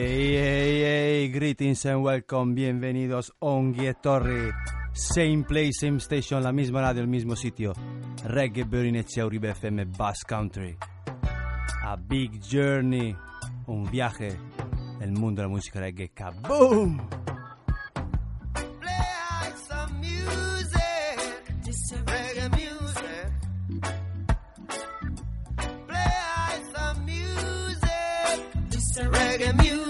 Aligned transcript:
Hey, 0.00 0.36
hey, 0.36 0.80
hey, 0.82 1.28
greetings 1.28 1.84
and 1.86 2.04
welcome, 2.04 2.54
bienvenidos 2.54 3.32
Ongi 3.40 3.92
Torri. 4.00 4.48
Same 4.92 5.42
place, 5.42 5.80
same 5.80 5.98
station, 5.98 6.40
la 6.40 6.52
misma 6.52 6.82
radio, 6.82 7.02
el 7.02 7.08
mismo 7.08 7.34
sitio. 7.34 7.72
Reggae 8.22 8.62
Berinezia 8.62 9.26
Uribe 9.26 9.50
FM 9.50 9.86
Bass 9.86 10.24
Country. 10.24 10.78
A 11.84 11.96
big 11.96 12.40
journey, 12.40 13.12
un 13.66 13.90
viaje, 13.90 14.38
el 15.00 15.10
mundo 15.10 15.42
de 15.42 15.48
la 15.48 15.52
música 15.52 15.80
reggae. 15.80 16.10
¡Kaboom! 16.10 17.00
Reggae 29.10 29.52
music. 29.52 29.87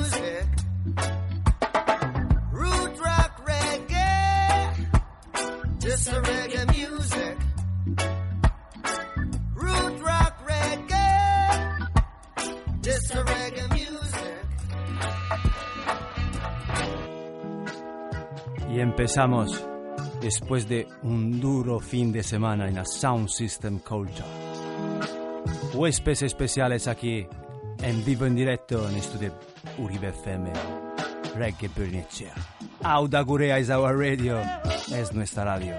Y 18.71 18.81
empezamos 18.81 19.67
después 20.21 20.69
de 20.69 20.87
un 21.03 21.41
duro 21.41 21.81
fin 21.81 22.13
de 22.13 22.23
semana 22.23 22.69
en 22.69 22.77
la 22.77 22.85
Sound 22.85 23.29
System 23.29 23.81
Culture. 23.81 24.29
Huéspedes 25.75 26.23
especiales 26.23 26.87
aquí, 26.87 27.27
en 27.83 28.05
vivo 28.05 28.27
en 28.27 28.37
directo 28.37 28.89
en 28.89 28.97
estudio 28.97 29.35
Uribe 29.79 30.09
FM. 30.09 30.53
Reggae 31.35 31.69
Berinezia. 31.75 32.33
Auda 32.83 33.23
Gurea 33.23 33.59
is 33.59 33.71
our 33.71 33.97
radio, 33.97 34.41
es 34.93 35.13
nuestra 35.13 35.45
radio. 35.45 35.75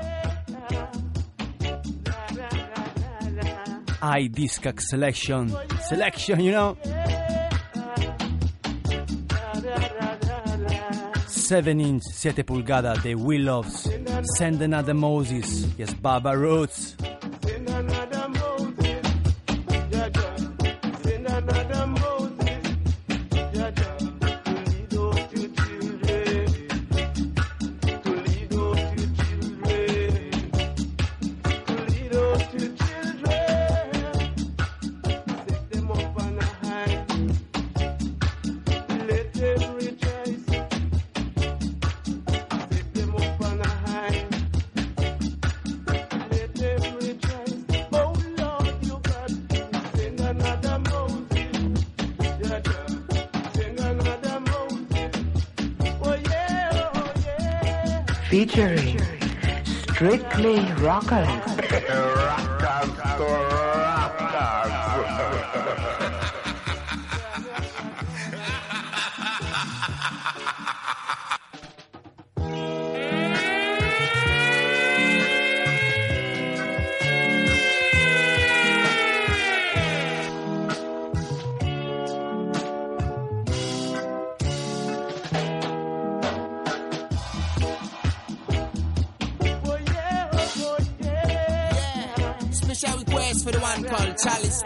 I 4.02 4.30
Discac 4.30 4.80
Selection, 4.80 5.54
Selection, 5.88 6.40
you 6.40 6.52
know. 6.52 6.78
7 11.28 11.82
inch, 11.82 12.04
7 12.04 12.44
pulgadas 12.44 13.02
de 13.04 13.16
Willows, 13.16 13.90
Send 14.38 14.62
Another 14.62 14.94
Moses, 14.94 15.68
yes, 15.78 15.94
Baba 16.00 16.36
Roots. 16.36 16.96
play 60.42 60.72
rocker. 60.82 61.26
Oh. 61.92 62.09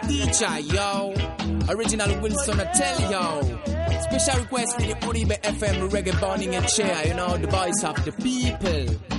Teacher, 0.08 0.58
yo. 0.60 1.14
Original 1.68 2.20
Wilson 2.20 2.58
Hotel, 2.58 3.10
yo. 3.10 3.40
Special 4.02 4.40
request 4.40 4.74
for 4.74 4.82
the 4.82 4.94
Uribe 4.94 5.40
FM 5.40 5.88
reggae 5.90 6.20
burning 6.20 6.54
a 6.54 6.66
chair, 6.68 7.06
you 7.06 7.14
know, 7.14 7.36
the 7.36 7.46
voice 7.46 7.82
of 7.84 8.04
the 8.04 8.12
people. 8.12 9.13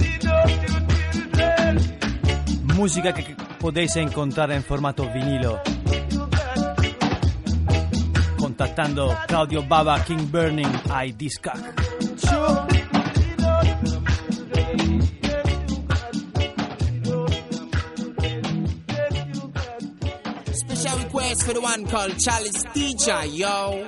Lead 0.00 0.24
us 0.24 0.52
to 0.60 0.80
children. 1.02 1.76
Música 2.74 3.12
que 3.12 3.36
podéis 3.60 3.96
encontrar 3.96 4.50
en 4.52 4.62
formato 4.62 5.06
vinilo. 5.12 5.60
Contattando 8.38 9.14
Claudio 9.28 9.62
Baba 9.62 10.02
King 10.04 10.26
Burning 10.30 10.72
ai 10.88 11.12
for 21.50 21.54
the 21.54 21.60
one 21.60 21.84
called 21.86 22.16
Charles 22.18 22.64
Teacher, 22.72 23.24
yo. 23.26 23.84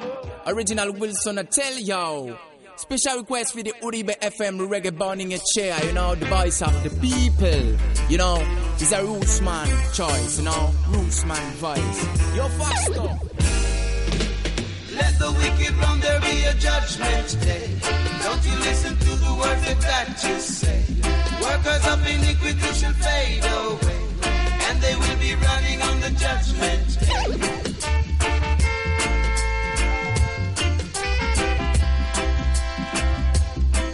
Original 0.47 0.93
Wilson, 0.95 1.39
I 1.39 1.45
tell 1.45 1.79
yo. 1.79 2.37
Special 2.75 3.19
request 3.19 3.53
for 3.53 3.63
the 3.63 3.73
Uribe 3.83 4.19
FM 4.19 4.67
reggae 4.69 4.97
burning 4.97 5.33
a 5.33 5.39
chair, 5.55 5.77
you 5.85 5.93
know, 5.93 6.17
the 6.17 6.27
voice 6.27 6.61
of 6.61 6.75
the 6.83 6.91
people. 6.99 8.11
You 8.11 8.19
know, 8.19 8.39
it's 8.75 8.91
a 8.91 9.05
roots 9.05 9.41
man 9.43 9.69
choice, 9.93 10.39
you 10.39 10.45
know, 10.45 10.73
roots 10.89 11.25
man 11.25 11.53
voice. 11.55 12.35
Yo, 12.35 12.49
faster. 12.49 13.03
Let 14.97 15.19
the 15.21 15.31
wicked 15.39 15.75
run, 15.77 16.01
there 16.01 16.21
be 16.21 16.45
a 16.45 16.55
judgment 16.55 17.39
day. 17.43 17.71
Don't 18.25 18.45
you 18.45 18.57
listen 18.59 18.97
to 18.97 19.13
the 19.25 19.35
words 19.39 19.63
that, 19.67 19.81
that 19.83 20.25
you 20.29 20.41
say. 20.41 20.83
Workers 21.41 21.87
of 21.87 22.07
iniquity 22.07 22.75
shall 22.75 22.93
fade 22.95 23.45
away, 23.45 24.12
they 24.83 24.95
will 24.97 25.19
be 25.19 25.35
running 25.35 25.81
on 25.83 26.01
the 26.01 26.11
judgment. 26.11 26.89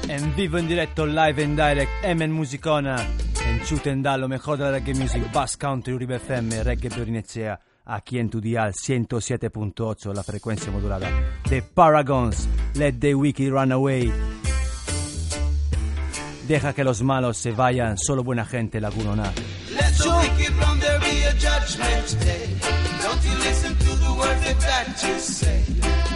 En 0.08 0.34
vivo, 0.34 0.58
en 0.58 0.66
directo, 0.66 1.06
live 1.06 1.44
and 1.44 1.56
direct, 1.56 1.90
Emen 2.02 2.32
Musicona. 2.32 2.96
En 3.46 3.62
Chutenda, 3.64 4.16
lo 4.16 4.28
mejor 4.28 4.58
de 4.58 4.64
la 4.64 4.70
reggae 4.72 4.94
music, 4.94 5.30
Bass 5.32 5.56
Country, 5.56 5.94
Uribe 5.94 6.16
FM, 6.16 6.64
Reggae 6.64 6.88
Bernicea. 6.88 7.60
Aquí 7.86 8.18
en 8.18 8.28
tu 8.28 8.40
dial 8.40 8.72
107.8, 8.72 10.12
la 10.14 10.22
frecuencia 10.22 10.70
modulada. 10.70 11.08
The 11.48 11.62
Paragons, 11.62 12.48
Let 12.74 12.94
the 13.00 13.14
Wicked 13.14 13.50
Run 13.50 13.72
Away. 13.72 14.12
Deja 16.46 16.72
que 16.72 16.84
los 16.84 17.02
malos 17.02 17.36
se 17.36 17.52
vayan, 17.52 17.96
solo 17.98 18.24
buena 18.24 18.44
gente, 18.44 18.80
Laguna. 18.80 19.32
Words 24.18 24.42
that, 24.44 24.60
that 24.60 25.02
you 25.06 25.18
say. 25.18 25.62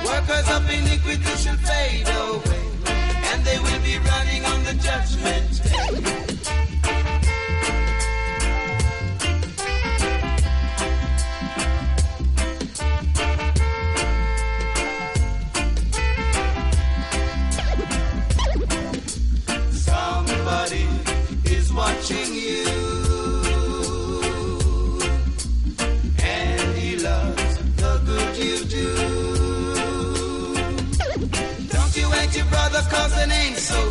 Workers 0.04 0.48
of 0.50 0.68
iniquity 0.68 1.34
shall 1.42 1.56
fade 1.56 2.08
away, 2.08 2.64
and 3.30 3.44
they 3.44 3.58
will 3.58 3.82
be 3.82 3.96
running 4.10 4.44
on 4.44 4.64
the 4.64 4.74
judgment 4.74 5.62
day. 5.62 6.21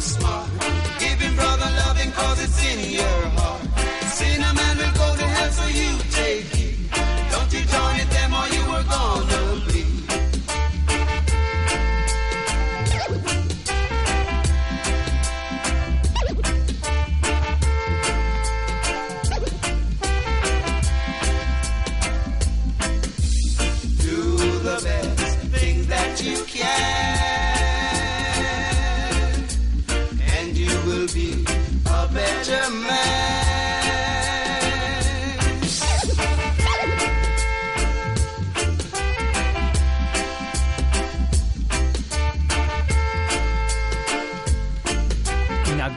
Smart. 0.02 0.50
Him 1.00 1.36
brother 1.36 1.70
loving 1.86 2.12
cause 2.12 2.44
it's 2.44 2.66
in 2.66 2.94
your 2.96 3.30
heart. 3.38 3.51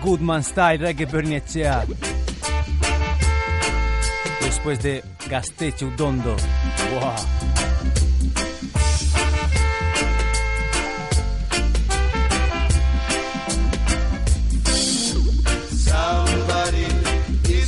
Goodman 0.04 0.42
Style, 0.42 0.78
Reggae 0.78 1.06
Bernicea. 1.06 1.84
Después 4.42 4.78
de 4.82 5.02
Gasteche 5.30 5.86
Udondo. 5.86 6.36
Wow. 6.92 7.14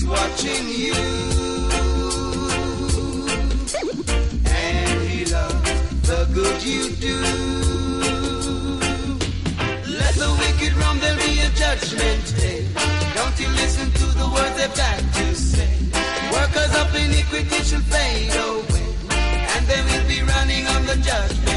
Watching 0.09 0.69
you, 0.69 0.95
and 4.47 5.03
he 5.09 5.25
loves 5.25 6.07
the 6.07 6.29
good 6.33 6.63
you 6.63 6.91
do. 6.97 7.76
Judgment 11.67 12.37
day. 12.37 12.65
Don't 13.15 13.41
you 13.41 13.49
listen 13.63 13.91
to 13.91 14.07
the 14.21 14.29
words 14.35 14.55
they've 14.57 14.77
got 14.85 14.99
to 15.19 15.35
say. 15.35 15.75
Workers 16.33 16.73
of 16.81 16.95
iniquity 16.95 17.61
shall 17.69 17.85
fade 17.93 18.35
away, 18.47 18.87
and 19.53 19.63
they 19.71 19.83
will 19.89 20.07
be 20.15 20.21
running 20.23 20.65
on 20.75 20.87
the 20.87 20.97
judgment 21.09 21.56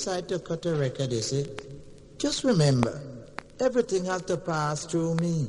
decide 0.00 0.26
to 0.26 0.38
cut 0.38 0.64
a 0.64 0.74
record, 0.74 1.12
you 1.12 1.20
see, 1.20 1.44
just 2.16 2.42
remember, 2.42 3.02
everything 3.60 4.06
has 4.06 4.22
to 4.22 4.34
pass 4.34 4.86
through 4.86 5.14
me. 5.16 5.46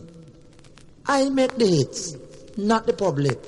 I 1.05 1.29
make 1.29 1.55
the 1.55 1.67
hits, 1.67 2.17
not 2.57 2.85
the 2.85 2.91
public. 2.91 3.39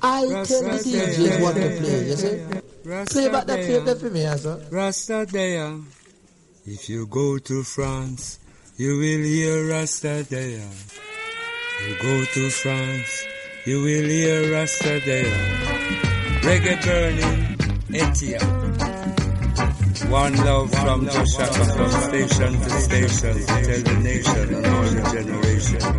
I 0.00 0.20
tell 0.46 0.62
the 0.62 0.78
DJs 0.86 1.42
what 1.42 1.56
to 1.56 1.66
play, 1.80 2.06
you 2.06 2.14
see. 2.14 2.36
Play 3.12 3.28
back 3.28 3.46
that 3.46 3.66
tape 3.66 3.98
for 3.98 4.10
me, 4.10 4.22
sir. 4.36 4.62
Rasta 4.70 5.26
Dea. 5.26 5.82
If 6.64 6.88
you 6.88 7.08
go 7.08 7.38
to 7.38 7.64
France, 7.64 8.38
you 8.76 8.96
will 8.98 9.24
hear 9.34 9.68
Rasta 9.68 10.22
Dea. 10.30 10.62
You 11.88 11.94
go 12.00 12.24
to 12.24 12.50
France, 12.50 13.26
you 13.66 13.82
will 13.82 14.08
hear 14.08 14.52
Rasta 14.52 15.00
there. 15.04 15.34
Reggae 16.46 16.78
burning, 16.84 17.56
Etia. 17.90 18.63
One 20.10 20.36
love 20.36 20.70
from 20.70 21.06
Joshua 21.06 21.46
from 21.46 21.90
station 21.90 22.60
to 22.60 22.70
station 22.70 23.34
to 23.34 23.46
tell 23.46 23.82
the 23.82 23.94
nation 24.02 24.54
and 24.54 24.66
all 24.66 24.82
the 24.82 25.02
generations. 25.12 25.94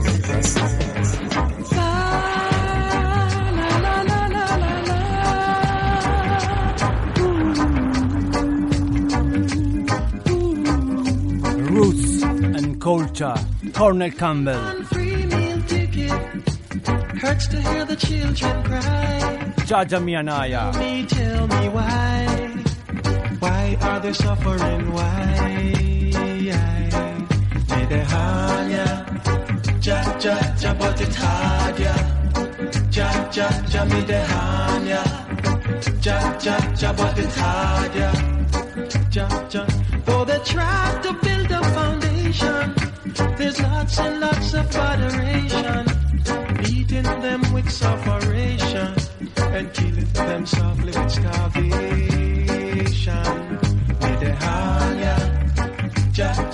Roots 11.70 12.24
and 12.24 12.82
Culture, 12.82 13.36
Cornel 13.74 14.12
Campbell, 14.12 14.84
free. 14.86 15.16
Hurts 17.26 17.48
to 17.48 17.60
hear 17.60 17.86
the 17.86 17.96
children 17.96 18.64
cry. 18.64 19.54
Jaja 19.66 20.00
Mianaya, 20.00 20.78
Me 20.78 21.06
tell 21.08 21.48
me 21.48 21.70
why. 21.70 22.55
Why 23.40 23.78
are 23.82 24.00
they 24.00 24.14
suffering? 24.14 24.92
Why? 24.94 25.86
Medehanya. 27.70 28.88
Ja 29.82 30.02
ja 30.20 30.38
ja 30.62 30.74
but 30.74 31.02
it 31.02 31.16
hard 31.16 31.80
ya. 31.80 31.96
Ja 32.92 33.10
ja 33.32 33.48
ja 33.74 33.86
medehanya. 33.86 35.04
Ja 36.02 36.18
ja 36.42 36.58
ja 36.82 36.94
but 36.94 37.18
it 37.20 37.36
hard 37.36 37.96
ya. 37.96 38.12
Ja 39.12 39.28
ja. 39.54 39.66
Though 40.06 40.26
they 40.26 40.40
try 40.40 41.00
to 41.04 41.14
build 41.22 41.52
a 41.52 41.62
foundation, 41.78 42.74
there's 43.38 43.62
lots 43.62 44.00
and 44.00 44.20
lots 44.20 44.54
of 44.54 44.76
adoration. 44.76 45.86
Beating 46.64 47.22
them 47.22 47.42
with 47.54 47.70
sufferation 47.70 48.94
and 49.38 49.74
killing 49.74 50.14
them 50.14 50.46
softly 50.46 50.92
with 50.92 51.12
starvation. 51.12 52.15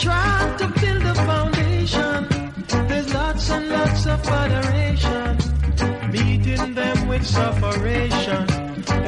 try 0.00 0.56
to 0.58 0.66
build 0.80 1.02
a 1.04 1.14
foundation. 1.14 2.26
There's 2.88 3.12
lots 3.12 3.50
and 3.50 3.68
lots 3.68 4.06
of 4.06 4.26
adoration, 4.26 5.36
beating 6.10 6.74
them 6.74 7.08
with 7.08 7.26
sufferation 7.26 8.46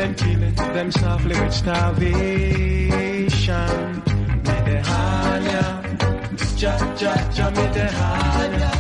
and 0.01 0.17
killing 0.17 0.55
them 0.55 0.93
softly 0.93 1.35
with 1.41 1.55
starvation. 1.55 2.13
Medehania, 4.45 5.65
cha 6.61 6.73
cha 6.99 7.15
cha 7.35 7.51
medehania. 7.51 8.71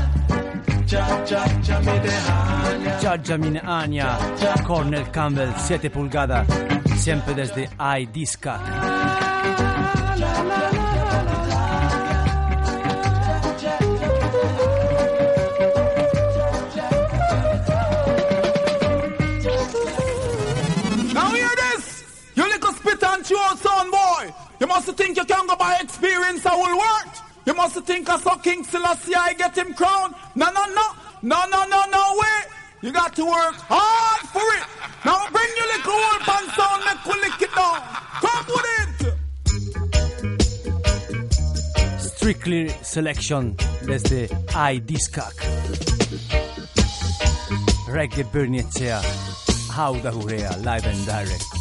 Giorgia 3.00 3.36
Minania, 3.38 4.18
Cornel 4.64 5.10
Campbell, 5.10 5.52
7 5.56 5.90
pulgadas, 5.90 6.46
siempre 6.96 7.34
desde 7.34 7.70
iDiscat. 7.78 9.01
You 24.62 24.68
must 24.68 24.86
think 24.92 25.16
you 25.16 25.24
can 25.24 25.46
go 25.48 25.56
by 25.56 25.76
experience 25.80 26.46
I 26.46 26.54
will 26.54 26.78
work! 26.78 27.08
You 27.44 27.52
must 27.52 27.74
think 27.82 28.08
I 28.08 28.16
saw 28.16 28.36
King 28.36 28.62
Selassie 28.62 29.12
I 29.12 29.32
get 29.32 29.58
him 29.58 29.74
crowned! 29.74 30.14
No, 30.36 30.52
no, 30.52 30.64
no! 30.66 30.86
No, 31.20 31.44
no, 31.50 31.64
no, 31.64 31.82
no 31.90 32.14
way! 32.20 32.42
You 32.80 32.92
got 32.92 33.12
to 33.16 33.24
work 33.24 33.56
hard 33.66 34.22
for 34.28 34.46
it! 34.58 34.62
Now 35.04 35.28
bring 35.32 35.50
your 35.58 35.66
little 35.66 35.92
old 35.92 36.20
pants 36.20 36.56
on, 36.60 36.78
make 36.86 37.04
we 37.04 37.14
lick 37.22 37.42
it 37.42 37.52
down! 37.56 37.80
Come 38.22 38.46
with 38.54 38.68
it! 38.78 38.90
Strictly 42.00 42.68
Selection 42.82 43.56
desde 43.84 44.28
iDiscac. 44.54 45.34
Reggae 47.88 48.22
Bernicea, 48.30 49.02
Hauda 49.72 50.12
Hurea, 50.12 50.56
live 50.64 50.86
and 50.86 51.04
direct. 51.04 51.52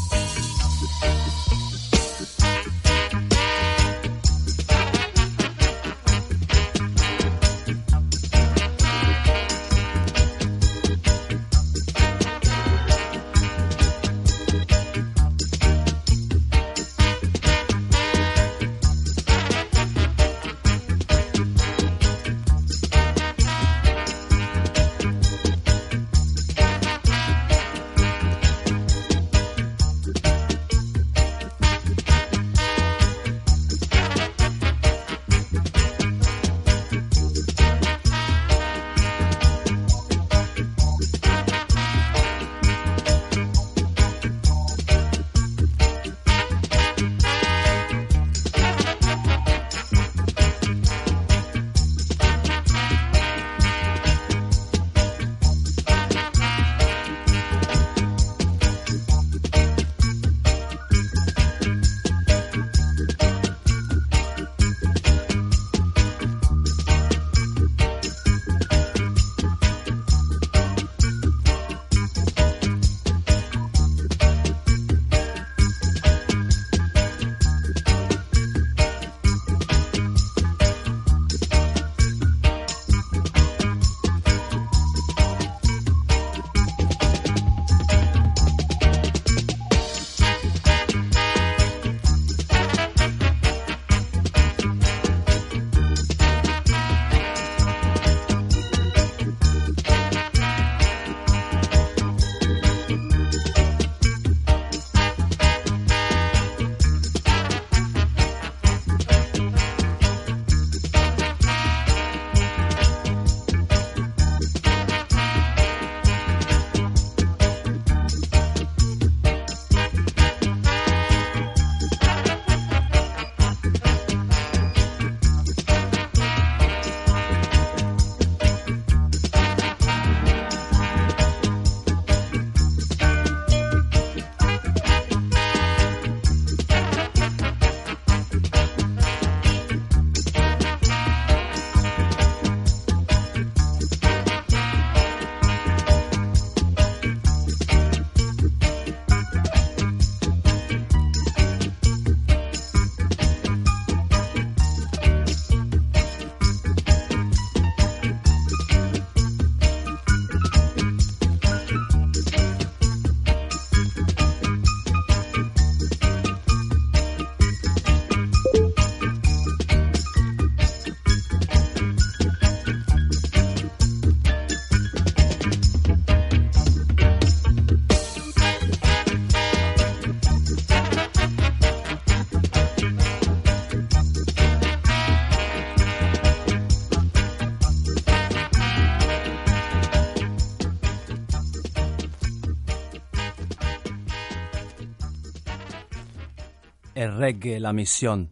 Reggae 197.21 197.59
la 197.59 197.71
misión. 197.71 198.31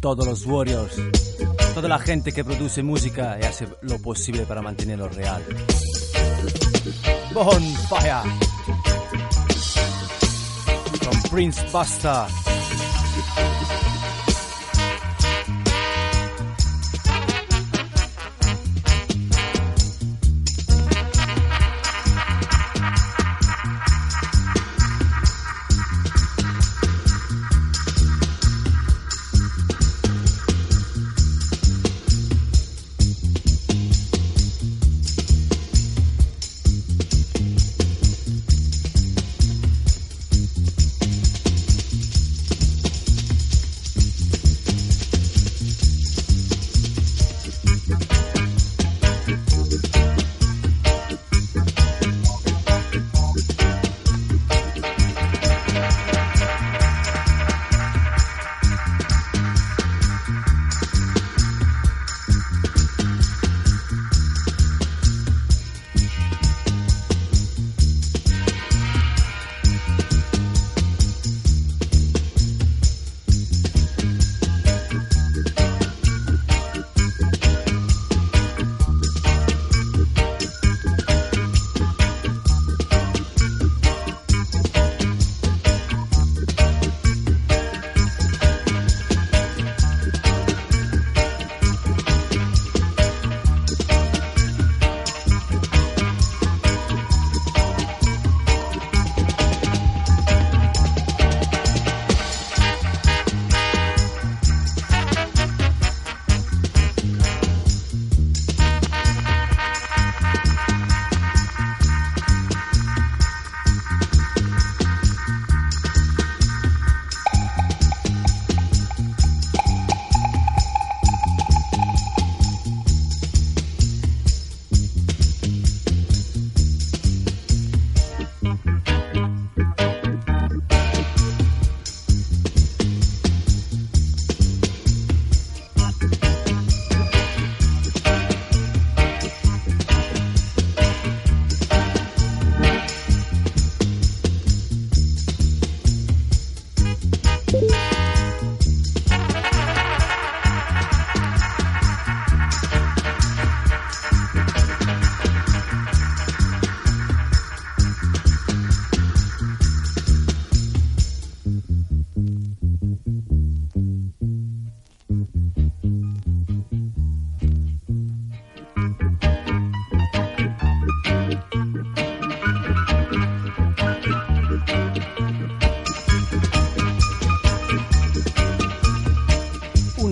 Todos 0.00 0.26
los 0.26 0.44
warriors, 0.46 1.00
toda 1.74 1.88
la 1.88 2.00
gente 2.00 2.32
que 2.32 2.44
produce 2.44 2.82
música 2.82 3.38
y 3.40 3.44
hace 3.44 3.68
lo 3.82 4.02
posible 4.02 4.44
para 4.46 4.60
mantenerlo 4.60 5.08
real. 5.08 5.42
Bonfire. 7.32 8.22
From 11.02 11.22
Prince 11.30 11.64
Buster. 11.72 12.26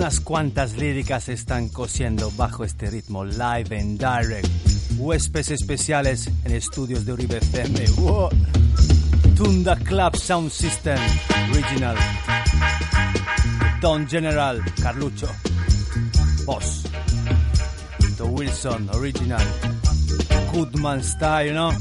Unas 0.03 0.19
cuantas 0.19 0.73
líricas 0.73 1.29
están 1.29 1.69
cosiendo 1.69 2.29
bajo 2.31 2.65
este 2.65 2.89
ritmo 2.91 3.23
live 3.23 3.79
and 3.79 3.97
direct. 3.97 4.45
Huéspedes 4.97 5.51
especiales 5.51 6.29
en 6.43 6.51
estudios 6.51 7.05
de 7.05 7.13
Uribe 7.13 7.37
FM. 7.37 7.85
Tunda 9.37 9.77
Club 9.77 10.17
Sound 10.17 10.51
System 10.51 10.99
Original. 11.53 11.95
Don 13.79 14.05
General 14.05 14.61
Carlucho. 14.81 15.29
Boss. 16.45 16.83
The 18.17 18.23
Wilson 18.23 18.89
Original. 18.95 19.47
Goodman 20.51 21.01
Style, 21.01 21.45
you 21.45 21.53
know? 21.53 21.71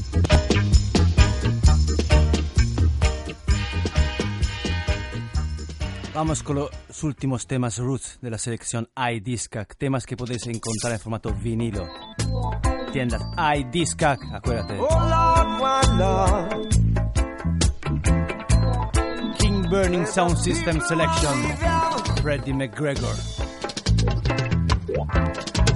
Vamos 6.15 6.43
con 6.43 6.57
los 6.57 7.05
últimos 7.05 7.47
temas 7.47 7.79
roots 7.79 8.19
de 8.21 8.31
la 8.31 8.37
selección 8.37 8.87
iDiscac, 8.97 9.77
temas 9.79 10.05
que 10.05 10.15
podéis 10.15 10.47
encontrar 10.47 10.93
en 10.93 11.01
formato 11.01 11.33
vinilo. 11.33 11.89
Tiendas 12.93 13.23
iDiscac, 13.57 14.21
acuérdate. 14.31 14.79
Oh 14.79 14.89
Lord, 14.89 15.61
one 15.63 15.99
Lord. 15.99 16.69
King 19.39 19.63
Burning 19.71 20.07
Sound 20.07 20.37
System 20.37 20.83
Selection, 20.83 21.33
Freddie 22.21 22.53
McGregor. 22.53 23.17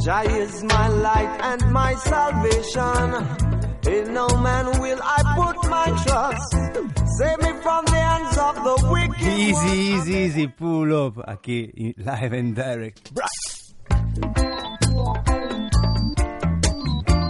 Jah 0.04 0.22
is 0.22 0.62
my 0.64 0.88
light 0.88 1.40
and 1.40 1.72
my 1.72 1.94
salvation. 1.94 3.46
In 3.88 4.12
no 4.12 4.28
man 4.42 4.80
will 4.80 5.00
I 5.02 5.22
put 5.34 5.55
my 5.68 5.86
trust. 6.04 6.52
Save 7.18 7.38
me 7.42 7.52
from 7.62 7.84
the 7.86 8.00
hands 8.08 8.36
of 8.38 8.54
the 8.56 8.76
wicked. 8.90 9.22
Easy, 9.22 9.76
easy, 9.78 10.14
easy, 10.14 10.46
pull 10.48 11.06
up 11.06 11.14
aquí, 11.26 11.94
live 11.98 12.32
and 12.32 12.54
direct. 12.54 13.12
Bra- 13.14 13.26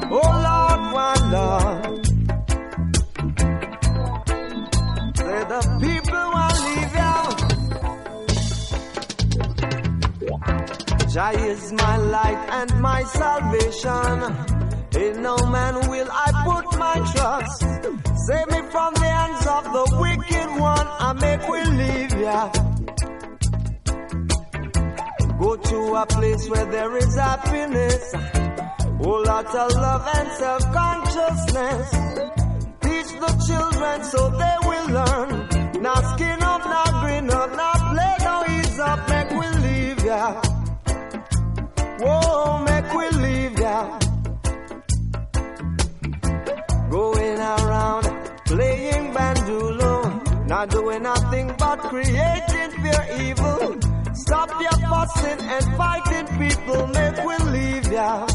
Oh 0.08 0.30
Lord, 0.48 0.80
one 0.94 1.24
Lord. 1.32 2.06
Say 5.16 5.40
the 5.52 5.60
people 5.82 6.26
will 6.34 6.56
leave 6.66 6.94
ya. 6.94 7.12
Jah 11.12 11.32
is 11.50 11.72
my 11.72 11.96
light 11.96 12.42
and 12.50 12.80
my 12.80 13.02
salvation. 13.04 14.55
In 14.96 15.22
no 15.22 15.36
man 15.36 15.74
will 15.90 16.08
I 16.10 16.28
put 16.48 16.78
my 16.78 16.94
trust. 17.12 17.60
Save 18.26 18.48
me 18.50 18.60
from 18.72 18.94
the 18.94 19.10
hands 19.18 19.46
of 19.46 19.64
the 19.76 19.84
wicked 20.00 20.50
one. 20.60 20.88
I 21.06 21.12
make 21.12 21.48
we 21.48 21.60
leave 21.80 22.14
ya. 22.20 22.50
Go 25.38 25.56
to 25.56 25.94
a 26.02 26.06
place 26.06 26.48
where 26.48 26.66
there 26.66 26.96
is 26.96 27.14
happiness. 27.14 28.14
Whole 29.02 29.24
lot 29.24 29.46
of 29.54 29.72
love 29.72 30.08
and 30.16 30.28
self-consciousness. 30.32 31.90
Teach 32.80 33.10
the 33.24 33.32
children 33.46 34.04
so 34.04 34.30
they 34.30 34.56
will 34.68 34.88
learn. 34.98 35.82
Now 35.82 36.00
skin 36.14 36.42
up, 36.42 36.64
now 36.64 37.00
green 37.02 37.30
up, 37.30 37.50
now 37.54 37.72
play, 37.92 38.14
now 38.20 38.44
ease 38.48 38.78
up, 38.80 39.08
make 39.10 39.30
we 39.30 39.46
leave 39.66 40.04
ya. 40.04 40.40
Whoa, 42.00 42.64
make 42.64 42.92
we 42.94 43.08
leave 43.10 43.58
ya. 43.58 44.05
Going 46.96 47.38
around 47.38 48.04
playing 48.46 49.12
bandolo, 49.12 50.46
not 50.46 50.70
doing 50.70 51.02
nothing 51.02 51.54
but 51.58 51.78
creating 51.90 52.70
fear 52.80 53.02
evil. 53.20 53.76
Stop 54.14 54.48
your 54.62 54.78
fussing 54.88 55.40
and 55.54 55.64
fighting, 55.76 56.26
people. 56.40 56.86
Make 56.86 57.18
we 57.22 57.36
leave 57.52 57.92
ya. 57.92 58.26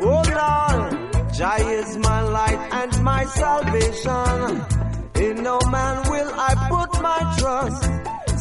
Oh 0.00 0.22
Lord, 0.40 0.90
Jah 1.36 1.58
is 1.78 1.96
my 1.98 2.20
light 2.22 2.62
and 2.80 2.92
my 3.04 3.24
salvation. 3.26 4.66
In 5.14 5.44
no 5.44 5.60
man 5.70 6.10
will 6.10 6.32
I 6.34 6.52
put 6.68 7.00
my 7.00 7.20
trust. 7.38 7.84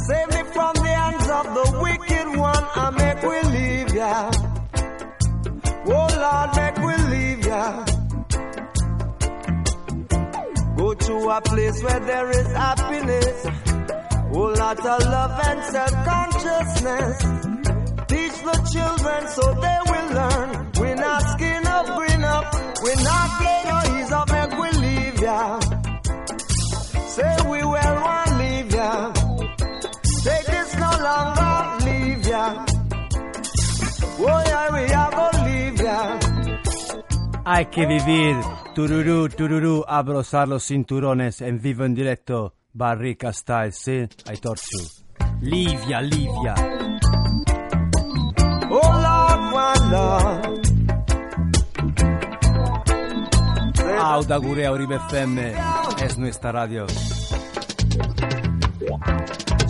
Save 0.08 0.30
me 0.36 0.44
from 0.52 0.74
the 0.82 0.94
hands 1.02 1.30
of 1.30 1.46
the 1.58 1.80
wicked 1.80 2.28
one. 2.40 2.66
I 2.74 2.90
make 2.90 3.22
we 3.22 3.40
leave 3.56 3.94
ya. 3.94 4.32
Oh 5.86 6.08
Lord, 6.26 6.50
make 6.58 6.78
we 6.88 6.96
leave 7.14 7.46
ya. 7.46 7.93
To 11.06 11.16
a 11.30 11.42
place 11.42 11.84
where 11.84 12.00
there 12.00 12.30
is 12.32 12.48
happiness. 12.54 13.46
Oh, 14.36 14.54
lot 14.58 14.80
of 14.80 15.02
love 15.16 15.40
and 15.48 15.64
self-consciousness. 15.74 17.18
Teach 18.08 18.38
the 18.50 18.58
children 18.74 19.28
so 19.28 19.54
they 19.66 19.80
will 19.92 20.10
learn. 20.16 20.72
Hay 37.56 37.68
que 37.68 37.86
vivir. 37.86 38.36
Tururú, 38.74 39.30
tururú, 39.30 39.86
abrazar 39.88 40.48
los 40.48 40.64
cinturones 40.64 41.40
en 41.40 41.62
vivo 41.62 41.86
en 41.86 41.94
directo. 41.94 42.56
Barrica 42.74 43.32
Style, 43.32 43.72
sí, 43.72 44.08
hay 44.26 44.38
torchu. 44.38 44.80
Livia, 45.40 46.02
Livia. 46.02 46.56
Love. 49.92 50.62
Auda 54.02 54.38
Gurea 54.38 54.72
Uribe 54.72 54.96
FM 54.96 55.54
es 56.04 56.18
nuestra 56.18 56.52
radio. 56.52 56.88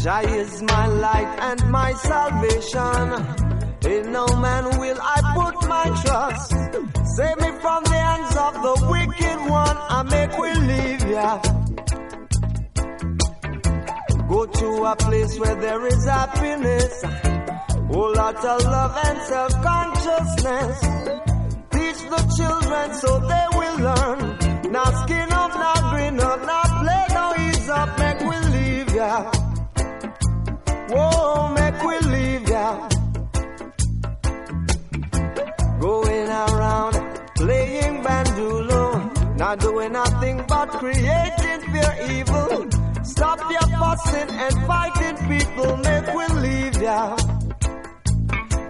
Jah 0.02 0.22
is 0.24 0.62
my 0.62 0.88
light 0.88 1.39
and 1.41 1.69
my 1.69 1.93
salvation. 1.96 3.43
In 3.86 4.13
no 4.13 4.26
man 4.38 4.80
will 4.80 4.98
I 5.02 5.34
put 5.36 5.53
my 5.67 5.86
trust. 6.04 6.52
Save 7.15 7.39
me 7.39 7.52
from 7.62 7.84
the 7.84 7.99
hands 8.08 8.36
of 8.36 8.54
the 8.65 8.76
wicked 8.91 9.39
one. 9.49 9.78
I 9.97 10.04
make 10.04 10.38
we 10.38 10.54
leave 10.71 11.04
ya. 11.10 11.39
Go 14.28 14.45
to 14.45 14.67
a 14.86 14.95
place 14.95 15.39
where 15.39 15.56
there 15.56 15.86
is 15.88 16.06
happiness. 16.06 17.04
Oh, 17.95 18.12
lot 18.15 18.43
of 18.43 18.63
love 18.63 18.93
and 19.06 19.21
self-consciousness. 19.21 20.80
Teach 21.73 22.02
the 22.10 22.21
children 22.38 22.93
so 22.95 23.19
they 23.19 23.47
will 23.60 23.78
learn. 23.88 24.71
Not 24.71 24.91
skin 25.04 25.32
up, 25.32 25.52
not 25.65 25.82
green 25.93 26.19
up, 26.19 26.41
not 26.45 26.69
play 26.82 27.06
no 27.13 27.26
ease 27.45 27.69
up. 27.69 27.99
Make 27.99 28.19
we 28.21 28.38
leave 28.56 28.95
ya. 28.95 29.32
Whoa, 30.89 31.49
make 31.54 31.62
Going 35.84 36.30
around 36.30 36.93
playing 37.36 38.04
bandulo, 38.04 39.38
not 39.38 39.60
doing 39.60 39.91
nothing 39.91 40.38
but 40.48 40.69
creating 40.80 41.60
fear 41.72 41.93
evil. 42.10 42.69
Stop 43.04 43.39
your 43.52 43.67
fussing 43.80 44.30
and 44.30 44.56
fighting 44.65 45.17
people, 45.28 45.76
make 45.76 46.08
we 46.17 46.26
leave 46.46 46.82
ya. 46.82 47.17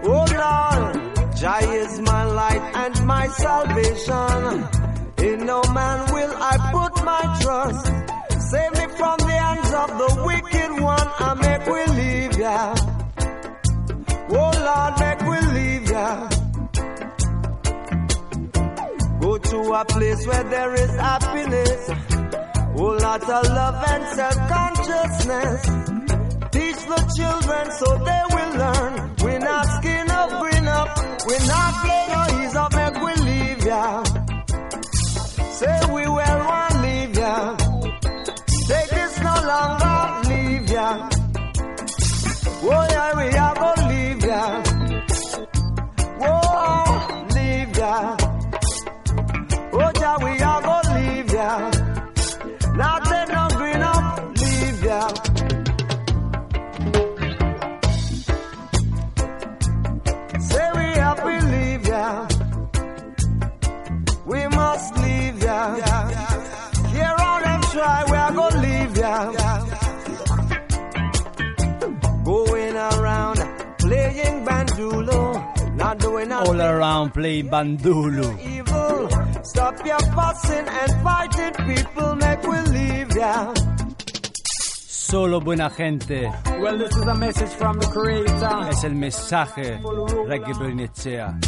Oh 0.02 0.26
Lord, 0.42 1.36
Jah 1.36 1.60
is 1.82 2.00
my 2.00 2.24
light 2.24 2.64
and 2.82 3.06
my 3.06 3.28
salvation. 3.28 4.68
In 5.28 5.46
no 5.46 5.62
man 5.72 6.12
will 6.12 6.34
I 6.34 6.54
put 6.74 7.04
my 7.04 7.22
trust. 7.42 7.86
Save 8.50 8.72
me 8.72 8.86
from 8.98 9.18
the 9.18 9.36
hands 9.46 9.72
of 9.82 9.88
the 10.02 10.10
wicked 10.26 10.82
one, 10.82 11.08
I 11.26 11.34
make 11.46 11.64
we 11.74 11.82
leave 11.94 12.36
ya. 12.38 12.74
Oh 14.30 14.50
Lord, 14.68 14.92
make 14.98 15.20
we 15.30 15.38
leave 15.54 15.90
ya. 15.92 16.33
Go 19.34 19.40
to 19.40 19.72
a 19.72 19.84
place 19.84 20.24
where 20.28 20.44
there 20.44 20.74
is 20.74 20.90
happiness. 20.90 21.90
Oh, 22.76 22.96
lot 23.02 23.20
of 23.20 23.46
love 23.48 23.84
and 23.88 24.04
self-consciousness. 24.14 25.60
Teach 26.52 26.80
the 26.92 27.00
children 27.16 27.64
so 27.80 27.98
they 28.08 28.22
will 28.30 28.52
learn. 28.62 29.16
We're 29.24 29.40
not 29.40 29.66
skin 29.78 30.08
up, 30.08 30.30
green 30.40 30.68
up. 30.68 30.88
We're 31.26 31.46
not 31.48 31.74
play 31.82 32.04
no 32.14 32.44
ease 32.44 32.54
up, 32.54 32.74
make 32.76 32.94
we 33.02 33.14
leave 33.28 33.64
ya. 33.66 34.04
Say 35.58 35.80
we 35.92 36.06
well 36.06 36.38
want 36.46 36.82
leave 36.82 37.16
ya. 37.18 37.56
Take 38.68 38.90
this 38.90 39.18
no 39.18 39.34
longer, 39.50 40.28
leave 40.28 40.70
ya. 40.70 41.08
Oh 42.62 42.86
yeah, 42.88 43.10
we 43.18 43.26
are 43.36 43.54
gonna 43.56 43.88
leave 43.88 44.24
ya. 44.24 44.62
Whoa, 46.22 46.40
oh, 46.44 47.26
leave 47.34 47.76
ya. 47.76 48.23
All 76.46 76.60
around 76.60 77.12
play 77.12 77.42
bandulu. 77.42 78.38
evil. 78.40 79.08
Stop 79.44 79.86
your 79.86 79.98
fussing 80.14 80.66
and 80.68 80.92
fighting, 81.02 81.54
people. 81.66 82.16
Make 82.16 82.42
we 82.42 82.58
leave 82.72 83.16
ya. 83.16 83.52
Solo 84.86 85.40
buena 85.40 85.70
gente. 85.70 86.22
Well, 86.60 86.78
this 86.78 86.96
is 86.96 87.06
a 87.06 87.14
message 87.14 87.50
from 87.50 87.78
the 87.78 87.86
Creator. 87.86 88.68
Es 88.70 88.84
el 88.84 88.94
mensaje. 88.94 89.80
Reggae 90.26 90.54
Bernicea. 90.54 91.38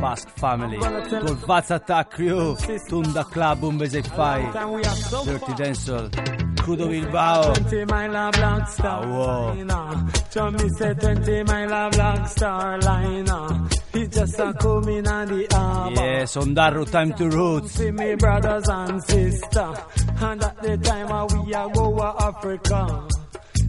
Basque 0.00 0.30
Family. 0.36 0.78
Tulvazza 0.78 1.78
ta 1.84 2.04
crew. 2.04 2.56
Tunda 2.88 3.24
Club 3.24 3.64
un 3.64 3.78
basic 3.78 4.06
fai. 4.06 4.40
And 4.54 4.72
we 4.72 4.80
are 4.84 4.96
so 4.96 5.24
Dirty 5.24 5.52
Dancehall. 5.54 6.49
Crudo 6.62 6.88
Bilbao. 6.88 7.54
20 7.54 7.84
mile 7.86 8.16
of 8.16 8.32
black 8.32 8.68
star 8.68 9.06
wow. 9.08 9.54
liner. 9.54 10.10
John 10.30 10.52
me 10.54 10.68
say 10.78 10.94
20 10.94 11.42
mile 11.44 11.72
of 11.72 11.92
black 11.92 12.28
star 12.28 12.78
liner. 12.80 13.68
He 13.92 14.06
just 14.06 14.38
a 14.38 14.52
coming 14.54 15.06
on 15.08 15.28
the 15.28 15.46
harbor. 15.50 16.00
Yes, 16.00 16.36
on 16.36 16.54
that 16.54 16.74
route, 16.74 16.88
time 16.88 17.12
to 17.14 17.28
roots. 17.28 17.72
See 17.72 17.90
me 17.90 18.14
brothers 18.14 18.68
and 18.68 19.02
sisters. 19.02 19.78
And 20.20 20.44
at 20.44 20.62
the 20.62 20.76
time 20.78 21.10
uh, 21.10 21.26
we 21.26 21.54
a 21.54 21.68
go 21.74 21.96
to 21.96 22.24
Africa. 22.24 23.08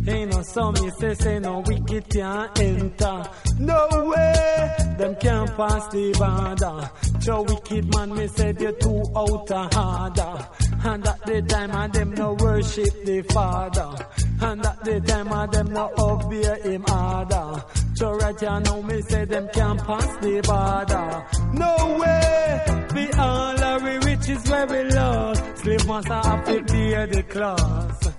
Ain't 0.08 0.32
no 0.32 0.42
some 0.42 0.74
me 0.74 0.90
say 1.00 1.14
say 1.14 1.40
no 1.40 1.60
wicked 1.60 2.10
can't 2.10 2.60
enter. 2.60 3.24
No 3.60 3.88
way, 4.10 4.76
them 4.98 5.16
can't 5.16 5.56
pass 5.56 5.88
the 5.90 6.12
border. 6.18 7.22
So 7.22 7.44
wicked 7.44 7.96
man 7.96 8.16
me 8.16 8.28
say 8.28 8.52
they 8.52 8.72
too 8.74 9.04
out 9.16 9.52
of 9.52 9.78
order. 9.78 10.48
And 10.84 11.08
at 11.08 11.26
the 11.26 11.42
time 11.44 11.72
of 11.72 11.92
them 11.94 12.14
no 12.14 12.34
worship 12.34 13.06
the 13.06 13.22
Father. 13.22 14.06
And 14.42 14.66
at 14.66 14.84
the 14.84 15.00
time 15.02 15.32
of 15.32 15.52
them 15.52 15.74
no 15.74 15.92
obey 15.98 16.62
him 16.62 16.86
order. 16.90 17.64
So 17.94 18.14
right 18.14 18.40
here 18.40 18.60
now 18.60 18.82
me 18.82 19.02
say 19.02 19.26
them 19.26 19.48
can't 19.54 19.80
pass 19.86 20.18
the 20.18 20.42
border. 20.42 21.26
No 21.54 21.98
way, 22.00 22.86
we 22.96 23.12
all 23.14 23.64
are 23.64 23.80
we 23.80 23.98
riches 24.10 24.50
where 24.50 24.66
we 24.66 24.84
lost. 24.86 25.58
Slave 25.58 25.88
master 25.88 26.14
have 26.14 26.46
to 26.46 26.64
pay 26.64 27.06
the 27.06 27.24
class. 27.24 28.10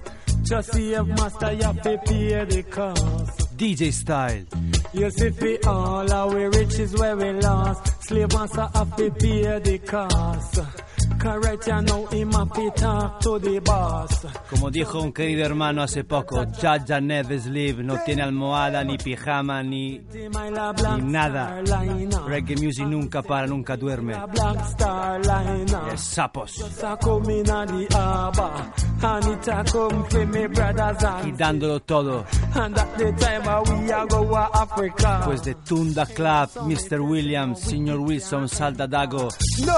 Just 0.45 0.73
see 0.73 0.95
if 0.95 1.07
master 1.07 1.53
you 1.53 1.63
have 1.65 1.83
to 1.83 1.99
pay 1.99 2.45
the 2.45 2.63
cost. 2.65 3.57
DJ 3.57 3.93
Style. 3.93 4.45
You 4.93 5.11
see 5.11 5.31
fi 5.31 5.59
all 5.67 6.13
our 6.13 6.51
riches 6.51 6.95
where 6.95 7.17
we 7.17 7.33
lost. 7.33 8.03
Slave 8.05 8.33
master 8.33 8.69
have 8.75 8.97
to 8.97 9.11
pay 9.11 9.59
the 9.59 9.79
cost. 9.79 10.61
Como 14.51 14.71
dijo 14.71 15.01
un 15.01 15.13
querido 15.13 15.45
hermano 15.45 15.83
hace 15.83 16.05
poco, 16.05 16.45
Jaja 16.61 17.01
never 17.01 17.41
sleep, 17.41 17.79
no 17.79 17.99
tiene 18.05 18.23
almohada, 18.23 18.85
ni 18.85 18.99
pijama, 18.99 19.63
ni, 19.63 19.99
ni 19.99 21.03
nada. 21.03 21.61
Reggae 22.27 22.57
music 22.57 22.87
nunca 22.87 23.23
para, 23.23 23.47
nunca 23.47 23.77
duerme. 23.77 24.15
Black 24.33 24.61
Star 24.71 25.21
Liner. 25.21 25.95
Es 25.95 26.01
sapos. 26.01 26.53
Y 31.27 31.33
dándolo 31.33 31.81
todo. 31.81 32.21
Uh. 32.21 32.25
Pues 35.25 35.43
de 35.45 35.55
Tunda 35.55 36.07
Club, 36.07 36.49
Mr. 36.67 37.01
Williams, 37.01 37.61
Signor 37.61 37.99
Wilson, 37.99 38.49
Salda 38.49 38.87
Dago, 38.87 39.29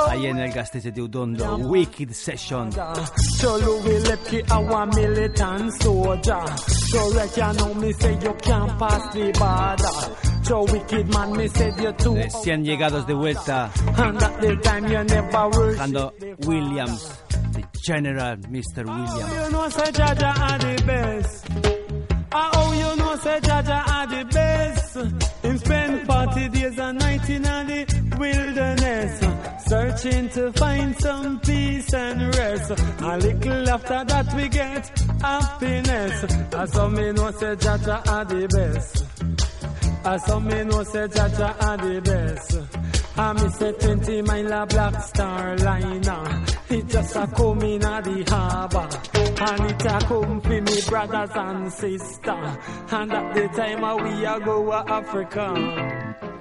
ahí 0.09 0.27
en 0.27 0.39
el 0.39 0.53
Gastese 0.53 0.91
de 0.93 1.03
Udondo, 1.33 1.69
Wicked 1.69 2.15
Session. 2.15 2.71
So 2.73 3.57
Louis 3.57 4.01
Lepke 4.05 4.51
our 4.51 4.87
militant 4.87 5.73
soldier. 5.83 6.45
So 6.69 7.09
like 7.09 7.37
you 7.37 7.53
know 7.55 7.75
me 7.75 7.93
say 7.93 8.13
you 8.23 8.35
can't 8.35 8.79
pass 8.79 9.15
the 9.15 9.33
border. 9.33 10.45
So 10.45 10.65
wicked 10.65 11.09
man 11.13 11.37
me 11.37 11.49
said 11.49 11.79
you 11.81 11.93
too. 11.93 12.15
Recién 12.15 12.61
eh, 12.61 12.65
llegados 12.77 13.07
de 13.07 13.15
vuelta, 13.15 13.71
And 13.97 14.23
at 14.23 14.41
the 14.41 14.57
time 14.57 14.85
you 14.89 15.05
never 15.05 15.49
worship. 15.49 15.79
dejando 15.81 16.47
Williams, 16.47 17.23
the 17.53 17.65
General 17.83 18.37
Mr. 18.37 18.85
Oh, 18.87 18.93
Williams. 18.93 19.45
You 19.45 19.51
know 19.53 19.69
say 19.71 19.91
Jaja 19.93 20.39
are 20.39 20.59
the 20.59 20.83
best. 20.85 21.47
Oh, 22.37 22.51
oh, 22.55 22.73
you 22.73 22.97
know 22.97 23.17
say 23.17 23.41
Jaja 23.41 23.89
are 23.89 24.07
the 24.07 24.25
best. 24.27 24.97
Him 25.45 25.59
spend 25.59 26.07
40 26.07 26.49
days 26.49 26.79
and 26.79 26.99
night 26.99 27.31
in 27.31 27.43
the 27.43 28.17
wilderness. 28.19 29.21
Searching 29.67 30.29
to 30.31 30.53
find 30.53 30.95
some 31.01 31.41
peace 31.41 31.95
and 31.95 32.35
rest. 32.37 32.71
A 33.01 33.17
little 33.17 33.71
after 33.71 34.05
that 34.05 34.35
we 34.35 34.49
get 34.49 34.99
happiness. 35.23 36.25
As 36.55 36.73
some 36.73 36.95
me 36.95 37.13
know 37.13 37.31
say 37.31 37.57
Jaja 37.57 38.07
are 38.07 38.25
the 38.27 38.47
best. 38.49 39.05
As 40.05 40.25
some 40.27 40.47
me 40.47 40.65
know 40.65 40.83
say 40.85 41.09
Jaja 41.09 41.63
are 41.63 41.77
the 41.79 42.01
best. 42.03 42.85
I 43.17 43.33
me 43.33 43.49
say 43.49 43.73
20 43.73 44.23
mile 44.23 44.53
a 44.53 44.67
black 44.67 45.03
star 45.03 45.57
liner. 45.57 46.45
It 46.69 46.87
just 46.89 47.17
a 47.17 47.27
come 47.29 47.63
in 47.63 47.85
a 47.85 48.03
the 48.03 48.25
harbor. 48.29 48.89
And 49.41 49.71
it 49.71 49.87
a 49.87 49.99
come 50.07 50.41
for 50.43 50.61
me 50.61 50.81
brothers 50.89 51.31
and 51.35 51.73
sisters. 51.73 52.59
And 52.91 53.13
at 53.13 53.35
the 53.35 53.49
time 53.57 53.83
uh, 53.85 53.97
we 53.97 54.27
a 54.27 54.41
go 54.41 54.67
to 54.67 54.93
Africa. 54.93 56.34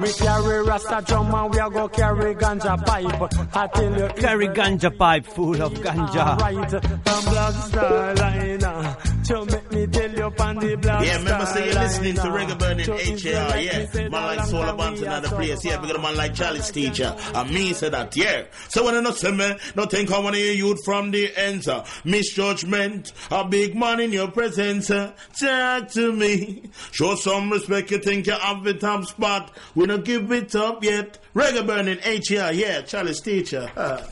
We 0.00 0.12
carry 0.14 0.62
Rasta 0.66 1.02
drum 1.06 1.34
and 1.34 1.52
we 1.52 1.60
a 1.60 1.70
go 1.70 1.88
carry 1.88 2.34
ganja 2.34 2.76
pipe. 2.86 3.32
I 3.54 3.66
tell 3.66 3.98
you, 3.98 4.08
Carry 4.16 4.48
ganja 4.48 4.96
pipe 4.96 5.26
full 5.26 5.60
of 5.60 5.74
ganja. 5.74 6.38
Right, 6.38 6.72
and 6.72 7.02
black 7.04 7.54
star 7.54 8.14
liner. 8.14 8.96
So 9.30 9.44
make 9.44 9.70
me 9.70 9.86
tell 9.86 10.10
you 10.10 10.24
on 10.24 10.56
the 10.56 10.74
black 10.74 11.06
Yeah, 11.06 11.18
remember 11.18 11.46
say 11.46 11.66
you're 11.66 11.74
listening 11.74 12.14
to. 12.16 12.22
Reggae 12.22 12.58
Burning 12.58 12.84
So 12.84 12.94
like 12.94 13.64
yeah. 13.64 14.08
Man 14.08 14.10
like 14.10 14.44
Soul 14.46 14.60
long 14.60 14.76
Banton 14.76 15.04
time 15.04 15.24
at 15.24 15.30
we 15.30 15.36
place, 15.46 15.64
yeah. 15.64 15.76
Because 15.76 15.96
a 15.96 16.02
man 16.02 16.16
like 16.16 16.34
Charles 16.34 16.68
Teacher, 16.72 17.16
and 17.32 17.50
me 17.54 17.72
say 17.72 17.90
that, 17.90 18.16
yeah. 18.16 18.46
So 18.70 18.84
when 18.84 18.96
I 18.96 19.00
not 19.00 19.14
say 19.14 19.30
me, 19.30 19.56
not 19.76 19.92
think 19.92 20.10
I 20.10 20.18
want 20.18 20.34
to 20.34 20.40
hear 20.40 20.52
youth 20.52 20.80
from 20.84 21.12
the 21.12 21.32
ends, 21.36 21.68
uh, 21.68 21.86
misjudgment, 22.04 23.12
a 23.30 23.44
big 23.44 23.76
man 23.76 24.00
in 24.00 24.12
your 24.12 24.32
presence, 24.32 24.90
uh, 24.90 25.12
talk 25.38 25.88
to 25.90 26.12
me. 26.12 26.64
Show 26.90 27.14
some 27.14 27.52
respect, 27.52 27.92
you 27.92 27.98
think 27.98 28.26
you 28.26 28.32
have 28.32 28.64
the 28.64 28.74
top 28.74 29.04
spot. 29.04 29.52
We 29.76 29.86
don't 29.86 30.04
give 30.04 30.32
it 30.32 30.56
up 30.56 30.82
yet. 30.82 31.18
Reggae 31.36 31.64
Burning 31.64 32.00
HAR, 32.02 32.52
yeah, 32.52 32.80
Charles 32.80 33.20
Teacher. 33.20 33.70
Uh. 33.76 34.02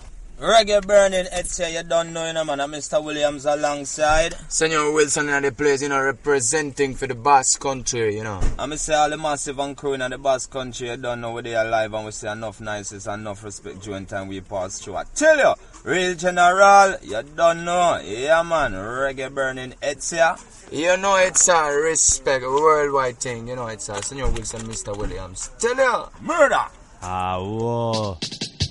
Reggae 0.41 0.87
burning, 0.87 1.27
it's 1.33 1.57
here, 1.57 1.69
you 1.69 1.83
don't 1.83 2.13
know, 2.13 2.25
you 2.25 2.33
know, 2.33 2.45
man. 2.45 2.61
I'm 2.61 2.71
Mr. 2.71 3.03
Williams 3.03 3.45
alongside. 3.45 4.37
Senor 4.49 4.93
Wilson 4.93 5.29
in 5.31 5.43
the 5.43 5.51
place, 5.51 5.83
you 5.83 5.89
know, 5.89 6.01
representing 6.01 6.95
for 6.95 7.09
the 7.09 7.17
Basque 7.17 7.61
country, 7.61 8.15
you 8.15 8.23
know. 8.23 8.41
I'm 8.57 8.77
say 8.77 8.95
all 8.95 9.11
the 9.11 9.17
massive 9.17 9.59
and 9.59 9.77
crew 9.77 9.95
in 9.95 10.09
the 10.09 10.17
Basque 10.17 10.53
country, 10.53 10.91
you 10.91 10.97
don't 10.97 11.21
know 11.21 11.33
where 11.33 11.43
they 11.43 11.57
are 11.57 11.69
live 11.69 11.93
and 11.93 12.05
we 12.05 12.13
say 12.13 12.31
enough 12.31 12.61
niceness 12.61 13.09
and 13.09 13.23
enough 13.23 13.43
respect 13.43 13.83
during 13.83 14.07
time 14.07 14.29
we 14.29 14.41
pass 14.41 14.79
through. 14.79 14.95
I 14.95 15.05
tell 15.13 15.37
you, 15.37 15.55
real 15.83 16.15
general, 16.15 16.95
you 17.03 17.21
don't 17.35 17.65
know. 17.65 18.01
Yeah, 18.05 18.45
man, 18.45 18.75
reggae 18.75 19.35
burning, 19.35 19.75
it's 19.83 20.11
here. 20.11 20.37
You 20.71 20.97
know, 20.99 21.17
it's 21.17 21.49
a 21.49 21.69
respect, 21.83 22.45
a 22.45 22.49
worldwide 22.49 23.19
thing, 23.19 23.49
you 23.49 23.57
know, 23.57 23.67
it's 23.67 23.89
a 23.89 24.01
Senor 24.01 24.31
Wilson, 24.31 24.61
Mr. 24.61 24.97
Williams. 24.97 25.51
Tell 25.59 25.75
you, 25.75 26.05
murder! 26.21 26.63
Ah, 27.03 27.41
wow. 27.43 28.19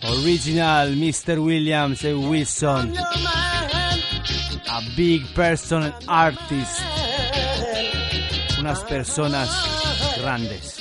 Original 0.03 0.89
Mr. 0.91 1.37
Williams 1.37 2.03
e 2.03 2.13
Wilson. 2.13 2.93
A 4.67 4.81
big 4.95 5.25
person 5.33 5.93
artist. 6.05 6.81
Unas 8.59 8.83
personas 8.83 9.49
grandes. 10.19 10.77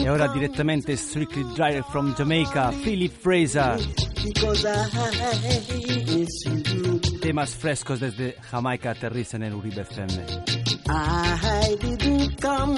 E 0.00 0.08
ora 0.08 0.28
direttamente 0.28 0.96
Strictly 0.96 1.44
Driver 1.54 1.84
from 1.90 2.14
Jamaica, 2.14 2.72
Philip 2.82 3.14
Fraser. 3.20 3.76
Temas 7.28 7.54
frescos 7.54 8.00
desde 8.00 8.36
Jamaica 8.50 8.92
aterrizan 8.92 9.42
en 9.42 9.52
Uribe 9.52 9.82
FM. 9.82 10.24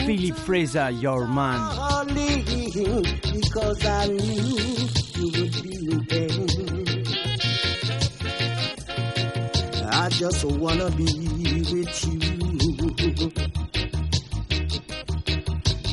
Philip 0.05 0.35
Fraser, 0.39 0.91
Your 0.91 1.29
Man. 1.29 1.61
I 9.93 10.09
just 10.11 10.45
wanna 10.45 10.91
be 10.97 11.05
with 11.71 12.05
you 12.09 12.91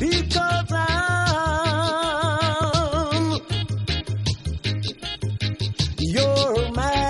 because 0.00 0.72
I'm 0.72 1.30
your 6.00 6.72
man. 6.72 7.07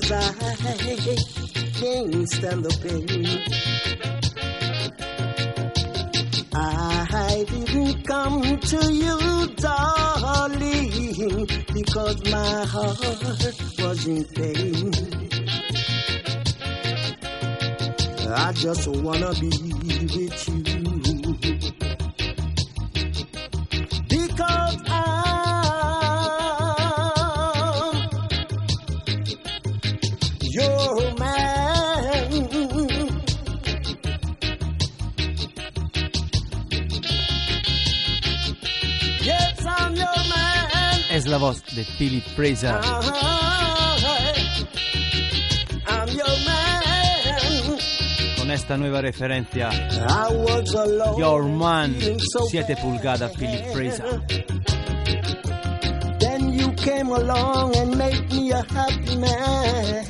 Because 0.00 0.12
I 0.12 0.32
can't 1.78 2.28
stand 2.28 2.64
the 2.64 2.70
pain. 2.82 3.42
I 6.54 7.44
didn't 7.48 8.06
come 8.06 8.60
to 8.60 8.92
you, 8.92 9.46
darling, 9.56 11.46
because 11.74 12.24
my 12.30 12.64
heart 12.64 12.98
was 13.78 14.06
in 14.06 14.24
pain. 14.24 14.92
I 18.32 18.52
just 18.52 18.86
wanna 18.88 19.34
be 19.34 19.50
with 19.50 20.48
you. 20.48 20.79
La 41.30 41.38
voz 41.38 41.62
de 41.76 41.84
Philip 41.84 42.24
Fraser. 42.34 42.74
I'm 45.86 46.08
your 46.08 46.36
man. 46.44 47.78
Con 48.36 48.50
esta 48.50 48.76
nueva 48.76 49.00
referencia. 49.00 49.70
I 49.70 50.32
was 50.32 50.74
alone. 50.74 51.18
Your 51.18 51.44
Man, 51.44 51.94
feeling 51.94 52.20
so 52.32 52.46
7 52.48 52.76
pulgadas, 52.76 53.32
Philip 53.36 53.72
Fraser. 53.72 54.20
Then 56.18 56.52
you 56.52 56.72
came 56.74 57.10
along 57.10 57.76
and 57.76 57.96
made 57.96 58.28
me 58.32 58.50
a 58.50 58.64
happy 58.64 59.16
man. 59.16 60.04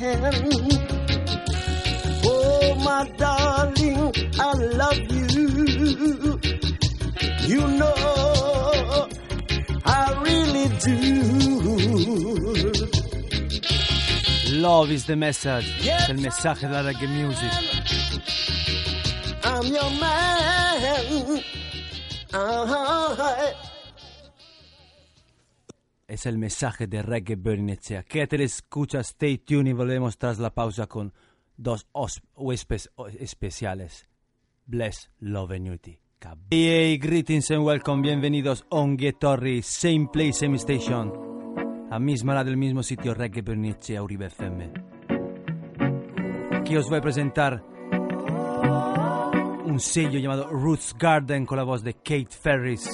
Oh, 2.23 2.75
my 2.83 3.07
darling, 3.17 4.11
I 4.39 4.53
love 4.53 4.97
you. 4.97 6.39
You 7.47 7.67
know, 7.67 8.20
do. 10.83 10.91
Love 14.57 14.91
is 14.91 15.05
the 15.05 15.15
message. 15.15 15.65
Es 15.87 16.09
el 16.09 16.17
mensaje 16.19 16.67
de 16.67 16.73
la 16.73 16.81
reggae 16.83 17.07
music. 17.07 17.51
I'm 19.43 19.65
your 19.65 19.89
man. 19.99 21.41
Uh-huh. 22.33 23.17
es 26.07 26.25
el 26.25 26.37
mensaje 26.37 26.87
de 26.87 27.01
Reggae 27.01 27.35
Bernicea. 27.35 28.03
Que 28.03 28.27
te 28.27 28.41
escucha, 28.43 28.99
stay 29.01 29.37
tuned 29.37 29.67
y 29.69 29.73
volvemos 29.73 30.17
tras 30.17 30.39
la 30.39 30.49
pausa 30.53 30.87
con 30.87 31.13
dos 31.57 31.87
os- 31.93 32.21
huéspedes 32.35 32.89
especiales. 33.19 34.07
Bless, 34.65 35.09
love 35.19 35.51
and 35.51 35.67
unity. 35.67 36.00
Hey, 36.51 36.99
greetings 36.99 37.49
and 37.49 37.65
welcome, 37.65 38.03
bienvenidos 38.03 38.63
on 38.69 38.95
Torri, 38.95 39.63
same 39.63 40.07
place, 40.07 40.37
same 40.37 40.55
station. 40.59 41.11
A 41.89 41.97
misma 41.97 42.33
hora 42.33 42.43
del 42.43 42.57
mismo 42.57 42.83
sitio, 42.83 43.15
Reggae 43.15 43.41
Bernicea, 43.41 44.03
Uribe 44.03 44.27
FM. 44.27 44.71
Aquí 46.51 46.77
os 46.77 46.87
voy 46.89 46.99
a 46.99 47.01
presentar 47.01 47.63
un 49.65 49.79
sello 49.79 50.19
llamado 50.19 50.47
Roots 50.47 50.95
Garden 50.95 51.43
con 51.47 51.57
la 51.57 51.63
voz 51.63 51.83
de 51.83 51.95
Kate 51.95 52.29
Ferris. 52.29 52.87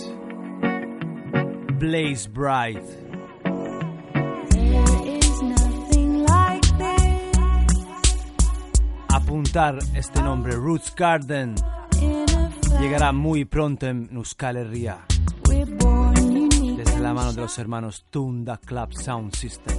Blaze 1.80 2.30
Bright. 2.30 2.84
Apuntar 9.10 9.80
este 9.96 10.22
nombre, 10.22 10.56
Roots 10.56 10.96
Garden, 10.96 11.56
llegará 12.80 13.12
muy 13.12 13.46
pronto 13.46 13.88
en 13.88 14.10
Euskal 14.14 14.58
Herria, 14.58 15.06
desde 15.46 17.00
la 17.00 17.14
mano 17.14 17.34
de 17.34 17.42
los 17.42 17.58
hermanos 17.58 18.06
Tunda 18.10 18.58
Club 18.58 18.94
Sound 18.94 19.34
System. 19.34 19.76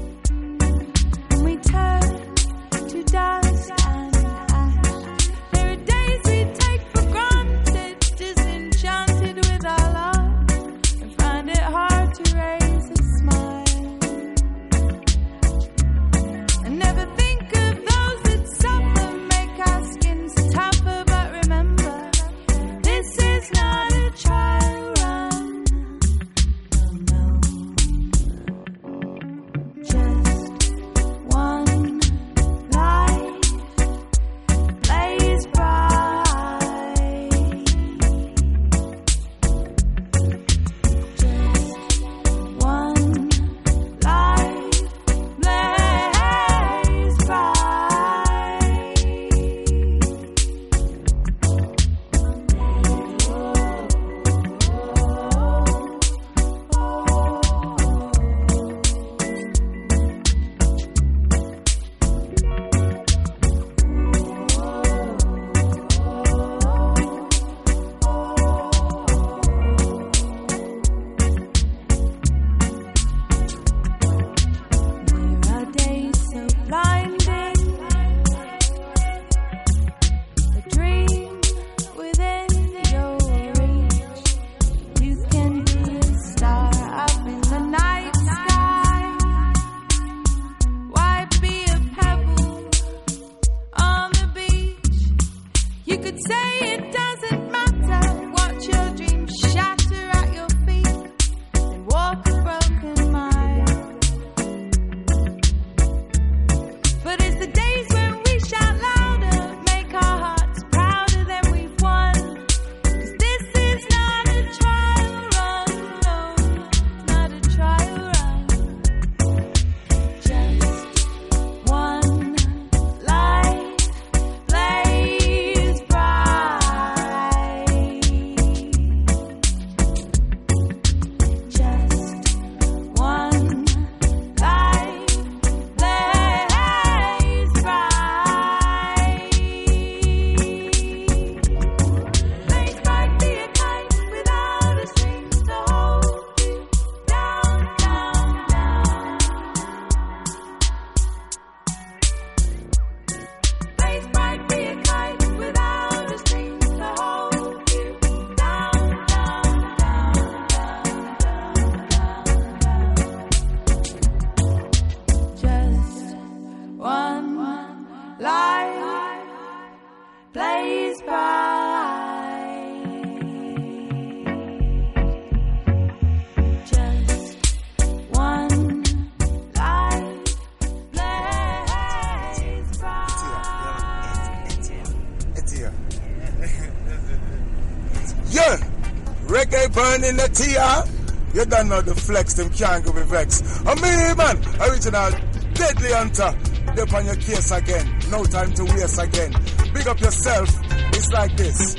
You 191.39 191.45
don't 191.45 191.69
know 191.69 191.81
the 191.81 191.95
flex, 191.95 192.35
them 192.35 192.51
can't 192.51 192.85
go 192.85 192.91
with 192.91 193.07
vex. 193.07 193.63
I 193.65 193.73
mean, 193.77 194.17
man, 194.17 194.37
original 194.61 195.11
deadly 195.55 195.93
hunter. 195.93 196.35
Dip 196.75 196.93
on 196.93 197.07
your 197.07 197.15
case 197.15 197.53
again. 197.53 197.87
No 198.11 198.25
time 198.25 198.53
to 198.55 198.65
waste 198.65 198.99
again. 199.01 199.33
Big 199.73 199.87
up 199.87 200.01
yourself. 200.01 200.49
It's 200.95 201.13
like 201.13 201.37
this. 201.37 201.77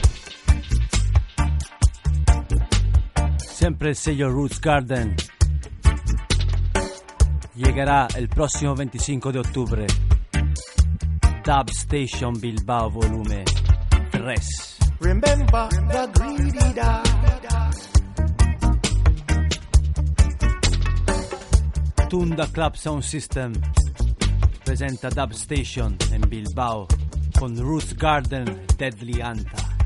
Siempre 3.50 3.90
el 3.90 3.96
sello 3.96 4.30
Roots 4.30 4.62
Garden. 4.62 5.18
Llegará 7.56 8.08
el 8.16 8.30
próximo 8.30 8.76
25 8.76 9.34
de 9.34 9.40
octubre. 9.40 9.88
Dub 11.44 11.70
Station 11.72 12.40
Bilbao 12.40 12.90
Volume 12.92 13.44
3. 14.12 14.78
Remember 15.02 15.68
the 15.92 16.10
greedy 16.14 16.74
dog. 16.74 17.19
Tunda 22.10 22.48
Club 22.48 22.76
Sound 22.76 23.04
System 23.04 23.54
presenta 24.66 25.10
Dub 25.10 25.32
Station 25.34 25.96
en 26.12 26.28
Bilbao 26.28 26.88
con 27.38 27.56
Roots 27.56 27.96
Garden 27.96 28.66
Deadly 28.78 29.22
Anta. 29.22 29.78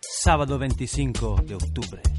Sábado 0.00 0.58
25 0.58 1.42
de 1.44 1.54
octubre. 1.56 2.17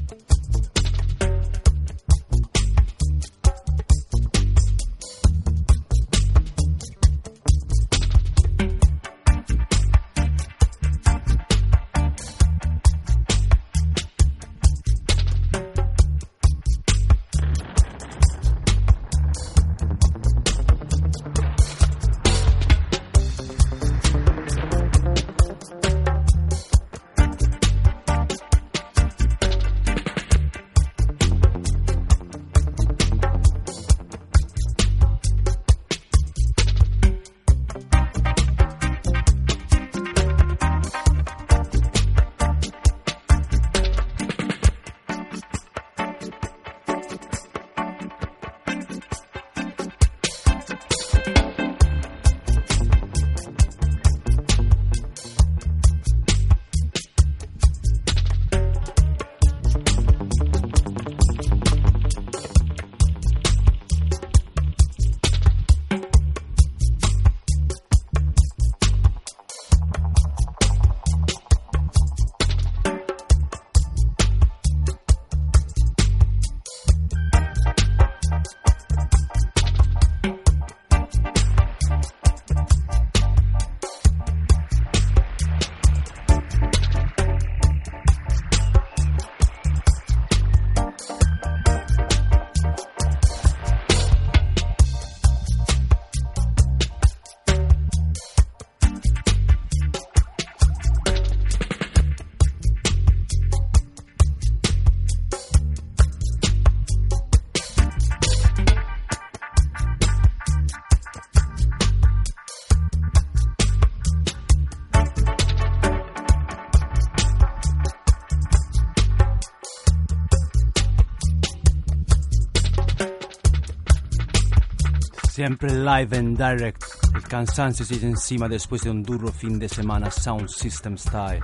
Siempre 125.40 125.72
live 125.72 126.18
and 126.18 126.36
direct. 126.36 126.84
El 127.14 127.22
cansancio 127.22 127.82
sigue 127.86 128.06
encima 128.06 128.46
después 128.46 128.82
de 128.82 128.90
un 128.90 129.02
duro 129.02 129.32
fin 129.32 129.58
de 129.58 129.70
semana 129.70 130.10
Sound 130.10 130.50
System 130.50 130.98
Style. 130.98 131.40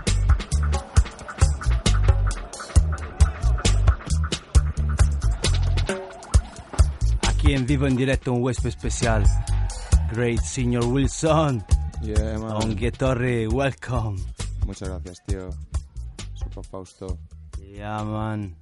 Aquí 7.26 7.54
en 7.54 7.64
vivo 7.64 7.86
en 7.86 7.96
directo 7.96 8.34
un 8.34 8.42
huésped 8.42 8.68
especial. 8.68 9.24
Great 10.12 10.42
Senior 10.42 10.84
Wilson. 10.84 11.64
Yeah, 12.02 12.38
man. 12.38 12.52
Ongue 12.52 12.92
Torre, 12.92 13.48
welcome. 13.48 14.20
Muchas 14.66 14.90
gracias, 14.90 15.24
tío. 15.24 15.48
Super 16.34 16.64
Fausto. 16.66 17.18
Yeah, 17.58 18.04
man. 18.04 18.56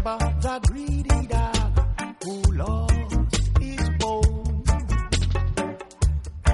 remember 0.00 0.40
the 0.40 0.60
greedy 0.68 1.26
dog 1.26 2.24
who 2.24 2.52
lost 2.52 3.60
his 3.60 3.90
bone. 3.98 4.64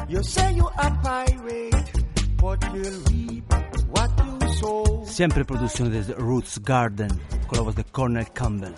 You 0.08 0.22
say 0.22 0.52
you're 0.54 0.72
a 0.78 0.90
pirate, 1.02 1.92
but 2.36 2.62
you'll 2.74 3.00
reap 3.10 3.52
what 3.90 4.10
you 4.24 4.48
sow. 4.54 5.04
Sempre 5.04 5.44
produzione 5.44 5.90
del 5.90 6.14
Roots 6.16 6.60
Garden, 6.60 7.20
con 7.46 7.58
la 7.58 7.62
voce 7.62 7.84
Cornel 7.90 8.32
Campbell. 8.32 8.74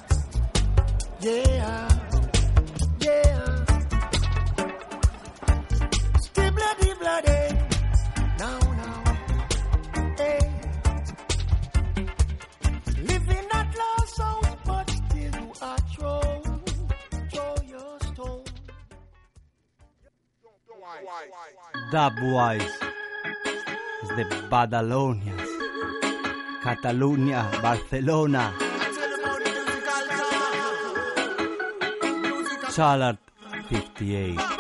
Yeah, 1.20 1.88
yeah. 3.00 3.57
Dubwise 21.91 22.78
the 24.16 24.24
Badalonians. 24.51 25.49
Catalonia, 26.62 27.49
Barcelona. 27.62 28.53
Charlotte 32.70 33.18
58. 33.70 34.57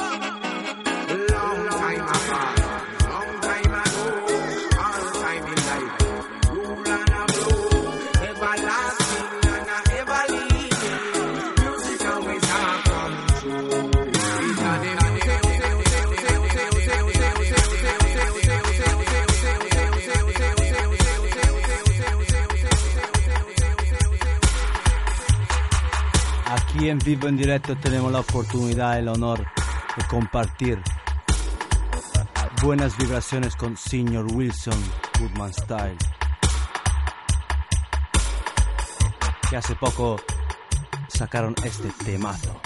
vivo 27.08 27.26
en 27.26 27.38
directo 27.38 27.74
tenemos 27.76 28.12
la 28.12 28.20
oportunidad, 28.20 28.96
y 28.96 28.98
el 28.98 29.08
honor 29.08 29.38
de 29.38 30.06
compartir 30.10 30.78
buenas 32.62 32.98
vibraciones 32.98 33.56
con 33.56 33.78
Sr. 33.78 34.26
Wilson 34.34 34.78
Goodman 35.18 35.54
Style, 35.54 35.96
que 39.48 39.56
hace 39.56 39.74
poco 39.76 40.20
sacaron 41.08 41.54
este 41.64 41.88
temazo. 42.04 42.60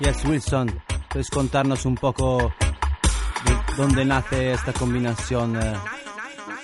Yes, 0.00 0.24
Wilson, 0.24 0.82
puedes 1.10 1.30
contarnos 1.30 1.84
un 1.86 1.94
poco 1.94 2.52
de 3.44 3.76
dónde 3.76 4.04
nace 4.04 4.50
esta 4.50 4.72
combinación. 4.72 5.62
Eh, 5.62 5.74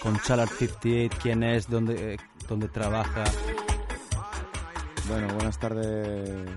con 0.02 0.18
Chalar 0.20 0.48
58? 0.48 1.16
¿Quién 1.22 1.42
es? 1.44 1.68
¿Dónde, 1.68 2.14
eh, 2.14 2.16
dónde 2.48 2.68
trabaja? 2.68 3.24
Bueno, 5.08 5.32
buenas 5.34 5.58
tardes 5.58 6.48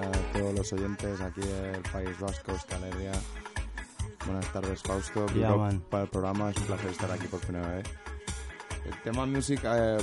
a 0.00 0.38
todos 0.38 0.54
los 0.54 0.72
oyentes 0.72 1.20
aquí 1.20 1.40
del 1.42 1.82
País 1.92 2.18
Vasco, 2.18 2.52
Escaleria. 2.52 3.12
Buenas 4.24 4.50
tardes, 4.52 4.82
Fausto. 4.82 5.26
Man. 5.34 5.82
para 5.90 6.04
el 6.04 6.08
programa, 6.08 6.50
es 6.50 6.56
un 6.56 6.64
placer 6.64 6.90
estar 6.90 7.12
aquí 7.12 7.26
por 7.26 7.40
primera 7.40 7.68
vez. 7.76 7.84
El 8.86 9.02
tema 9.02 9.26
Music 9.26 9.60
eh, 9.64 9.98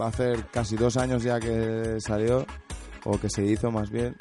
va 0.00 0.06
a 0.06 0.08
hacer 0.08 0.46
casi 0.46 0.76
dos 0.76 0.96
años 0.96 1.22
ya 1.22 1.38
que 1.38 1.96
salió, 2.00 2.46
o 3.04 3.18
que 3.18 3.28
se 3.28 3.44
hizo 3.44 3.70
más 3.70 3.90
bien. 3.90 4.16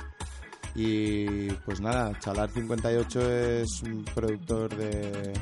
Y 0.75 1.49
pues 1.65 1.79
nada, 1.79 2.17
Chalar 2.19 2.49
58 2.49 3.31
es 3.31 3.83
un 3.83 4.03
productor 4.05 4.75
de, 4.75 5.33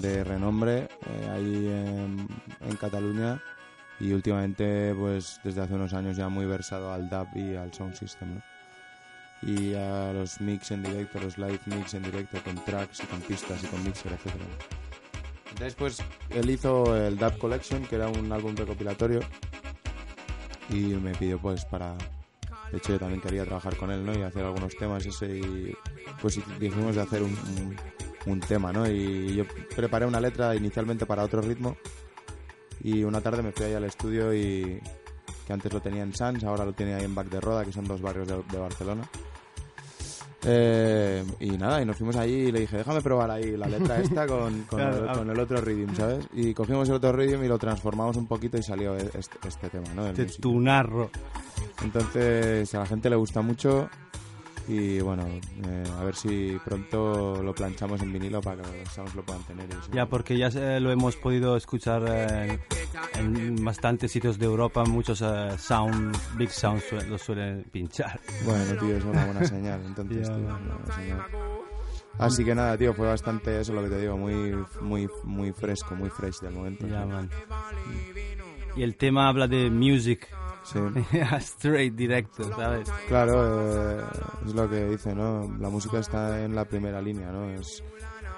de 0.00 0.24
renombre 0.24 0.88
eh, 1.06 1.28
ahí 1.32 1.66
en, 1.68 2.76
Cataluña 2.76 3.40
y 4.00 4.12
últimamente 4.12 4.94
pues 4.98 5.40
desde 5.44 5.60
hace 5.62 5.74
unos 5.74 5.94
años 5.94 6.16
ya 6.16 6.28
muy 6.28 6.44
versado 6.44 6.92
al 6.92 7.08
dub 7.08 7.28
y 7.34 7.54
al 7.54 7.72
sound 7.72 7.94
system 7.94 8.34
¿no? 8.34 8.42
y 9.42 9.74
a 9.74 10.12
los 10.12 10.40
mix 10.40 10.70
en 10.72 10.82
directo, 10.82 11.20
los 11.20 11.38
live 11.38 11.60
mix 11.66 11.94
en 11.94 12.02
directo 12.02 12.38
con 12.42 12.56
tracks 12.64 13.00
y 13.02 13.06
con 13.06 13.20
pistas 13.20 13.62
y 13.62 13.66
con 13.66 13.84
mixer, 13.84 14.12
etc. 14.12 14.34
Entonces 15.50 15.74
pues 15.74 16.02
él 16.30 16.50
hizo 16.50 16.96
el 16.96 17.16
Dub 17.16 17.38
Collection 17.38 17.84
que 17.84 17.94
era 17.96 18.08
un 18.08 18.32
álbum 18.32 18.56
recopilatorio 18.56 19.20
y 20.70 20.80
me 20.94 21.12
pidió 21.12 21.38
pues 21.38 21.64
para 21.64 21.94
de 22.72 22.78
hecho 22.78 22.92
yo 22.94 22.98
también 22.98 23.20
quería 23.20 23.44
trabajar 23.44 23.76
con 23.76 23.90
él 23.92 24.04
¿no? 24.04 24.12
y 24.18 24.22
hacer 24.22 24.44
algunos 24.44 24.74
temas 24.76 25.06
ese 25.06 25.38
y 25.38 25.74
pues 26.20 26.40
dijimos 26.58 26.96
de 26.96 27.02
hacer 27.02 27.22
un- 27.22 27.76
un 28.26 28.40
tema 28.40 28.72
¿no? 28.72 28.86
y 28.90 29.34
yo 29.36 29.44
preparé 29.76 30.06
una 30.06 30.20
letra 30.20 30.54
inicialmente 30.54 31.04
para 31.06 31.24
otro 31.24 31.40
ritmo 31.42 31.76
y 32.82 33.02
una 33.04 33.20
tarde 33.20 33.42
me 33.42 33.52
fui 33.52 33.66
ahí 33.66 33.74
al 33.74 33.84
estudio 33.84 34.32
y 34.34 34.80
que 35.46 35.52
antes 35.52 35.72
lo 35.72 35.80
tenía 35.80 36.02
en 36.02 36.14
Sans, 36.14 36.42
ahora 36.44 36.64
lo 36.64 36.72
tiene 36.72 36.94
ahí 36.94 37.04
en 37.04 37.14
Bac 37.14 37.28
de 37.28 37.40
Roda, 37.40 37.64
que 37.64 37.72
son 37.72 37.84
dos 37.84 38.00
barrios 38.00 38.26
de, 38.28 38.34
de 38.50 38.58
Barcelona. 38.58 39.02
Eh, 40.46 41.24
y 41.40 41.50
nada, 41.52 41.80
y 41.80 41.86
nos 41.86 41.96
fuimos 41.96 42.16
allí 42.16 42.34
y 42.48 42.52
le 42.52 42.60
dije, 42.60 42.76
déjame 42.76 43.00
probar 43.00 43.30
ahí 43.30 43.56
la 43.56 43.66
letra 43.66 43.98
esta 43.98 44.26
con, 44.28 44.62
con, 44.64 44.78
Claro, 44.78 44.98
el, 45.04 45.08
ah. 45.08 45.12
con 45.14 45.30
el 45.30 45.40
otro 45.40 45.58
rhythm, 45.60 45.94
¿sabes? 45.94 46.28
Y 46.34 46.52
cogimos 46.52 46.86
el 46.90 46.96
otro 46.96 47.12
rhythm 47.12 47.44
y 47.44 47.48
lo 47.48 47.58
transformamos 47.58 48.16
un 48.16 48.26
poquito 48.26 48.58
y 48.58 48.62
salió 48.62 48.94
e- 48.96 49.10
este, 49.14 49.38
este 49.48 49.70
tema, 49.70 49.88
¿no? 49.94 50.04
Del 50.04 50.14
Te 50.14 50.22
music. 50.24 50.40
tunarro. 50.42 51.10
Entonces 51.82 52.74
a 52.74 52.78
la 52.80 52.86
gente 52.86 53.08
le 53.08 53.16
gusta 53.16 53.40
mucho 53.40 53.88
y 54.66 55.00
bueno, 55.00 55.26
eh, 55.64 55.84
a 55.98 56.04
ver 56.04 56.14
si 56.16 56.58
pronto 56.64 57.42
lo 57.42 57.54
planchamos 57.54 58.00
en 58.02 58.12
vinilo 58.12 58.40
para 58.40 58.62
que 58.62 58.78
los 58.84 58.88
sounds 58.94 59.14
lo 59.14 59.22
puedan 59.22 59.42
tener. 59.44 59.66
Ya, 59.92 60.06
porque 60.06 60.36
ya 60.38 60.48
eh, 60.48 60.80
lo 60.80 60.90
hemos 60.90 61.16
podido 61.16 61.56
escuchar 61.56 62.02
eh, 62.08 62.58
en 63.18 63.62
bastantes 63.64 64.10
sitios 64.10 64.38
de 64.38 64.46
Europa, 64.46 64.84
muchos 64.84 65.20
eh, 65.22 65.50
sound, 65.58 66.16
big 66.36 66.50
sounds 66.50 66.84
sue- 66.84 67.06
lo 67.08 67.18
suelen 67.18 67.64
pinchar. 67.70 68.18
Bueno, 68.46 68.74
tío, 68.80 68.96
es 68.96 69.04
una 69.04 69.24
buena 69.26 69.44
señal, 69.46 69.80
entonces, 69.84 70.26
tío, 70.34 70.36
una 70.36 70.58
buena 70.58 70.94
señal. 70.94 71.22
Así 72.16 72.44
que 72.44 72.54
nada, 72.54 72.78
tío, 72.78 72.94
fue 72.94 73.08
bastante 73.08 73.60
eso 73.60 73.72
lo 73.72 73.82
que 73.82 73.88
te 73.88 74.00
digo, 74.00 74.16
muy 74.16 74.54
muy 74.80 75.08
muy 75.24 75.52
fresco, 75.52 75.94
muy 75.96 76.10
fresh 76.10 76.38
del 76.40 76.52
momento. 76.54 76.86
Ya, 76.86 77.04
man. 77.04 77.28
Y 78.76 78.82
el 78.82 78.96
tema 78.96 79.28
habla 79.28 79.46
de 79.48 79.68
music. 79.70 80.28
Sí. 80.64 80.78
Straight, 81.40 81.94
directo, 81.94 82.44
¿sabes? 82.56 82.90
Claro, 83.08 84.00
eh, 84.00 84.04
es 84.46 84.54
lo 84.54 84.68
que 84.68 84.86
dice, 84.86 85.14
¿no? 85.14 85.54
La 85.58 85.68
música 85.68 85.98
está 85.98 86.42
en 86.44 86.54
la 86.54 86.64
primera 86.64 87.00
línea, 87.00 87.30
¿no? 87.30 87.50
Es 87.50 87.82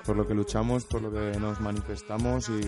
por 0.04 0.16
lo 0.16 0.26
que 0.26 0.34
luchamos, 0.34 0.84
por 0.84 1.02
lo 1.02 1.12
que 1.12 1.38
nos 1.38 1.60
manifestamos 1.60 2.48
y 2.48 2.60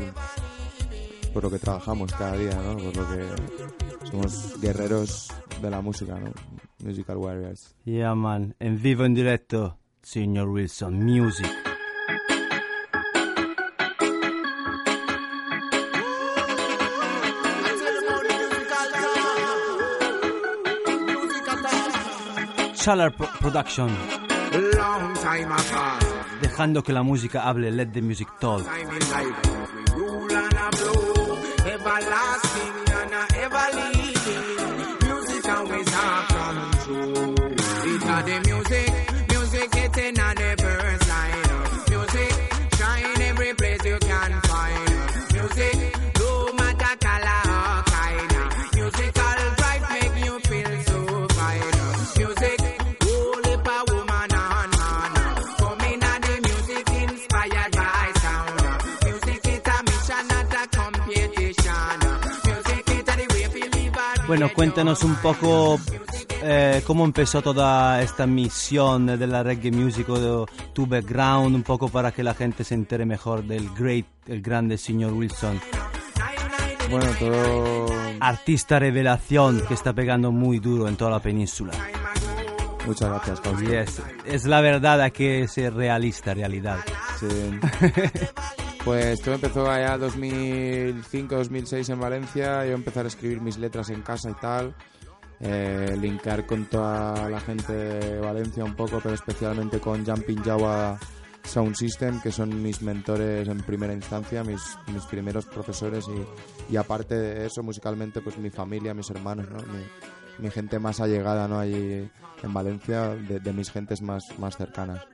por 1.32 1.44
lo 1.44 1.50
que 1.50 1.59
trabajamos 1.59 2.12
cada 2.12 2.36
día, 2.36 2.54
¿no? 2.54 2.76
Por 2.76 2.96
lo 2.96 3.09
que 3.09 4.09
somos 4.11 4.61
guerreros 4.61 5.28
de 5.61 5.70
la 5.70 5.80
música, 5.80 6.18
¿no? 6.18 6.32
Musical 6.84 7.16
warriors. 7.16 7.74
Yeah, 7.84 8.14
man. 8.14 8.54
En 8.61 8.80
vivo, 8.80 9.04
en 9.04 9.14
directo, 9.14 9.78
Señor 10.02 10.48
Wilson, 10.48 11.04
music. 11.04 11.67
Chalar 22.89 23.12
Pro- 23.12 23.28
Production, 23.39 23.91
Long 24.72 25.12
time 25.20 25.53
apart. 25.53 26.03
dejando 26.41 26.82
que 26.82 26.95
la 26.95 27.03
música 27.03 27.47
hable, 27.47 27.70
let 27.70 27.93
the 27.93 28.01
music 28.01 28.28
talk. 28.41 28.64
Bueno, 64.29 64.51
cuéntanos 64.55 65.05
un 65.05 65.14
poco 65.16 65.81
eh, 66.43 66.83
cómo 66.87 67.07
empezó 67.07 67.41
toda 67.41 68.03
esta 68.03 68.26
misión 68.26 69.07
de 69.07 69.26
la 69.26 69.43
reggae 69.43 69.70
music 69.72 70.07
de 70.07 70.45
tu 70.74 70.87
background, 70.87 71.57
un 71.57 71.62
poco 71.62 71.89
para 71.89 72.12
que 72.12 72.22
la 72.22 72.35
gente 72.35 72.62
se 72.62 72.74
entere 72.74 73.07
mejor 73.07 73.43
del 73.43 73.70
great, 73.70 74.05
el 74.26 74.43
grande 74.43 74.76
señor 74.76 75.14
Wilson. 75.14 75.59
Bueno, 76.91 77.07
todo... 77.18 77.87
Artista 78.20 78.79
revelación 78.79 79.62
que 79.66 79.72
está 79.72 79.95
pegando 79.95 80.31
muy 80.31 80.59
duro 80.59 80.89
en 80.89 80.97
toda 80.97 81.12
la 81.12 81.20
península. 81.20 81.72
Muchas 82.87 83.09
gracias, 83.09 83.41
Fausto. 83.41 83.64
Yes, 83.64 84.03
es 84.26 84.45
la 84.45 84.61
verdad, 84.61 85.01
hay 85.01 85.11
que 85.11 85.49
ser 85.49 85.72
realista, 85.72 86.35
realidad. 86.35 86.81
Sí. 87.18 87.26
Pues 88.85 89.20
todo 89.20 89.35
empezó 89.35 89.70
allá 89.70 89.99
2005-2006 89.99 91.93
en 91.93 92.01
Valencia, 92.01 92.64
yo 92.64 92.72
empecé 92.72 93.01
a 93.01 93.07
escribir 93.07 93.41
mis 93.41 93.59
letras 93.59 93.91
en 93.91 94.03
casa 94.03 94.31
y 94.31 94.35
tal, 94.35 94.74
eh, 95.41 95.97
linkar 96.01 96.47
con 96.47 96.66
toda 96.66 97.29
la 97.29 97.41
gente 97.41 97.72
de 97.72 98.20
Valencia 98.20 98.64
un 98.64 98.74
poco, 98.74 99.01
pero 99.03 99.14
especialmente 99.14 99.79
con 99.79 100.07
Jumping 100.07 100.43
Jawa 100.43 100.99
Sound 101.45 101.74
System, 101.74 102.20
que 102.20 102.31
son 102.31 102.62
mis 102.62 102.83
mentores 102.83 103.49
en 103.49 103.59
primera 103.59 103.93
instancia, 103.93 104.45
mis, 104.45 104.62
mis 104.93 105.05
primeros 105.05 105.47
profesores 105.47 106.07
y, 106.09 106.72
y 106.72 106.76
aparte 106.76 107.14
de 107.14 107.47
eso, 107.47 107.62
musicalmente, 107.62 108.20
pues 108.20 108.39
mi 108.39 108.51
familia, 108.51 108.95
mis 108.95 109.11
hermanos, 109.11 109.49
¿no? 109.51 109.59
mi, 109.72 109.85
mi 110.39 110.51
gente 110.51 110.79
más 110.79 111.01
allegada 111.01 111.49
¿no? 111.49 111.59
allí 111.59 112.09
en 112.43 112.55
Valencia, 112.55 113.09
de, 113.09 113.41
de 113.41 113.53
mis 113.53 113.70
gentes 113.70 114.03
más, 114.03 114.24
más 114.39 114.57
cercanas. 114.57 115.05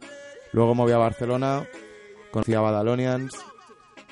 Luego 0.52 0.74
me 0.74 0.82
voy 0.82 0.92
a 0.92 0.98
Barcelona, 0.98 1.66
conocí 2.30 2.54
a 2.54 2.60
Badalonians. 2.60 3.53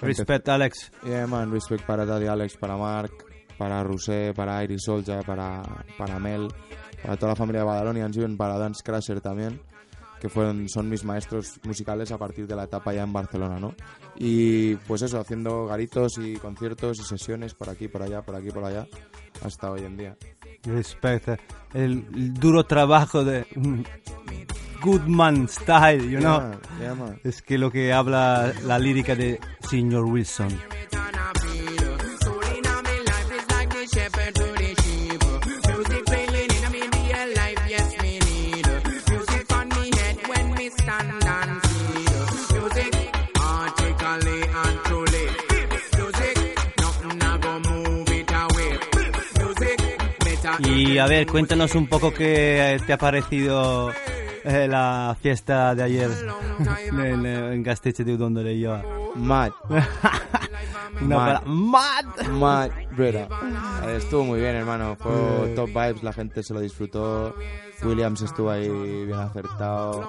Respect, 0.02 0.48
Alex. 0.48 0.90
Yeah, 1.04 1.26
man, 1.26 1.52
respect 1.52 1.86
para 1.86 2.04
Daddy 2.04 2.26
Alex, 2.26 2.56
para 2.56 2.76
Mark, 2.76 3.12
para 3.56 3.82
Rusé, 3.84 4.32
para 4.34 4.62
Iris 4.64 4.82
Solja, 4.84 5.22
para, 5.22 5.62
para 5.96 6.18
Mel, 6.18 6.48
para 7.00 7.16
toda 7.16 7.32
la 7.32 7.36
familia 7.36 7.60
de 7.60 7.66
Badalonians 7.66 8.16
y 8.16 8.26
para 8.36 8.58
Dance 8.58 8.82
Crasher 8.84 9.20
también, 9.20 9.60
que 10.20 10.28
fueron, 10.28 10.68
son 10.68 10.88
mis 10.88 11.04
maestros 11.04 11.60
musicales 11.62 12.10
a 12.10 12.18
partir 12.18 12.48
de 12.48 12.56
la 12.56 12.64
etapa 12.64 12.92
ya 12.92 13.04
en 13.04 13.12
Barcelona, 13.12 13.60
¿no? 13.60 13.74
Y 14.16 14.74
pues 14.74 15.02
eso, 15.02 15.20
haciendo 15.20 15.66
garitos 15.66 16.18
y 16.18 16.34
conciertos 16.34 16.98
y 16.98 17.04
sesiones 17.04 17.54
por 17.54 17.70
aquí, 17.70 17.86
por 17.86 18.02
allá, 18.02 18.22
por 18.22 18.34
aquí, 18.34 18.50
por 18.50 18.64
allá, 18.64 18.88
hasta 19.44 19.70
hoy 19.70 19.84
en 19.84 19.96
día. 19.96 20.16
Respect, 20.64 21.28
el, 21.74 22.04
el 22.14 22.34
duro 22.34 22.64
trabajo 22.64 23.24
de 23.24 23.46
Goodman 24.82 25.48
Style, 25.48 26.10
you 26.10 26.18
know. 26.18 26.40
Yeah, 26.40 26.58
yeah, 26.80 26.94
man. 26.94 27.20
Es 27.24 27.42
que 27.42 27.58
lo 27.58 27.70
que 27.70 27.92
habla 27.92 28.52
la 28.64 28.78
lírica 28.78 29.14
de 29.14 29.40
señor 29.68 30.04
Wilson. 30.04 30.48
Y 50.64 50.98
a 50.98 51.06
ver, 51.06 51.26
cuéntanos 51.26 51.74
un 51.74 51.86
poco 51.86 52.12
qué 52.12 52.80
te 52.86 52.92
ha 52.92 52.98
parecido 52.98 53.90
eh, 54.44 54.66
la 54.68 55.16
fiesta 55.20 55.74
de 55.74 55.82
ayer 55.82 56.10
en, 56.90 57.26
en 57.26 57.62
Gasteche 57.62 58.04
de 58.04 58.16
donde 58.16 58.42
le 58.44 58.58
lleva. 58.58 58.82
Mad. 59.14 59.52
Mad. 61.00 61.42
Mad. 61.44 62.04
Mad, 62.30 62.70
Estuvo 63.96 64.24
muy 64.24 64.40
bien, 64.40 64.56
hermano. 64.56 64.96
Fue 64.96 65.52
top 65.56 65.68
vibes, 65.68 66.02
la 66.02 66.12
gente 66.12 66.42
se 66.42 66.54
lo 66.54 66.60
disfrutó. 66.60 67.34
Williams 67.82 68.22
estuvo 68.22 68.48
ahí 68.50 68.68
bien 68.68 69.18
acertado, 69.18 70.08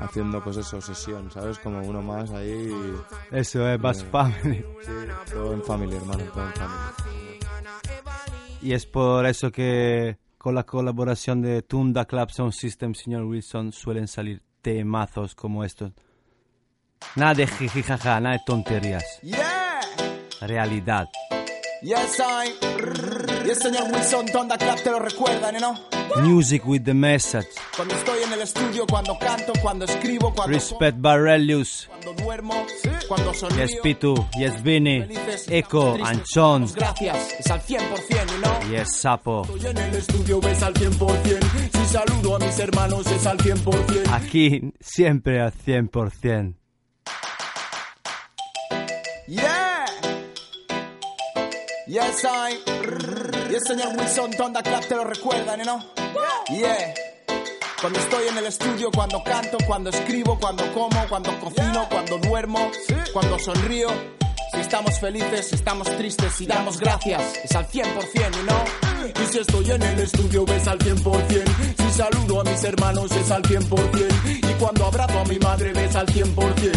haciendo 0.00 0.44
pues 0.44 0.58
eso, 0.58 0.80
sesión, 0.82 1.30
¿sabes? 1.30 1.58
Como 1.58 1.80
uno 1.80 2.02
más 2.02 2.30
ahí. 2.30 2.70
Eso 3.30 3.66
es, 3.66 3.80
Bass 3.80 4.02
Eh, 4.02 4.06
Family. 4.12 4.64
Sí, 4.82 4.92
todo 5.32 5.54
en 5.54 5.62
familia, 5.64 5.96
hermano, 5.96 6.24
todo 6.34 6.44
en 6.46 6.52
familia. 6.52 6.92
Y 8.62 8.72
es 8.72 8.86
por 8.86 9.26
eso 9.26 9.50
que 9.52 10.16
con 10.38 10.54
la 10.54 10.64
colaboración 10.64 11.42
de 11.42 11.62
Tunda 11.62 12.04
Club 12.04 12.30
Sound 12.30 12.52
System, 12.52 12.94
señor 12.94 13.24
Wilson, 13.24 13.72
suelen 13.72 14.08
salir 14.08 14.42
temazos 14.62 15.34
como 15.34 15.64
estos. 15.64 15.92
Nada 17.14 17.34
de 17.34 17.46
jijijaja, 17.46 18.20
nada 18.20 18.36
de 18.36 18.42
tonterías. 18.46 19.04
Yeah, 19.22 19.80
Realidad. 20.40 21.08
yes 21.82 22.18
I. 22.20 23.35
El 23.48 23.54
señor 23.54 23.84
Wilson 23.92 24.26
Club 24.26 24.82
te 24.82 24.90
lo 24.90 24.98
recuerdan, 24.98 25.54
¿no? 25.60 25.78
Music 26.22 26.66
with 26.66 26.82
the 26.82 26.94
message. 26.94 27.46
Cuando 27.76 27.94
estoy 27.94 28.22
en 28.24 28.32
el 28.32 28.40
estudio, 28.40 28.86
cuando 28.88 29.16
canto, 29.18 29.52
cuando 29.62 29.84
escribo, 29.84 30.34
cuando 30.34 30.52
Respect 30.52 30.98
Barelius. 31.00 31.88
cuando 31.88 32.24
duermo, 32.24 32.66
cuando 33.06 33.32
sonrío. 33.32 33.66
Yes 33.66 33.76
Pitu. 33.82 34.26
Yes 34.36 34.62
Vini. 34.64 35.06
Echo. 35.48 35.96
Anchón. 36.04 36.66
Gracias, 36.74 37.34
es 37.38 37.50
al 37.50 37.60
100%, 37.62 37.80
¿no? 38.42 38.70
Yes 38.70 38.96
Sapo. 38.96 39.42
Estoy 39.42 39.70
en 39.70 39.78
el 39.78 39.94
estudio, 39.94 40.40
ves 40.40 40.62
al 40.62 40.74
100%. 40.74 41.70
Si 41.72 41.92
saludo 41.92 42.36
a 42.36 42.38
mis 42.40 42.58
hermanos, 42.58 43.06
es 43.06 43.26
al 43.26 43.38
100%. 43.38 44.12
Aquí 44.12 44.72
siempre 44.80 45.40
al 45.40 45.52
100%. 45.52 46.56
Yeah. 49.28 49.86
Yes, 51.88 52.24
I. 52.24 52.58
Y 53.50 53.54
el 53.54 53.62
señor 53.62 53.96
Wilson 53.96 54.32
Club 54.32 54.86
te 54.88 54.94
lo 54.96 55.04
recuerdan, 55.04 55.60
¿no? 55.64 55.84
Yeah. 56.48 56.94
Cuando 57.80 57.98
estoy 57.98 58.28
en 58.28 58.38
el 58.38 58.46
estudio, 58.46 58.90
cuando 58.90 59.22
canto, 59.22 59.58
cuando 59.66 59.90
escribo, 59.90 60.38
cuando 60.38 60.64
como, 60.72 61.08
cuando 61.08 61.38
cocino, 61.38 61.86
cuando 61.88 62.18
duermo, 62.18 62.70
cuando 63.12 63.38
sonrío. 63.38 63.88
Si 64.52 64.60
estamos 64.60 64.98
felices, 64.98 65.48
si 65.48 65.54
estamos 65.54 65.88
tristes, 65.96 66.32
si 66.32 66.46
damos 66.46 66.78
gracias, 66.78 67.22
es 67.44 67.54
al 67.54 67.68
100%, 67.68 67.84
¿no? 68.44 68.64
Y 69.22 69.26
si 69.32 69.38
estoy 69.38 69.70
en 69.70 69.82
el 69.82 69.98
estudio, 70.00 70.44
ves 70.46 70.66
al 70.66 70.78
100%. 70.78 71.76
Si 71.76 71.90
saludo 71.90 72.40
a 72.40 72.44
mis 72.44 72.64
hermanos, 72.64 73.12
es 73.12 73.30
al 73.30 73.42
100%. 73.42 74.50
Y 74.50 74.54
cuando 74.54 74.86
abrazo 74.86 75.18
a 75.20 75.24
mi 75.24 75.38
madre, 75.38 75.72
ves 75.72 75.94
al 75.94 76.06
100%. 76.06 76.72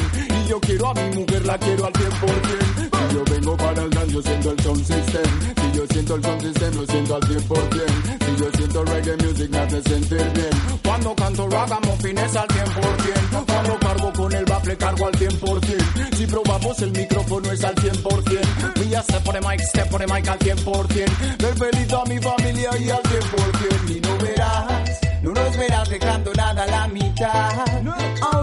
Y 0.45 0.49
yo 0.49 0.59
quiero 0.59 0.89
a 0.89 0.93
mi 0.93 1.15
mujer, 1.15 1.45
la 1.45 1.57
quiero 1.57 1.85
al 1.85 1.93
100%. 1.93 2.88
Yo 3.13 3.23
vengo 3.25 3.57
para 3.57 3.81
el 3.81 3.89
dance, 3.89 4.13
yo 4.13 4.21
siento 4.21 4.51
el 4.51 4.59
sound 4.61 4.85
system. 4.85 5.23
Si 5.61 5.77
yo 5.77 5.85
siento 5.87 6.15
el 6.15 6.23
sound 6.23 6.41
system, 6.41 6.75
lo 6.75 6.85
siento 6.85 7.15
al 7.15 7.21
100%. 7.21 8.25
Si 8.25 8.41
yo 8.41 8.51
siento 8.57 8.83
reggae 8.85 9.17
music, 9.17 9.49
me 9.49 9.57
hace 9.57 9.81
sentir 9.83 10.31
bien. 10.33 10.49
Cuando 10.83 11.15
canto 11.15 11.49
ragamuffin 11.49 12.17
es 12.17 12.35
al 12.35 12.47
100%. 12.47 13.45
Cuando 13.45 13.79
cargo 13.79 14.13
con 14.13 14.33
el 14.33 14.45
bafle, 14.45 14.77
cargo 14.77 15.07
al 15.07 15.13
100%. 15.13 16.15
Si 16.17 16.25
probamos 16.27 16.81
el 16.81 16.91
micrófono 16.91 17.51
es 17.51 17.63
al 17.63 17.75
100%. 17.75 18.79
We 18.79 18.95
a 18.95 19.01
step 19.01 19.27
on 19.27 19.33
the 19.33 19.41
mic, 19.41 19.61
step 19.61 19.93
on 19.93 19.99
the 19.99 20.07
mic 20.07 20.27
al 20.27 20.39
100%. 20.39 21.37
Ver 21.39 21.55
feliz 21.55 21.93
a 21.93 22.03
mi 22.05 22.19
familia 22.19 22.69
y 22.77 22.89
al 22.89 23.01
100%. 23.03 23.95
Y 23.95 23.99
no 24.01 24.17
verás, 24.17 24.99
no 25.21 25.31
nos 25.31 25.57
verás 25.57 25.89
dejando 25.89 26.33
nada 26.33 26.63
a 26.63 26.67
la 26.67 26.87
mitad. 26.87 27.79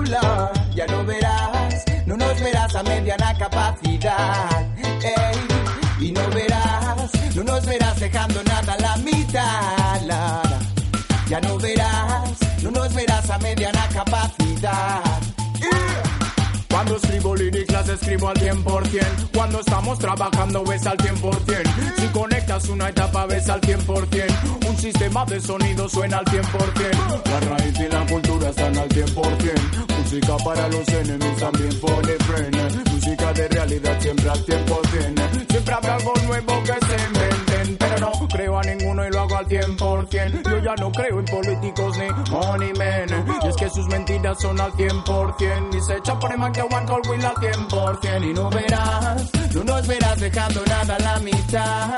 Lord, 0.08 0.52
ya 0.74 0.86
no 0.86 1.04
verás, 1.04 1.50
no 2.16 2.26
nos 2.26 2.40
verás 2.40 2.74
a 2.74 2.82
mediana 2.82 3.36
capacidad. 3.38 4.66
Ey, 5.02 6.08
y 6.08 6.12
no 6.12 6.28
verás, 6.30 7.10
no 7.34 7.44
nos 7.44 7.66
verás 7.66 8.00
dejando 8.00 8.42
nada 8.44 8.72
a 8.72 8.78
la 8.78 8.96
mitad. 8.98 10.00
Ya 11.28 11.40
no 11.40 11.58
verás, 11.58 12.30
no 12.62 12.70
nos 12.70 12.94
verás 12.94 13.28
a 13.30 13.38
mediana 13.38 13.88
capacidad. 13.92 15.35
Cuando 16.86 17.04
escribo 17.04 17.34
lyrics 17.34 17.72
las 17.72 17.88
escribo 17.88 18.28
al 18.28 18.36
100% 18.36 19.30
Cuando 19.34 19.58
estamos 19.58 19.98
trabajando 19.98 20.62
ves 20.62 20.86
al 20.86 20.96
100% 20.96 21.96
Si 21.98 22.06
conectas 22.12 22.68
una 22.68 22.90
etapa 22.90 23.26
ves 23.26 23.48
al 23.48 23.60
100% 23.60 24.68
Un 24.68 24.76
sistema 24.76 25.24
de 25.24 25.40
sonido 25.40 25.88
suena 25.88 26.18
al 26.18 26.24
100% 26.26 27.24
La 27.24 27.40
raíz 27.40 27.80
y 27.80 27.88
la 27.88 28.06
cultura 28.06 28.50
están 28.50 28.78
al 28.78 28.88
100% 28.88 29.96
Música 29.98 30.36
para 30.44 30.68
los 30.68 30.88
enemigos 30.88 31.38
también 31.38 31.80
pone 31.80 32.12
freno. 32.12 32.58
Música 32.92 33.32
de 33.32 33.48
realidad 33.48 34.00
siempre 34.00 34.30
al 34.30 34.46
100% 34.46 35.50
Siempre 35.50 35.74
habrá 35.74 35.96
algo 35.96 36.14
nuevo 36.24 36.62
que 36.62 36.86
se 36.86 37.15
no 38.06 38.28
creo 38.28 38.58
a 38.58 38.62
ninguno 38.62 39.06
y 39.06 39.10
lo 39.10 39.20
hago 39.20 39.36
al 39.36 39.46
100% 39.46 40.50
Yo 40.50 40.58
ya 40.58 40.74
no 40.76 40.90
creo 40.92 41.18
en 41.18 41.24
políticos 41.24 41.96
ni 41.98 42.30
money 42.30 42.72
men. 42.74 43.08
Y 43.42 43.48
es 43.48 43.56
que 43.56 43.68
sus 43.70 43.86
mentiras 43.88 44.40
son 44.40 44.60
al 44.60 44.72
100% 44.72 45.76
Y 45.76 45.80
se 45.82 45.96
echa 45.96 46.18
por 46.18 46.32
el 46.32 46.38
man 46.38 46.52
que 46.52 46.62
one 46.62 46.86
call 46.86 47.02
will 47.08 47.24
al 47.24 47.34
100% 47.34 48.30
Y 48.30 48.32
no 48.32 48.50
verás, 48.50 49.30
no 49.54 49.64
nos 49.64 49.86
verás 49.86 50.20
dejando 50.20 50.62
nada 50.66 50.96
a 50.96 50.98
la 50.98 51.18
mitad. 51.20 51.96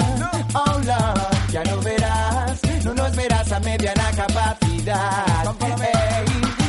Lord, 0.54 1.52
ya 1.52 1.64
no 1.64 1.80
verás, 1.80 2.60
no 2.84 2.94
nos 2.94 3.16
verás 3.16 3.52
a 3.52 3.60
mediana 3.60 4.10
capacidad. 4.16 5.56
Ey, 5.60 6.26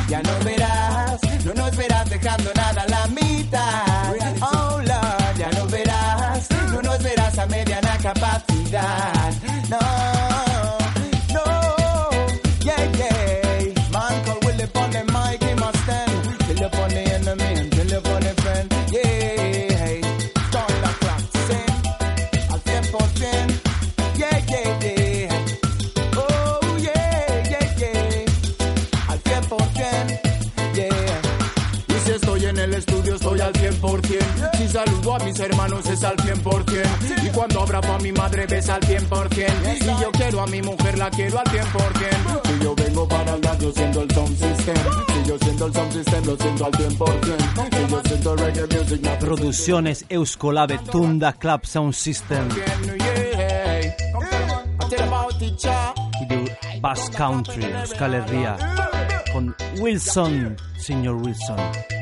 ya 0.08 0.22
no 0.22 0.44
verás, 0.44 1.20
no 1.44 1.54
nos 1.54 1.76
verás 1.76 2.10
dejando 2.10 2.50
nada 2.54 2.82
a 2.82 2.88
la 2.88 3.06
mitad. 3.08 4.14
Oh 4.42 4.89
Não. 8.70 8.80
No. 9.68 10.29
Estudio 32.80 33.14
estoy 33.14 33.40
al 33.40 33.52
100% 33.52 34.56
Si 34.56 34.68
saludo 34.68 35.14
a 35.14 35.18
mis 35.20 35.38
hermanos 35.38 35.86
es 35.86 36.02
al 36.02 36.16
100% 36.16 37.26
Y 37.26 37.28
cuando 37.30 37.60
abrazo 37.60 37.92
a 37.92 37.98
mi 37.98 38.12
madre 38.12 38.46
ves 38.46 38.68
al 38.68 38.80
100% 38.80 39.80
Y 39.80 40.02
yo 40.02 40.10
quiero 40.12 40.40
a 40.40 40.46
mi 40.46 40.62
mujer 40.62 40.98
la 40.98 41.10
quiero 41.10 41.38
al 41.38 41.46
100% 41.46 42.40
Si 42.44 42.64
yo 42.64 42.74
vengo 42.74 43.06
para 43.06 43.34
el 43.34 43.40
yo 43.60 43.72
siento 43.72 44.02
el 44.02 44.10
sound 44.12 44.36
system. 44.38 44.76
Si 45.08 45.28
yo 45.28 45.38
siento 45.38 45.66
el 45.66 45.74
sound 45.74 45.92
system 45.92 46.24
lo 46.24 46.36
siento 46.36 46.64
al 46.66 46.72
100% 46.72 46.96
Si 47.70 47.90
yo 47.90 48.02
siento 48.04 48.36
reggae 48.36 48.62
music 48.62 49.06
hace 49.06 49.26
Producciones 49.26 50.04
Euskolave 50.08 50.78
Tunda 50.78 51.32
Club 51.34 51.66
Sound 51.66 51.92
System. 51.92 52.48
Y 56.20 56.80
Bass 56.80 57.10
Country, 57.10 57.64
Euskal 57.64 58.14
Herria, 58.14 58.56
con 59.32 59.54
Wilson, 59.78 60.56
señor 60.78 61.16
Wilson. 61.16 61.99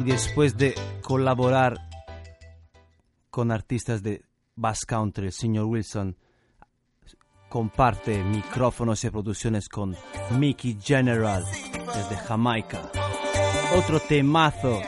Y 0.00 0.02
después 0.02 0.56
de 0.56 0.74
colaborar 1.02 1.76
con 3.28 3.52
artistas 3.52 4.02
de 4.02 4.24
Bass 4.56 4.86
Country, 4.86 5.26
el 5.26 5.32
señor 5.32 5.66
Wilson 5.66 6.16
comparte 7.50 8.24
micrófonos 8.24 9.04
y 9.04 9.10
producciones 9.10 9.68
con 9.68 9.94
Mickey 10.38 10.78
General 10.82 11.44
desde 11.44 12.16
Jamaica. 12.16 12.90
Otro 13.76 14.00
temazo. 14.00 14.80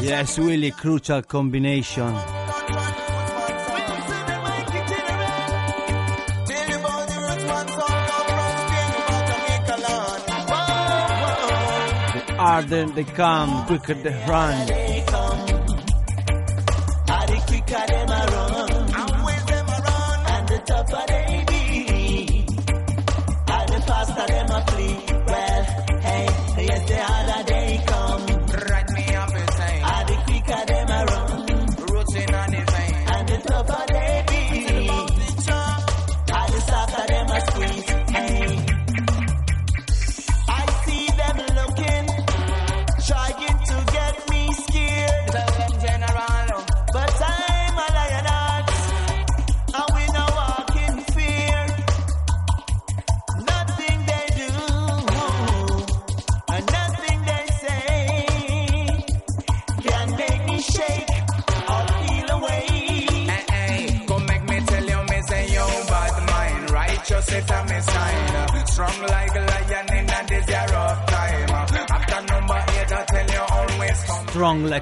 Yes, 0.00 0.38
Willy, 0.38 0.70
Crucial 0.70 1.26
Combination. 1.26 2.14
Harder 12.44 12.84
they 12.84 13.04
come, 13.04 13.64
quicker 13.66 13.94
they 13.94 14.12
run. 14.28 15.23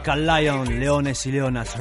Like 0.02 0.16
a 0.16 0.20
lion, 0.20 0.80
leones 0.80 1.26
y 1.26 1.32
leonas. 1.32 1.76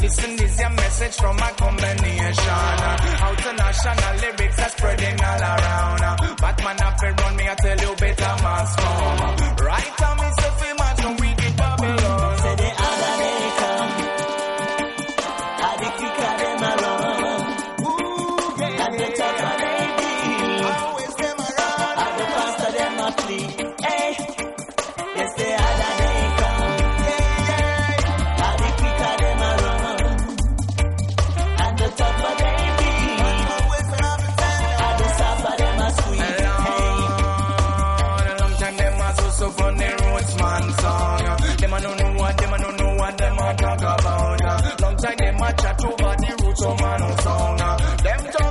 Listen, 0.00 0.36
this 0.36 0.60
your 0.60 0.70
message 0.70 1.14
from 1.16 1.36
a 1.36 1.50
combination. 1.56 2.34
International 3.38 4.14
lyrics 4.20 4.58
are 4.58 4.68
spreading 4.68 5.20
all 5.20 5.42
around. 5.42 6.36
Batman 6.40 6.76
to 6.76 7.22
run 7.22 7.36
me, 7.36 7.48
I 7.48 7.54
tell 7.54 7.78
you 7.78 7.96
better 7.96 8.24
come. 8.24 9.53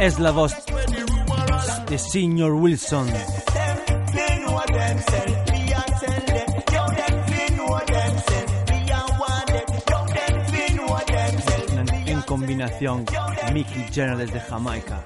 Es 0.03 0.19
la 0.19 0.31
voz 0.31 0.53
de 1.87 1.97
Senior 1.97 2.51
Wilson. 2.51 3.07
En, 12.05 12.21
combinación, 12.23 13.05
Mickey 13.53 13.85
Jenner 13.93 14.17
desde 14.17 14.41
Jamaica. 14.41 15.05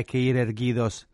Hay 0.00 0.04
que 0.04 0.18
ir 0.18 0.36
erguidos, 0.36 1.08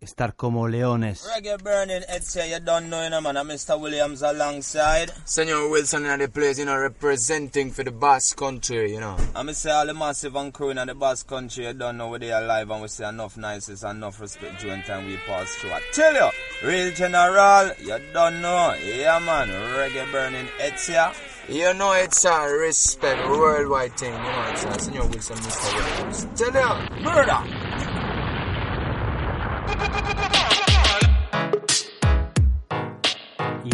estar 0.00 0.34
como 0.34 0.66
leones. 0.66 1.28
Reggae 1.34 1.62
burning, 1.62 2.02
it's 2.08 2.32
here, 2.34 2.46
you 2.46 2.64
don't 2.64 2.88
know, 2.88 3.04
you 3.04 3.10
know, 3.10 3.20
man. 3.20 3.36
I'm 3.36 3.48
Mr. 3.48 3.78
Williams 3.78 4.22
alongside. 4.22 5.12
Senor 5.26 5.68
Wilson 5.68 6.06
in 6.06 6.18
the 6.18 6.28
place, 6.28 6.58
you 6.58 6.64
know, 6.64 6.78
representing 6.78 7.70
for 7.70 7.84
the 7.84 7.90
Basque 7.90 8.38
country, 8.38 8.94
you 8.94 9.00
know. 9.00 9.18
I'm 9.36 9.52
say 9.52 9.70
all 9.70 9.86
the 9.86 9.92
massive 9.92 10.34
and 10.34 10.52
crew 10.52 10.70
in 10.70 10.78
the 10.78 10.94
Basque 10.94 11.26
country, 11.26 11.66
you 11.66 11.74
don't 11.74 11.98
know 11.98 12.08
where 12.08 12.18
they 12.18 12.32
are 12.32 12.42
alive 12.42 12.70
and 12.70 12.80
we 12.80 12.88
say 12.88 13.06
enough 13.06 13.36
niceness, 13.36 13.82
enough 13.82 14.18
respect 14.18 14.60
during 14.62 14.82
time 14.82 15.04
we 15.06 15.18
pass 15.26 15.54
through. 15.56 15.72
I 15.72 15.82
tell 15.92 16.14
you, 16.14 16.30
real 16.66 16.94
general, 16.94 17.70
you 17.80 17.98
don't 18.14 18.40
know. 18.40 18.74
Yeah, 18.82 19.18
man, 19.18 19.48
reggae 19.48 20.10
burning, 20.10 20.48
it's 20.58 20.86
here. 20.86 21.12
You 21.48 21.74
know 21.74 21.92
it's 21.92 22.24
a 22.24 22.48
respect, 22.48 23.28
worldwide 23.28 23.98
thing, 23.98 24.14
you 24.14 24.18
know, 24.18 24.46
it's 24.52 24.64
a 24.64 24.78
Senor 24.78 25.06
Wilson, 25.08 25.36
Mr. 25.36 25.74
Williams. 25.74 26.26
Tell 26.34 26.54
you, 26.54 27.02
murder. 27.04 27.61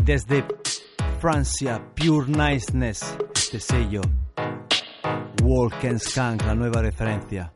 Desde 0.09 0.43
Francia, 1.21 1.83
Pure 1.95 2.29
Niceness, 2.29 3.15
este 3.35 3.61
sello. 3.61 4.01
Walk 5.43 5.85
and 5.85 5.99
Skank, 5.99 6.47
la 6.47 6.55
nueva 6.55 6.81
referencia. 6.81 7.53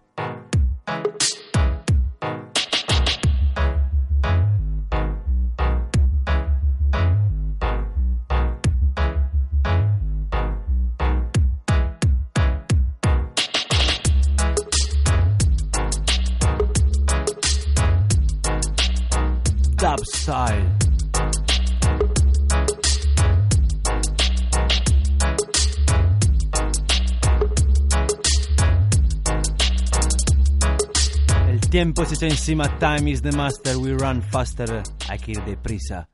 Tiempo 31.83 32.05
se 32.05 32.15
echa 32.15 32.27
encima, 32.27 32.79
time 32.79 33.11
is 33.11 33.23
the 33.23 33.33
master, 33.33 33.77
we 33.77 33.93
run 33.93 34.23
faster, 34.23 34.85
hay 35.09 35.19
que 35.19 35.33
ir 35.33 35.45
deprisa. 35.45 36.09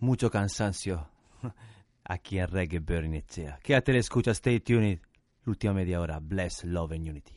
Mucho 0.00 0.30
cansancio. 0.30 1.08
Aquí 2.04 2.38
en 2.38 2.48
Reggae 2.48 2.78
Burning 2.78 3.14
Echea. 3.14 3.58
Quédate 3.62 3.94
le 3.94 4.00
escucha, 4.00 4.32
stay 4.32 4.60
tuned. 4.60 5.00
L'ultima 5.46 5.72
media 5.72 5.98
hora, 5.98 6.20
bless, 6.20 6.62
love 6.64 6.92
and 6.92 7.08
unity. 7.08 7.32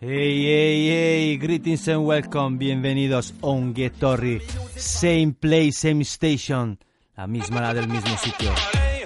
Hey, 0.00 0.44
hey, 0.46 0.88
hey, 0.88 1.36
greetings 1.36 1.86
and 1.88 2.06
welcome, 2.06 2.56
bienvenidos 2.56 3.34
a 3.42 3.48
un. 3.48 3.74
Same 4.76 5.34
place, 5.38 5.72
same 5.72 6.04
station, 6.04 6.78
la 7.18 7.26
misma 7.26 7.60
la 7.60 7.74
del 7.74 7.88
mismo 7.88 8.16
sitio. 8.16 8.50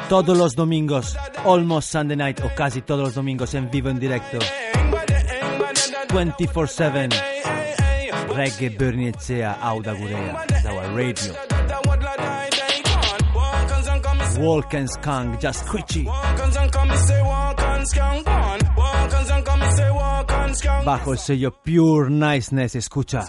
Todos 0.09 0.39
los 0.39 0.55
domingos, 0.55 1.17
almost 1.45 1.91
Sunday 1.91 2.17
night 2.17 2.41
o 2.45 2.55
casi 2.55 2.83
todos 2.83 3.03
los 3.07 3.15
domingos 3.17 3.55
en 3.55 3.69
vivo 3.73 3.89
en 3.89 3.99
directo. 3.99 4.39
24-7. 6.13 7.09
Reggae 8.35 8.69
Bernicea 8.69 9.57
Auda 9.63 9.95
Gurea, 9.95 10.45
our 10.67 10.95
radio. 10.95 11.35
Walk 14.39 14.75
and 14.75 14.91
skunk, 14.91 15.41
just 15.41 15.67
quitchy. 15.67 16.07
Bajo 20.85 21.13
el 21.13 21.19
sello 21.19 21.51
Pure 21.63 22.11
Niceness, 22.11 22.75
escucha. 22.75 23.27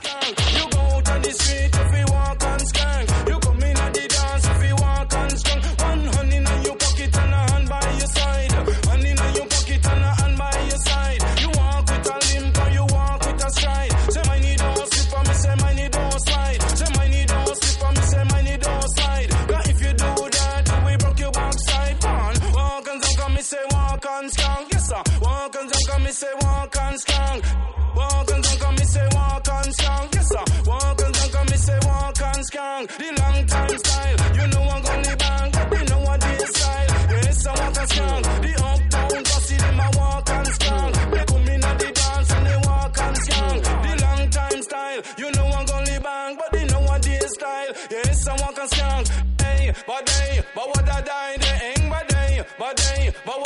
Sabadinho, 52.76 53.14
vou 53.26 53.43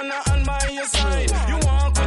and 0.00 0.12
I 0.12 0.32
on 0.32 0.44
my 0.44 0.82
side. 0.84 1.30
You 1.48 1.58
want 1.66 1.99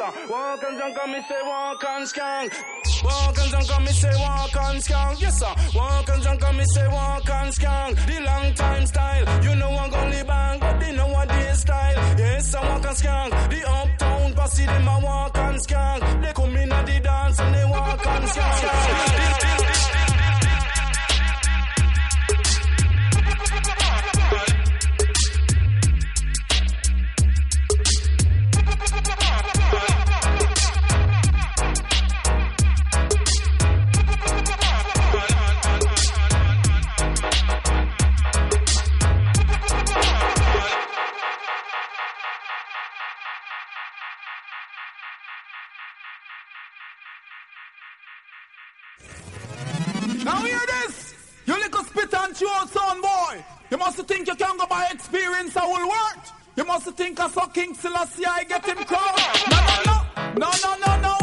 Walk 0.00 0.62
and 0.62 0.80
on 0.80 1.12
me, 1.12 1.20
say 1.28 1.42
walk 1.44 1.84
on 1.84 2.06
strong. 2.06 2.48
Walk 3.04 3.36
and 3.38 3.70
on 3.70 3.84
me, 3.84 3.92
say 3.92 4.10
walk 4.16 4.56
on 4.56 4.80
strong. 4.80 5.16
Yes 5.18 5.38
sir. 5.38 5.54
Walk 5.74 6.08
and 6.08 6.26
on 6.42 6.56
me, 6.56 6.64
say 6.64 6.88
walk 6.88 7.28
on 7.28 7.52
strong. 7.52 7.94
The 7.94 8.20
long 8.24 8.54
time 8.54 8.86
style, 8.86 9.44
you 9.44 9.54
know 9.56 9.68
I'm 9.68 9.90
gonna 9.90 10.24
bang, 10.24 10.58
but 10.58 10.80
they 10.80 10.96
know 10.96 11.06
what 11.08 11.28
this 11.28 11.60
style. 11.60 12.18
Yes, 12.18 12.54
I 12.54 12.66
walk 12.66 12.86
on 12.86 12.94
strong. 12.94 13.30
The 13.30 13.68
uptown 13.68 14.32
posse, 14.32 14.64
them 14.64 14.88
a 14.88 15.00
walk 15.00 15.36
on 15.36 15.58
strong. 15.60 16.00
They 16.22 16.32
come 16.32 16.56
in 16.56 16.72
at 16.72 16.86
the 16.86 17.00
dance 17.00 17.38
and 17.38 17.54
they 17.54 17.64
walk 17.66 18.06
on 18.06 18.26
strong. 18.26 19.79
I 55.40 55.66
will 55.66 55.88
work! 55.88 56.26
You 56.54 56.64
must 56.64 56.84
think 56.90 57.18
I 57.18 57.26
saw 57.30 57.46
King 57.46 57.72
Selassie 57.72 58.26
I 58.26 58.44
get 58.44 58.62
him 58.66 58.76
crowned! 58.84 59.16
No, 59.50 59.58
no, 59.70 59.76
no! 59.86 59.96
No, 60.36 60.50
no, 60.62 60.76
no, 60.84 61.00
no, 61.00 61.19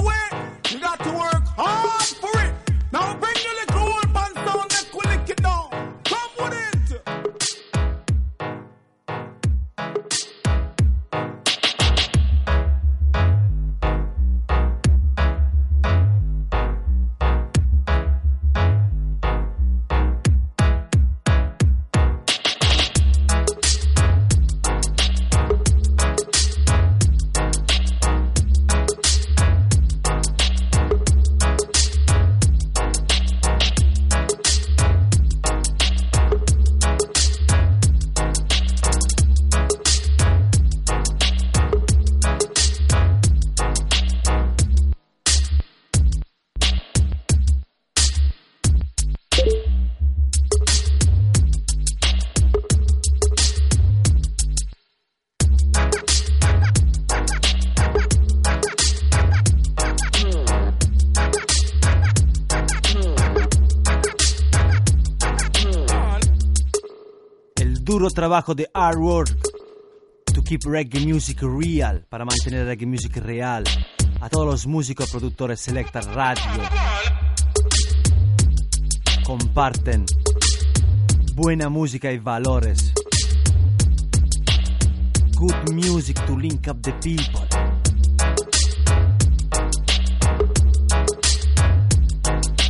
El 68.08 68.12
duro 68.12 68.22
trabajo 68.22 68.56
de 68.56 68.70
Artwork 68.74 69.36
to 70.34 70.42
keep 70.42 70.62
reggae 70.64 71.06
music 71.06 71.42
real, 71.42 72.06
para 72.08 72.24
mantener 72.24 72.66
reggae 72.66 72.86
music 72.86 73.18
real. 73.18 73.66
A 74.22 74.30
todos 74.30 74.46
los 74.46 74.66
músicos, 74.66 75.12
productores, 75.12 75.60
Selecta 75.60 76.00
Radio. 76.00 76.42
Comparten 79.26 80.06
buena 81.36 81.68
música 81.68 82.10
y 82.10 82.18
valores. 82.18 82.94
Good 85.36 85.74
music 85.74 86.26
to 86.28 86.38
link 86.38 86.66
up 86.70 86.82
the 86.84 86.94
people. 87.04 87.46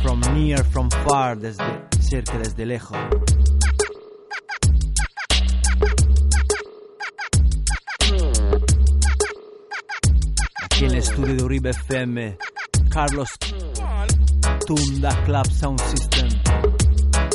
From 0.02 0.20
near, 0.34 0.64
from 0.64 0.90
far, 1.06 1.38
desde 1.38 1.62
cerca, 2.00 2.38
desde 2.38 2.66
lejos. 2.66 2.98
De 11.26 11.42
Uribe 11.42 11.70
FM, 11.70 12.38
Carlos 12.90 13.28
Tunda 14.66 15.24
Club 15.24 15.46
Sound 15.50 15.80
System, 15.80 16.28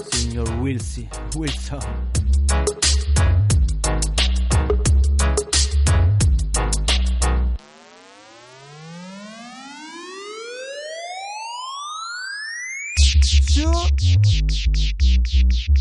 Señor 0.09 0.49
Wilson. 0.61 1.09
Wilson. 1.35 1.79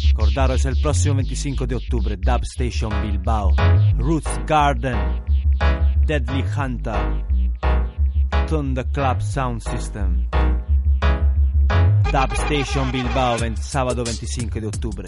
Recordaros 0.08 0.64
el 0.64 0.80
próximo 0.80 1.14
25 1.14 1.66
de 1.66 1.76
octubre, 1.76 2.16
Dub 2.16 2.42
Station 2.42 2.90
Bilbao, 3.02 3.54
Roots 3.96 4.40
Garden, 4.46 5.22
Deadly 6.04 6.44
Hunter, 6.56 7.31
Thunder 8.52 8.84
Club 8.92 9.22
Sound 9.22 9.62
System. 9.62 10.28
Dub 12.12 12.32
Station 12.34 12.90
Bilbao, 12.92 13.38
ven- 13.38 13.56
sábado 13.56 14.04
25 14.04 14.60
de 14.60 14.66
octubre. 14.66 15.06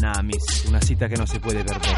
Namis, 0.00 0.64
una 0.66 0.80
cita 0.80 1.06
que 1.06 1.16
no 1.16 1.26
se 1.26 1.38
puede 1.38 1.62
perder. 1.62 1.94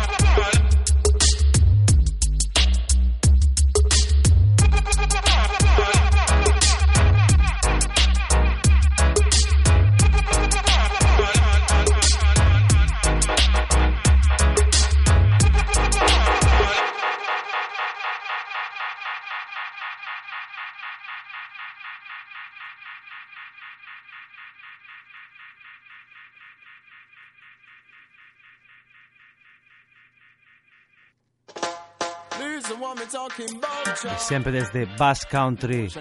E 33.39 34.19
sempre 34.19 34.51
desde 34.51 34.87
Bass 34.97 35.27
Country, 35.27 35.93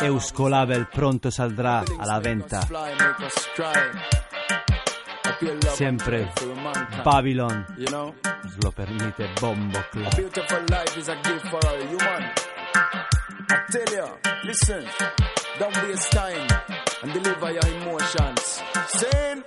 Euskolabel 0.00 0.88
pronto 0.88 1.30
saldrá 1.30 1.84
a 1.98 2.06
la 2.06 2.18
venta. 2.18 2.66
Siempre. 5.74 6.32
Babylon 7.04 7.66
nos 7.78 8.64
lo 8.64 8.72
permite 8.72 9.28
Bombo 9.40 9.78
Club. 9.90 10.12
listen, 14.44 14.84
don't 15.58 15.76
waste 15.82 16.10
time 16.10 16.46
and 17.02 17.12
deliver 17.12 17.52
your 17.52 17.66
emotions. 17.80 18.62
Saying, 18.88 19.44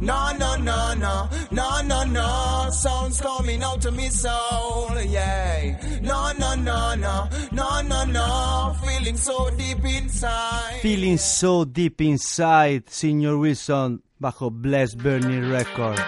no, 0.00 0.32
no, 0.38 0.56
no, 0.56 0.94
no, 0.94 1.28
no, 1.50 1.82
no, 1.82 2.04
no, 2.04 2.70
sounds 2.70 3.20
coming 3.20 3.62
out 3.62 3.84
of 3.84 3.94
me 3.94 4.08
soul, 4.08 5.00
yeah. 5.02 6.00
No, 6.02 6.32
no, 6.38 6.54
no, 6.54 6.94
no, 6.94 7.28
no, 7.52 7.82
no, 7.82 8.04
no, 8.04 8.76
feeling 8.82 9.16
so 9.16 9.50
deep 9.50 9.84
inside. 9.84 10.80
Feeling 10.80 11.18
so 11.18 11.64
deep 11.64 12.00
inside, 12.00 12.88
Signor 12.88 13.36
Wilson, 13.36 14.02
bajo 14.18 14.50
Bless 14.50 14.94
Burning 14.94 15.50
Record. 15.50 15.98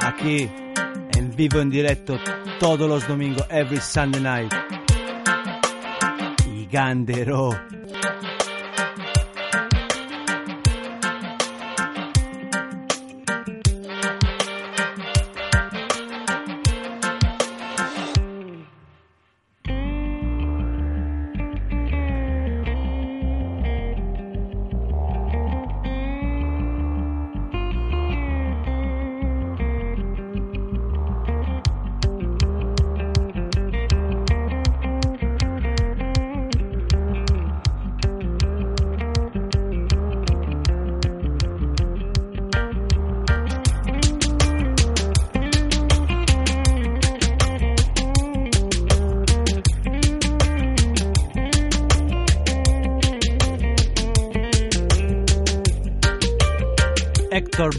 Aquí, 0.00 0.50
en 1.16 1.34
vivo, 1.36 1.60
en 1.60 1.70
directo, 1.70 2.18
todos 2.60 2.88
los 2.88 3.06
domingos, 3.06 3.46
every 3.50 3.80
Sunday 3.80 4.20
night. 4.20 4.52
Y 6.46 6.66
Gandero. 6.66 7.50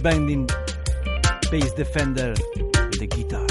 Bending, 0.06 0.48
bass 1.50 1.72
defender, 1.72 2.36
the 3.00 3.08
guitar. 3.10 3.45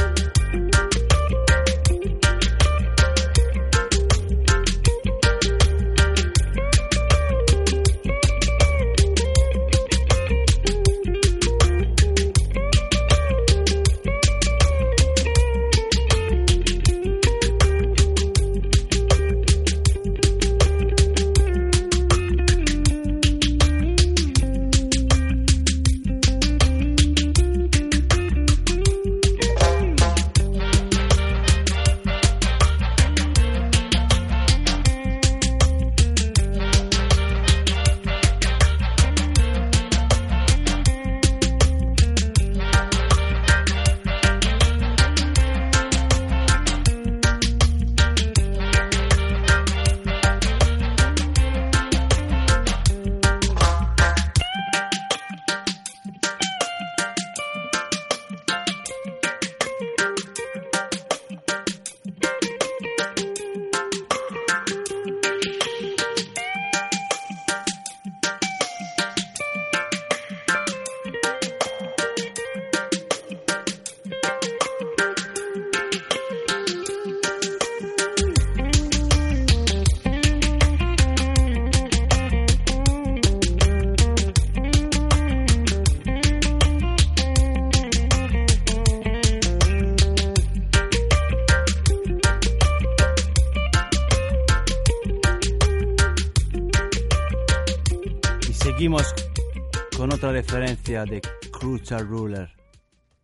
Crucial 101.85 102.09
Ruler, 102.09 102.51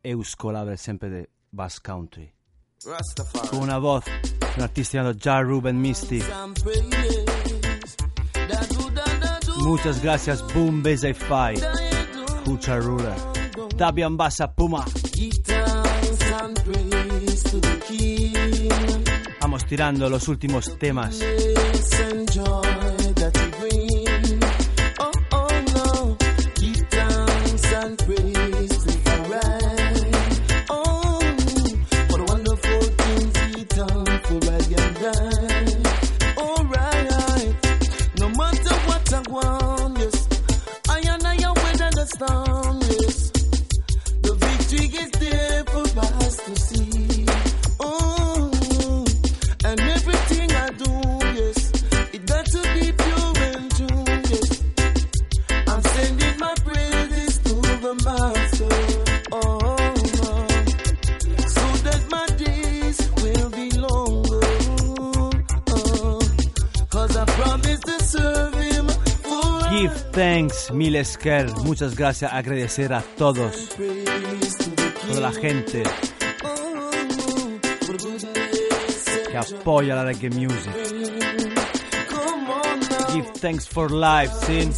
Euskolabel, 0.03 0.77
siempre 0.77 1.09
de 1.09 1.31
Bass 1.51 1.81
Country. 1.81 2.31
Rastafari. 2.85 3.49
Con 3.49 3.61
una 3.61 3.79
voz 3.79 4.05
un 4.55 4.63
artista 4.63 4.99
llamado 4.99 5.19
Jar 5.19 5.47
Ruben 5.47 5.81
Misty. 5.81 6.23
Muchas 9.63 10.03
gracias, 10.03 10.45
Boom 10.53 10.83
Bass 10.83 11.01
Fi, 11.01 11.59
Crucial 12.45 12.83
Ruler. 12.83 13.15
Tabian 13.79 14.19
Bassa 14.19 14.55
Puma. 14.55 14.85
Vamos 19.41 19.65
tirando 19.65 20.11
los 20.11 20.29
últimos 20.29 20.79
temas. 20.79 21.19
Thanks, 70.71 70.77
Milesker. 70.77 71.51
Muchas 71.65 71.95
gracias. 71.97 72.33
Agradecer 72.33 72.93
a 72.93 73.03
todos. 73.17 73.71
Toda 75.09 75.21
la 75.21 75.33
gente 75.33 75.83
que 79.31 79.37
apoya 79.37 79.95
la 79.97 80.05
reggae 80.05 80.31
music. 80.31 80.73
Give 83.13 83.27
thanks 83.41 83.67
for 83.67 83.91
life, 83.91 84.33
sin. 84.47 84.73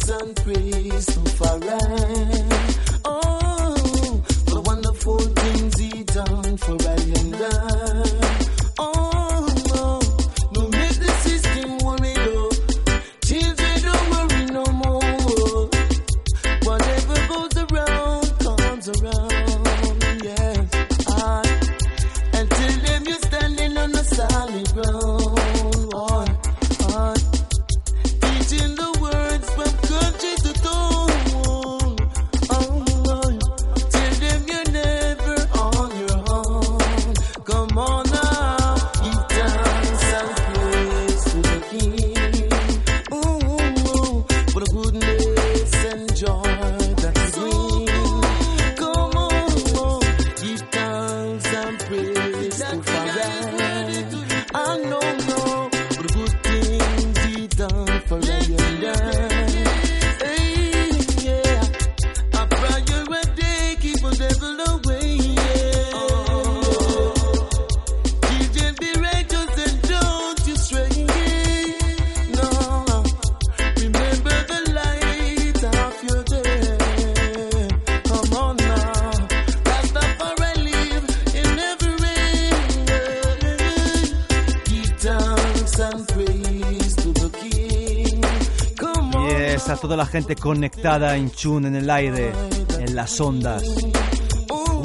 Gente 90.13 90.35
conectada 90.35 91.17
en 91.17 91.31
tune 91.31 91.69
en 91.69 91.75
el 91.75 91.89
aire, 91.89 92.31
en 92.77 92.95
las 92.95 93.19
ondas. 93.19 93.63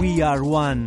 We 0.01 0.23
are 0.23 0.41
one. 0.41 0.87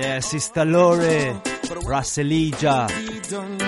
Yes, 0.00 0.26
Sister 0.26 0.64
Lore, 0.64 1.34
done. 2.60 3.58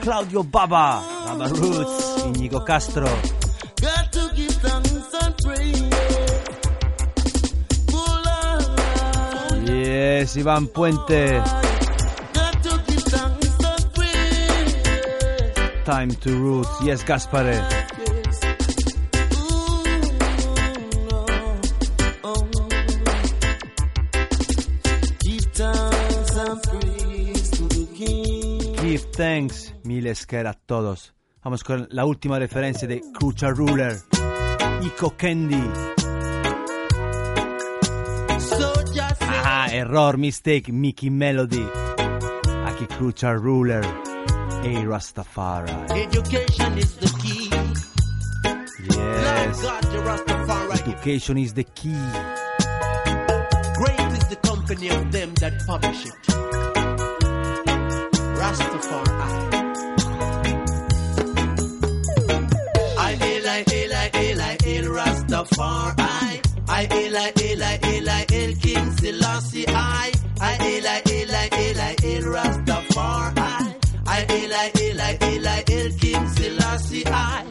Claudio 0.00 0.42
Baba, 0.44 1.02
Baba 1.26 1.48
Roots, 1.48 2.24
Íñigo 2.28 2.64
Castro. 2.64 3.06
Yes, 9.66 10.36
Iván 10.38 10.68
Puente. 10.68 11.65
Time 15.86 16.12
to 16.16 16.30
Roots. 16.30 16.80
Yes, 16.82 17.04
Gaspare. 17.04 17.62
Give 28.82 29.06
thanks 29.12 29.74
miles 29.84 30.26
que 30.26 30.38
a 30.38 30.54
todos. 30.54 31.14
Vamos 31.44 31.62
con 31.62 31.86
la 31.92 32.04
última 32.04 32.40
referencia 32.40 32.88
de 32.88 33.00
Crucial 33.16 33.54
Ruler. 33.56 33.96
Ico 34.82 35.14
Candy. 35.16 35.70
Error, 39.70 40.18
mistake, 40.18 40.72
Mickey 40.72 41.10
Melody. 41.10 41.64
Aquí 42.66 42.86
Crucial 42.86 43.40
Ruler. 43.40 44.15
A 44.66 44.82
Rastafari. 44.82 45.70
Education 45.92 46.76
is 46.76 46.96
the 46.96 47.06
key. 47.22 47.48
Yes. 48.90 49.62
Like 49.62 49.92
God, 50.48 50.80
Education 50.80 51.38
is 51.38 51.54
the 51.54 51.62
key. 51.62 51.94
Great 53.78 54.00
is 54.18 54.26
the 54.26 54.34
company 54.42 54.88
of 54.88 55.12
them 55.12 55.34
that 55.34 55.64
publish 55.68 56.06
it. 56.06 56.14
Rastafari. 58.40 59.14
I 62.98 63.14
far 65.54 65.94
I 65.96 66.40
I 66.68 66.88
Eli 66.90 67.30
Eli 67.40 67.78
Eli 67.84 68.24
El 68.32 68.56
King 68.56 68.90
Selassie 68.98 69.68
I 69.68 70.12
I 70.40 70.56
Eli 70.60 71.02
Eli 71.06 71.48
Eli 71.52 71.94
El 72.02 72.22
Rastafari 72.34 73.65
I 74.16 74.20
hail, 74.20 74.54
I 74.54 74.70
hail, 74.74 75.00
I 75.00 75.18
hail, 75.20 75.46
I 75.46 75.64
hail 75.68 75.92
King 75.98 76.26
Selassie. 76.28 77.06
I 77.06 77.44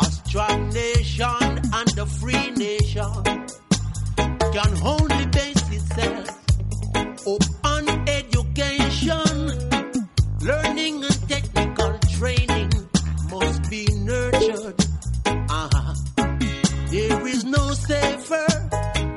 a 0.00 0.04
strong 0.04 0.68
nation 0.68 1.60
and 1.78 1.98
a 1.98 2.06
free 2.06 2.50
nation 2.52 3.24
can 4.54 4.72
only 4.84 5.26
base 5.26 5.64
itself 5.78 6.28
upon 7.26 7.88
education. 8.08 9.28
Learning 10.42 11.02
and 11.02 11.28
technical 11.28 11.98
training 12.18 12.70
must 13.32 13.68
be 13.68 13.84
nurtured. 13.94 14.78
Uh-huh. 15.26 15.94
There 16.92 17.26
is 17.26 17.44
no 17.44 17.72
safer 17.72 18.46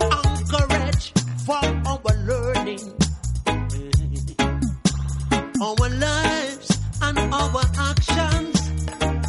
anchorage 0.02 1.14
for 1.46 1.64
our 1.86 2.16
learning. 2.26 2.82
Our 5.60 5.90
and 5.90 6.47
our 7.32 7.62
actions 7.78 8.62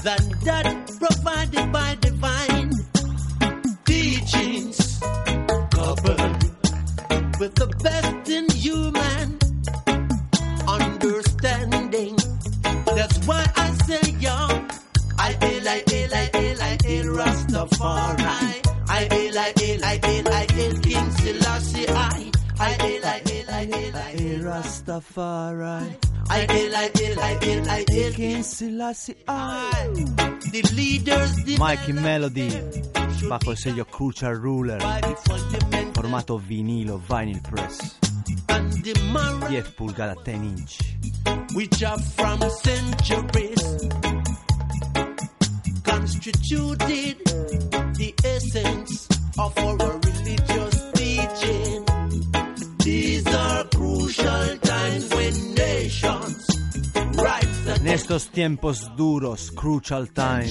than 0.03 0.23
that 0.45 0.67
provided 0.99 1.73
by 1.73 1.97
divine 2.01 2.71
teachings 3.85 5.01
coupled 5.71 6.43
with 7.41 7.55
the 7.55 7.69
best 7.83 8.29
in 8.31 8.49
human 8.51 9.39
understanding. 10.69 12.17
That's 12.97 13.19
why 13.27 13.45
I 13.57 13.71
say, 13.87 14.11
yo, 14.19 14.37
I 15.19 15.33
hail, 15.41 15.69
I 15.69 15.83
hail, 15.87 16.15
I 16.15 16.31
hail, 16.37 16.63
I 16.63 16.79
hail 16.85 17.05
Rastafari. 17.07 18.67
I 18.89 19.09
hail, 19.11 19.39
I 19.39 19.53
hail, 19.57 19.85
I 19.85 20.01
hail, 20.05 20.29
I 20.29 20.47
hail 20.53 20.75
King 20.81 21.11
Selassie. 21.11 21.89
I 21.89 22.31
I 22.61 22.71
hail, 22.83 22.98
Rastafari. 24.49 25.97
I 26.31 26.41
hail, 26.53 26.77
I 26.77 26.91
hail, 26.95 27.21
I 27.21 27.39
hail, 27.45 27.71
I 27.71 27.85
hail 27.91 28.13
King 28.13 28.43
Selassie. 28.43 29.17
I. 29.27 29.93
The 30.53 30.63
leaders, 30.75 31.35
the 31.45 31.57
Mikey 31.59 31.93
Melody. 31.93 32.51
Bajo 33.29 33.51
el 33.51 33.57
sello 33.57 33.85
Crucial 33.87 34.35
Ruler. 34.35 34.79
Formato 35.93 36.39
vinilo, 36.39 36.99
vinyl 36.99 37.43
press. 37.43 37.99
and 38.49 38.73
the 38.83 38.95
moral 39.13 39.41
10 39.41 39.63
pulgadas, 39.77 40.25
10 40.25 40.45
inch. 40.45 40.79
which 41.55 41.83
are 41.83 41.99
from 41.99 42.41
centuries 42.51 43.89
constituted 45.85 47.17
the 47.97 48.15
essence 48.25 49.09
of 49.39 49.57
our 49.59 49.77
religious 49.77 50.77
teaching. 50.95 51.85
These 52.85 53.27
are 53.27 53.65
En 57.77 57.87
estos 57.89 58.31
tiempos 58.31 58.91
duros, 58.97 59.53
Crucial 59.53 60.09
Time. 60.11 60.49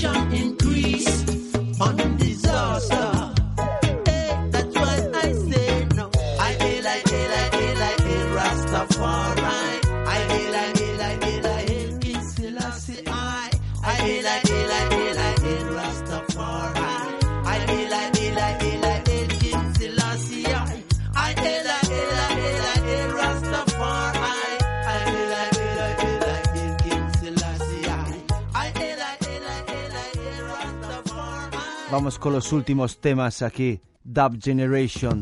Vamos 31.90 32.20
con 32.20 32.34
los 32.34 32.52
últimos 32.52 33.00
temas 33.00 33.42
aquí. 33.42 33.80
Dub 34.04 34.38
Generation. 34.44 35.22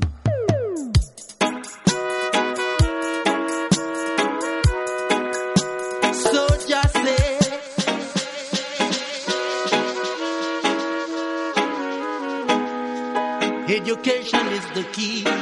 Education 13.67 14.47
is 14.47 14.65
the 14.73 14.83
key. 14.91 15.23
Lord 15.23 15.35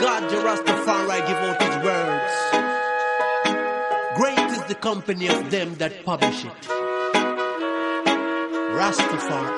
God, 0.00 0.28
the 0.30 0.36
Rastafari 0.36 1.26
give 1.26 1.36
out 1.36 1.62
his 1.62 1.76
words. 1.84 2.32
Great 4.16 4.50
is 4.50 4.62
the 4.64 4.74
company 4.74 5.28
of 5.28 5.50
them 5.50 5.76
that 5.76 6.04
publish 6.04 6.44
it. 6.44 6.79
Rastafari. 8.80 9.52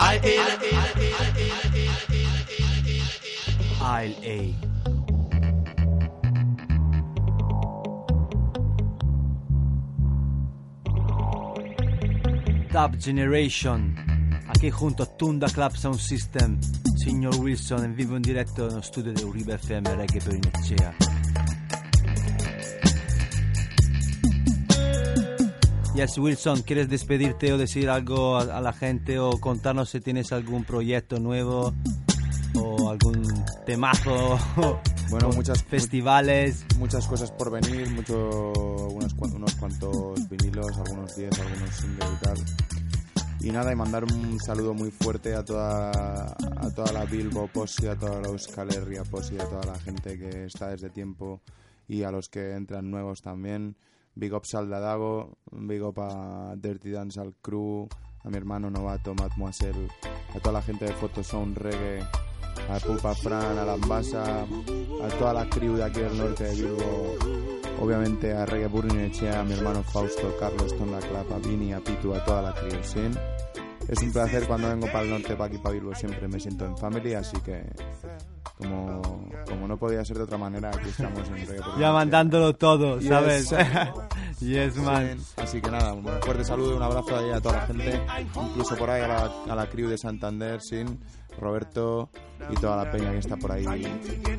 I 0.00 0.18
hail, 0.24 0.48
Isle 3.82 4.16
A. 4.24 4.54
Dub 12.72 12.96
Generation. 12.98 13.94
Aquí 14.48 14.70
junto 14.70 15.02
a 15.02 15.06
Tunda 15.06 15.48
Club 15.50 15.76
Sound 15.76 15.98
System. 15.98 16.58
Signor 16.96 17.36
Wilson 17.36 17.84
en 17.84 17.94
vivo 17.94 18.16
en 18.16 18.22
directo 18.22 18.66
nello 18.66 18.80
studio 18.80 19.12
di 19.12 19.22
Uribe 19.22 19.58
FM 19.58 19.94
Reggae 19.94 20.20
per 20.22 20.36
Inecea. 20.36 21.23
Yes, 25.94 26.18
Wilson, 26.18 26.62
¿quieres 26.62 26.88
despedirte 26.88 27.52
o 27.52 27.58
decir 27.58 27.88
algo 27.88 28.36
a, 28.36 28.42
a 28.42 28.60
la 28.60 28.72
gente 28.72 29.20
o 29.20 29.38
contarnos 29.38 29.90
si 29.90 30.00
tienes 30.00 30.32
algún 30.32 30.64
proyecto 30.64 31.20
nuevo 31.20 31.72
o 32.56 32.90
algún 32.90 33.22
temazo? 33.64 34.38
Bueno, 35.10 35.28
muchas 35.28 35.62
festivales. 35.62 36.64
Muchas 36.78 37.06
cosas 37.06 37.30
por 37.30 37.50
venir, 37.50 37.88
mucho, 37.90 38.50
unos, 38.88 39.12
unos 39.12 39.54
cuantos 39.54 40.28
vinilos, 40.28 40.76
algunos 40.78 41.14
10, 41.14 41.40
algunos 41.40 41.76
singles 41.76 42.10
y 42.10 42.24
tal. 42.24 42.36
Y 43.40 43.50
nada, 43.50 43.70
y 43.70 43.76
mandar 43.76 44.04
un 44.04 44.40
saludo 44.40 44.72
muy 44.72 44.90
fuerte 44.90 45.34
a 45.34 45.44
toda, 45.44 45.90
a 46.32 46.70
toda 46.74 46.92
la 46.92 47.04
Bilbo 47.04 47.46
Posse, 47.48 47.90
a 47.90 47.96
toda 47.96 48.20
la 48.22 48.28
Euskal 48.28 48.74
Herria 48.74 49.04
Posse, 49.04 49.40
a 49.40 49.46
toda 49.46 49.66
la 49.66 49.78
gente 49.78 50.18
que 50.18 50.46
está 50.46 50.70
desde 50.70 50.88
tiempo 50.88 51.42
y 51.86 52.02
a 52.02 52.10
los 52.10 52.28
que 52.30 52.54
entran 52.54 52.90
nuevos 52.90 53.20
también. 53.20 53.76
Big 54.16 54.32
up 54.32 54.44
Saldadago, 54.44 55.38
big 55.50 55.82
up 55.82 55.98
a 55.98 56.54
Dirty 56.56 56.92
Dance 56.92 57.18
al 57.18 57.34
crew, 57.42 57.88
a 58.22 58.28
mi 58.30 58.36
hermano 58.36 58.70
novato 58.70 59.12
Mademoiselle, 59.12 59.88
a 60.34 60.38
toda 60.38 60.52
la 60.52 60.62
gente 60.62 60.84
de 60.84 60.92
Photosound 60.92 61.58
Reggae, 61.58 62.00
a 62.70 62.78
Pupa 62.78 63.12
Fran, 63.16 63.58
a 63.58 63.64
Lambasa, 63.64 64.42
a 64.42 65.08
toda 65.18 65.32
la 65.34 65.48
crew 65.48 65.74
de 65.74 65.82
aquí 65.82 66.00
del 66.00 66.16
norte 66.16 66.44
de 66.44 66.54
Bilbo, 66.54 67.16
obviamente 67.80 68.32
a 68.32 68.46
Reggae 68.46 68.68
Burning 68.68 69.00
Echea, 69.00 69.40
a 69.40 69.44
mi 69.44 69.54
hermano 69.54 69.82
Fausto, 69.82 70.32
Carlos, 70.38 70.76
Tonda 70.78 71.00
Clap, 71.00 71.32
a 71.32 71.38
Vini, 71.38 71.72
a 71.72 71.80
Pitu, 71.80 72.14
a 72.14 72.24
toda 72.24 72.42
la 72.42 72.54
crew, 72.54 72.84
¿sí? 72.84 73.00
Es 73.88 74.00
un 74.00 74.12
placer 74.12 74.46
cuando 74.46 74.68
vengo 74.68 74.86
para 74.86 75.02
el 75.02 75.10
norte, 75.10 75.34
para 75.34 75.46
aquí, 75.46 75.58
para 75.58 75.74
Bilbo, 75.74 75.92
siempre 75.92 76.28
me 76.28 76.38
siento 76.38 76.64
en 76.64 76.76
family, 76.76 77.14
así 77.14 77.36
que 77.40 77.64
como, 78.58 79.02
como 79.48 79.66
no 79.68 79.76
podía 79.76 80.04
ser 80.04 80.16
de 80.18 80.22
otra 80.24 80.38
manera, 80.38 80.70
aquí 80.70 80.88
estamos 80.88 81.18
en 81.28 81.34
Reggae 81.34 81.46
Burning 81.58 81.62
Ya 81.72 81.76
Echea. 81.76 81.92
mandándolo 81.92 82.54
todo. 82.54 83.00
¿sabes? 83.00 83.50
yes, 84.40 84.76
man. 84.76 85.18
Sí, 85.34 85.40
Así 85.40 85.60
que 85.60 85.70
nada, 85.70 85.92
un 85.92 86.04
fuerte 86.22 86.44
saludo 86.44 86.72
y 86.72 86.76
un 86.76 86.82
abrazo 86.82 87.16
ahí 87.16 87.30
a 87.30 87.40
toda 87.40 87.56
la 87.58 87.66
gente, 87.66 88.00
incluso 88.48 88.76
por 88.76 88.90
ahí 88.90 89.00
a 89.02 89.08
la, 89.08 89.30
a 89.48 89.54
la 89.54 89.66
crew 89.70 89.88
de 89.88 89.96
Santander, 89.96 90.60
Sin, 90.60 90.98
Roberto 91.38 92.10
y 92.50 92.54
toda 92.56 92.84
la 92.84 92.90
peña 92.90 93.10
que 93.12 93.18
está 93.18 93.36
por 93.36 93.52
ahí 93.52 93.64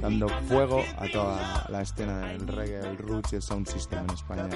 dando 0.02 0.28
fuego 0.48 0.82
a 0.98 1.08
toda 1.12 1.66
la 1.70 1.82
escena 1.82 2.20
del 2.28 2.48
reggae, 2.48 2.80
el 2.90 2.98
roots 2.98 3.34
y 3.34 3.36
el 3.38 3.42
sound 3.42 3.68
system 3.68 4.00
en 4.04 4.10
España 4.12 4.48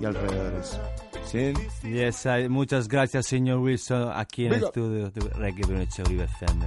y, 0.00 0.02
y 0.02 0.06
alrededores. 0.06 0.78
Sin, 1.24 1.54
Yes, 1.82 2.24
I- 2.26 2.48
muchas 2.48 2.88
gracias, 2.88 3.26
señor 3.26 3.58
Wilson, 3.58 4.10
aquí 4.14 4.46
en 4.46 4.54
el 4.54 4.64
estudio 4.64 5.10
de 5.10 5.20
Reggae 5.34 5.64
Uribe 5.66 6.24
FM. 6.24 6.66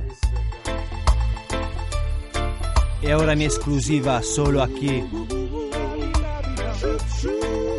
Y 3.02 3.10
ahora 3.10 3.36
mi 3.36 3.46
exclusiva, 3.46 4.22
solo 4.22 4.62
aquí. 4.62 5.04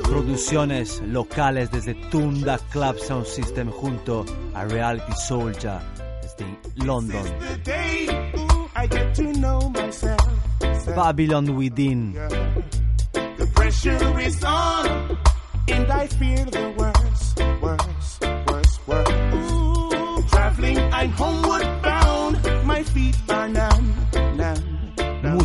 Producciones 0.02 1.00
locales 1.06 1.70
desde 1.70 1.94
Tunda 2.10 2.58
Club 2.70 2.98
Sound 2.98 3.26
System 3.26 3.70
junto 3.70 4.24
a 4.54 4.64
Reality 4.64 5.12
Soldier 5.14 5.78
desde 6.20 6.84
London. 6.84 7.24
Babylon 10.96 11.56
Within. 11.56 12.14
The 13.12 13.46
pressure 13.54 14.20
is 14.20 14.42
on, 14.44 15.18
and 15.68 15.90
I 15.90 16.06
fear 16.08 16.44
the 16.44 16.74
worst, 16.76 17.40
worst, 17.62 18.24
worst, 18.48 18.88
worst. 18.88 20.30
Traveling, 20.30 20.78
I'm 20.92 21.10
homeward 21.10 21.71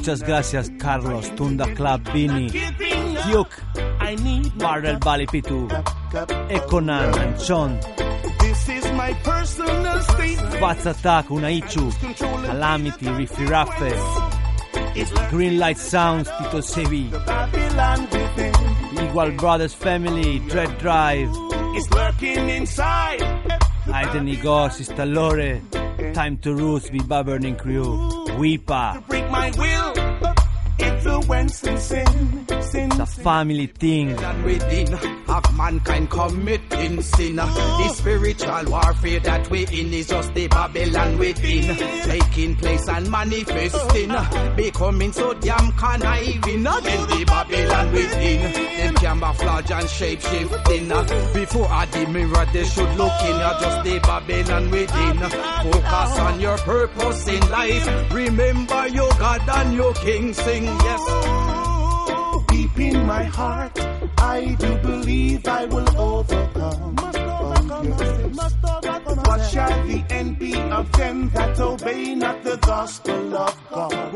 Muchas 0.08 0.24
gracias, 0.26 0.72
Carlos, 0.80 1.36
Tunda 1.36 1.66
Club, 1.74 2.02
Bini, 2.14 2.48
Duke, 3.30 3.52
Barrel 4.56 4.98
Bali 5.00 5.28
Pitu, 5.28 5.68
Ekonan, 6.48 7.14
Anchon, 7.14 7.78
Fats 10.62 10.86
Attack, 10.86 11.28
Unaichu, 11.28 11.92
Calamity, 12.46 13.06
Riffy 13.08 13.50
Raffe, 13.50 13.94
Green 15.30 15.60
Light 15.60 15.78
Sounds, 15.78 16.30
Tito 16.38 16.62
Sevi, 16.62 17.12
Igual 19.10 19.36
Brothers 19.36 19.74
Family, 19.74 20.40
Dread 20.48 20.78
Drive, 20.78 21.28
Aiden 23.92 24.30
Igor, 24.30 24.70
Sistallore, 24.70 25.62
Lore, 26.08 26.14
Time 26.14 26.38
to 26.38 26.54
Roots, 26.54 26.90
Viva 26.90 27.24
Burning 27.24 27.56
Crew, 27.56 28.26
Weepa, 28.38 29.06
Break 29.08 29.30
my 29.30 29.52
will. 29.58 29.94
Influence 30.80 31.64
and 31.64 31.80
sin, 31.80 32.46
sin. 32.62 32.90
The 32.90 33.06
Family 33.06 33.68
Thing, 33.68 34.16
of 35.38 35.58
mankind 35.58 36.10
committing 36.10 37.02
sin. 37.02 37.36
The 37.36 37.90
spiritual 37.94 38.72
warfare 38.72 39.20
that 39.22 39.50
we 39.50 39.66
in 39.68 39.94
is 39.94 40.08
just 40.08 40.34
the 40.34 40.48
Babylon 40.48 41.18
within, 41.18 41.76
taking 42.04 42.56
place 42.56 42.88
and 42.88 43.10
manifesting, 43.12 44.12
becoming 44.56 45.12
so 45.12 45.34
damn 45.34 45.72
conniving. 45.74 46.64
Then 46.64 47.08
the 47.08 47.24
Babylon 47.26 47.92
within, 47.92 48.54
them 48.54 48.96
camouflage 48.96 49.72
and 49.72 49.90
shape 49.90 50.22
shifting. 50.22 50.88
Before 51.34 51.72
at 51.72 51.92
the 51.92 52.06
mirror 52.08 52.46
they 52.54 52.66
should 52.66 52.96
look 52.96 53.22
in, 53.22 53.38
just 53.62 53.84
the 53.84 54.00
Babylon 54.02 54.72
within. 54.72 55.18
Focus 55.18 56.20
on 56.20 56.40
your 56.40 56.58
purpose 56.58 57.28
in 57.28 57.50
life. 57.50 58.14
Remember 58.14 58.88
your 58.88 59.10
God 59.12 59.42
and 59.48 59.74
your 59.74 59.94
King. 59.94 60.34
Sing 60.34 60.66
yes. 60.66 61.02
Deep 62.48 62.80
in 62.80 63.06
my 63.06 63.24
heart, 63.24 63.78
I 64.20 64.56
do 64.60 64.78
believe 64.78 65.48
I 65.48 65.66
will 65.66 65.90
overcome. 66.00 66.96
Oh, 67.00 67.84
yes. 67.84 68.28
What 69.28 69.42
shall 69.52 69.88
the 69.88 70.04
end 70.10 70.40
be 70.40 70.54
of 70.56 70.92
them 70.94 71.30
that 71.30 71.60
obey 71.60 72.16
not 72.16 72.44
the 72.44 72.58
gospel 72.58 73.38
of 73.38 73.58
God? 73.70 74.14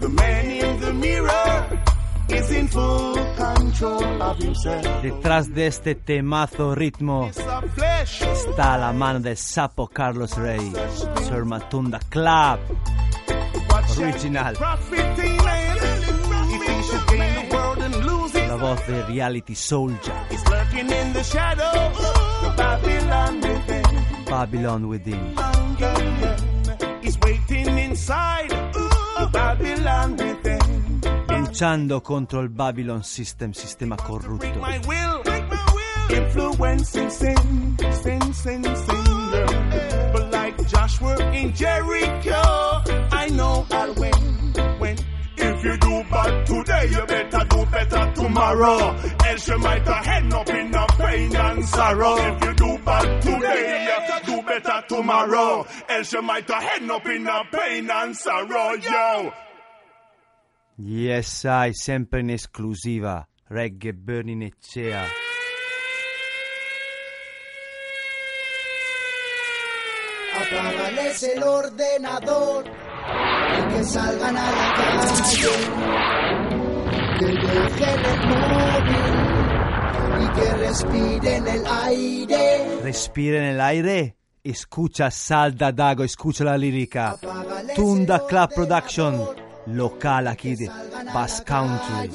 The 0.00 0.08
man 0.08 0.50
in 0.50 0.80
the 0.80 0.92
mirror 0.94 1.80
is 2.28 2.50
in 2.50 2.68
full 2.68 3.14
control 3.36 4.22
of 4.22 4.38
himself. 4.38 5.02
Detrás 5.02 5.54
de 5.54 5.66
este 5.66 5.94
temazo 5.94 6.74
ritmo 6.74 7.30
está 7.30 8.78
la 8.78 8.92
mano 8.92 9.20
del 9.20 9.36
sapo 9.36 9.88
Carlos 9.88 10.36
Rey, 10.36 10.72
Sir 11.28 11.44
Matunda 11.44 12.00
Club, 12.10 12.58
original, 13.98 14.54
la 18.56 18.60
voz 18.60 18.86
de 18.86 19.02
Reality 19.02 19.54
Soldier. 19.54 20.14
Babylon 24.28 24.84
Within. 24.84 25.34
is 27.02 27.18
waiting 27.20 27.78
inside. 27.78 28.50
Babylon 29.32 30.16
within. 30.16 31.00
Luciando 31.28 32.00
contro 32.00 32.40
il 32.40 32.50
Babylon 32.50 33.02
System, 33.02 33.52
sistema 33.52 33.96
corrupto. 33.96 34.36
Break 34.36 34.56
my 34.56 34.78
will, 34.86 35.22
break 35.22 35.44
my 35.48 35.64
will. 35.72 36.16
Influencing 36.16 37.10
sin, 37.10 37.76
sin, 37.92 38.20
sin, 38.32 38.62
sin, 38.62 39.04
But 40.12 40.30
like 40.32 40.66
Joshua 40.68 41.16
in 41.32 41.52
Jericho, 41.54 42.82
I 43.10 43.28
know 43.30 43.66
I'll 43.70 43.94
win. 43.94 44.73
If 45.64 45.70
you 45.70 45.78
do 45.78 46.10
bad 46.10 46.46
today, 46.46 46.88
you 46.90 47.06
better 47.06 47.44
do 47.48 47.64
better 47.64 48.12
tomorrow. 48.14 48.96
Else 49.24 49.48
you 49.48 49.58
might 49.58 49.88
end 49.88 50.34
up 50.34 50.50
in 50.50 50.74
a 50.74 50.86
pain 50.88 51.34
and 51.34 51.64
sorrow. 51.64 52.16
If 52.18 52.44
you 52.44 52.54
do 52.54 52.78
bad 52.84 53.22
today, 53.22 53.86
you 53.86 53.96
better 53.96 54.26
do 54.26 54.42
better 54.42 54.84
tomorrow. 54.86 55.66
Else 55.88 56.12
you 56.12 56.20
might 56.20 56.50
end 56.50 56.90
up 56.90 57.06
in 57.06 57.26
a 57.26 57.44
pain 57.50 57.90
and 57.90 58.14
sorrow, 58.14 58.72
yo. 58.74 59.32
Yes, 60.76 61.46
I, 61.46 61.72
sempre 61.72 62.20
in 62.20 62.28
esclusiva. 62.28 63.26
Reggae 63.50 63.94
Burning 63.94 64.42
Ecea. 64.42 65.08
Apágales 70.36 71.22
el 71.22 71.42
ordenador 71.42 72.64
y 72.66 72.83
que 73.70 73.84
salgan 73.84 74.36
a 74.36 74.50
la 74.50 74.74
calle, 74.74 75.54
que 77.18 77.26
dejen 77.26 78.00
el 78.04 78.20
móvil 78.28 79.24
y 80.22 80.26
que 80.32 80.54
respiren 80.54 81.46
el 81.46 81.66
aire. 81.66 82.80
Respira 82.82 83.38
en 83.38 83.44
el 83.44 83.60
aire. 83.60 84.16
Escucha 84.42 85.10
Salda 85.10 85.72
Dago, 85.72 86.04
escucha 86.04 86.44
la 86.44 86.58
lírica. 86.58 87.16
Tunda 87.74 88.26
Club 88.26 88.54
Production, 88.54 89.26
local 89.68 90.36
de 90.42 90.70
Bass 91.14 91.40
Country. 91.40 92.10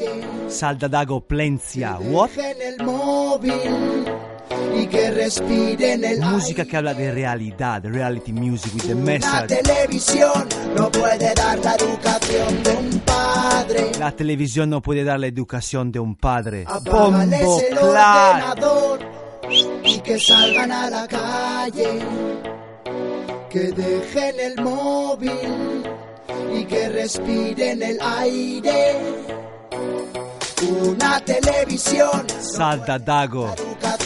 Salda 0.48 0.88
Dago 0.88 1.22
Plencia. 1.22 1.98
What? 2.00 2.30
Y 4.76 4.88
que 4.88 5.12
respiren 5.12 6.04
el 6.04 6.20
Música 6.22 6.66
que 6.66 6.78
habla 6.78 6.94
de 6.94 7.12
realidad, 7.12 7.84
reality 7.86 8.34
music 8.34 8.74
with 8.76 8.84
the 8.84 8.94
Una 8.94 9.04
message. 9.04 9.48
televisión 9.62 10.48
no 10.76 10.92
puede 10.92 11.34
dar 11.36 11.60
la 11.60 11.76
educación 11.76 12.64
de 12.64 12.72
un 12.72 13.00
padre. 13.02 13.92
La 14.00 14.12
televisión 14.12 14.70
no 14.70 14.82
puede 14.82 15.04
dar 15.04 15.20
la 15.20 15.28
educación 15.28 15.92
de 15.92 16.00
un 16.00 16.16
padre. 16.16 16.66
Bombo 16.84 17.62
el 17.62 17.78
ordenador 17.78 19.00
y 19.84 20.00
que 20.00 20.20
salgan 20.20 20.72
a 20.72 20.90
la 20.90 21.08
calle. 21.08 22.00
Que 23.50 23.72
dejen 23.72 24.40
el 24.40 24.64
móvil 24.64 25.84
y 26.56 26.66
que 26.66 26.90
respiren 26.90 27.82
el 27.84 28.00
aire. 28.02 28.96
Una 30.84 31.20
televisión, 31.22 32.28
Salda 32.42 33.00
Dago. 33.00 33.54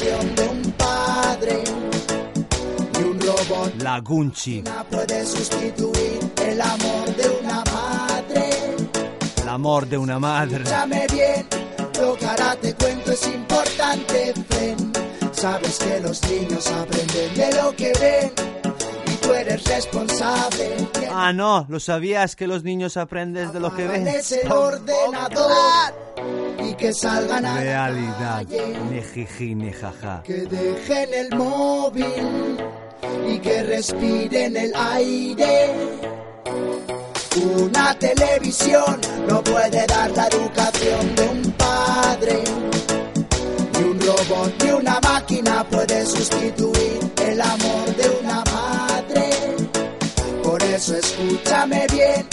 Educación 0.03 0.35
de 0.35 0.47
un 0.47 0.71
padre. 0.73 1.63
robot 3.19 3.81
La 3.81 3.99
Gunchi. 3.99 4.63
puede 4.89 5.25
sustituir 5.25 6.19
el 6.45 6.61
amor 6.61 7.15
de 7.15 7.29
una 7.41 7.63
madre. 7.65 8.49
El 9.41 9.49
amor 9.49 9.87
de 9.87 9.97
una 9.97 10.19
madre. 10.19 10.57
Escúchame 10.57 11.07
bien, 11.11 11.47
lo 11.99 12.15
que 12.15 12.25
ahora 12.25 12.55
te 12.61 12.73
cuento 12.75 13.11
es 13.11 13.27
importante, 13.27 14.33
Fen. 14.49 14.93
Sabes 15.31 15.79
que 15.79 15.99
los 15.99 16.21
niños 16.29 16.67
aprenden 16.67 17.35
de 17.35 17.61
lo 17.61 17.75
que 17.75 17.91
ven 17.99 18.31
y 19.07 19.15
tú 19.17 19.33
eres 19.33 19.63
responsable. 19.65 20.87
Ah, 21.11 21.33
no, 21.33 21.65
lo 21.69 21.79
sabías 21.79 22.35
que 22.35 22.47
los 22.47 22.63
niños 22.63 22.97
aprenden 22.97 23.51
de 23.51 23.59
lo 23.59 23.75
que 23.75 23.87
ven. 23.87 24.07
Es 24.07 24.31
el 24.31 24.51
ordenador 24.51 25.93
y 26.73 26.75
que 26.75 26.93
salgan 26.93 27.45
a 27.45 27.59
Realidad. 27.59 28.45
Ni 28.89 29.01
jiji 29.01 29.55
ni 29.55 29.71
jaja. 29.71 30.23
que 30.23 30.45
dejen 30.57 31.13
el 31.13 31.29
móvil 31.37 32.57
y 33.27 33.39
que 33.39 33.63
respiren 33.63 34.57
el 34.57 34.73
aire. 34.75 35.73
Una 37.57 37.93
televisión 37.99 38.99
no 39.27 39.43
puede 39.43 39.85
dar 39.87 40.11
la 40.11 40.27
educación 40.27 41.15
de 41.15 41.27
un 41.27 41.51
padre. 41.51 42.43
Ni 43.73 43.83
un 43.83 43.99
robot 43.99 44.63
ni 44.63 44.71
una 44.71 44.99
máquina 45.01 45.63
puede 45.69 46.05
sustituir 46.05 46.99
el 47.27 47.41
amor 47.41 47.85
de 47.95 48.09
una 48.21 48.43
madre. 48.45 49.29
Por 50.43 50.63
eso 50.63 50.95
escúchame 50.95 51.85
bien, 51.91 52.25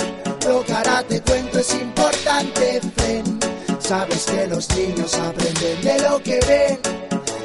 lo 0.46 0.64
que 0.64 0.72
ahora 0.72 1.02
te 1.08 1.20
cuento 1.20 1.58
es 1.58 1.74
importante, 1.74 2.80
Fen. 2.96 3.49
Sabes 3.90 4.24
que 4.24 4.46
los 4.46 4.68
niños 4.76 5.12
aprenden 5.16 5.82
de 5.82 5.98
lo 6.08 6.22
que 6.22 6.38
ven 6.46 6.78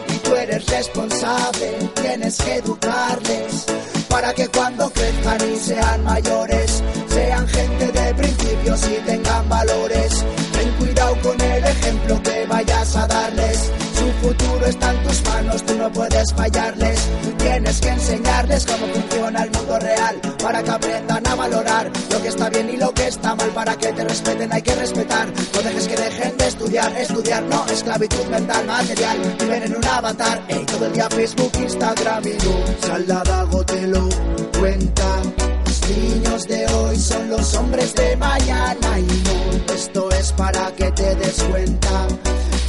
y 0.10 0.18
tú 0.20 0.36
eres 0.36 0.64
responsable, 0.68 1.90
tienes 1.96 2.38
que 2.38 2.58
educarles 2.58 3.66
para 4.08 4.32
que 4.32 4.48
cuando 4.50 4.88
crezcan 4.92 5.40
y 5.52 5.56
sean 5.58 6.04
mayores 6.04 6.84
sean 7.10 7.48
gente 7.48 7.92
de 7.92 8.14
principios 8.14 8.80
y 8.88 9.06
tengan 9.08 9.50
valores. 9.50 10.24
Ten 10.54 10.72
cuidado 10.74 11.18
con 11.24 11.42
el 11.42 11.64
ejemplo 11.64 12.22
que 12.22 12.46
vayas 12.46 12.96
a 12.96 13.08
darles. 13.08 13.72
Está 14.66 14.92
en 14.92 15.04
tus 15.04 15.24
manos, 15.24 15.64
tú 15.64 15.76
no 15.76 15.92
puedes 15.92 16.34
fallarles. 16.34 17.00
Tú 17.24 17.32
tienes 17.38 17.80
que 17.80 17.90
enseñarles 17.90 18.66
cómo 18.66 18.88
funciona 18.88 19.44
el 19.44 19.52
mundo 19.52 19.80
real 19.80 20.20
para 20.42 20.64
que 20.64 20.72
aprendan 20.72 21.28
a 21.28 21.36
valorar 21.36 21.92
lo 22.10 22.22
que 22.22 22.30
está 22.30 22.50
bien 22.50 22.70
y 22.70 22.78
lo 22.78 22.92
que 22.94 23.08
está 23.08 23.36
mal. 23.36 23.50
Para 23.50 23.76
que 23.76 23.94
te 23.94 24.04
respeten 24.04 24.52
hay 24.52 24.62
que 24.64 24.76
respetar. 24.76 25.28
No 25.54 25.62
dejes 25.62 25.88
que 25.88 25.96
dejen 25.96 26.38
de 26.38 26.48
estudiar, 26.48 26.92
estudiar 26.98 27.44
no, 27.44 27.66
esclavitud 27.68 28.26
mental, 28.26 28.66
material. 28.66 29.18
Viven 29.40 29.64
en 29.64 29.76
un 29.76 29.86
avatar, 29.86 30.44
ey, 30.48 30.66
todo 30.66 30.88
el 30.88 30.94
día 30.94 31.10
Facebook, 31.10 31.52
Instagram 31.62 32.24
y 32.28 32.34
no. 32.44 32.88
Saldadago 32.88 33.64
te 33.66 33.88
lo 33.88 34.10
cuenta. 34.60 35.22
Los 35.66 35.90
niños 35.90 36.48
de 36.48 36.66
hoy 36.74 37.00
son 37.00 37.30
los 37.30 37.54
hombres 37.54 37.94
de 37.94 38.18
mañana 38.18 39.00
y 39.00 39.04
no, 39.04 39.74
esto 39.76 40.10
es 40.12 40.32
para 40.32 40.72
que 40.72 40.92
te 40.92 41.16
des 41.16 41.44
cuenta. 41.44 42.08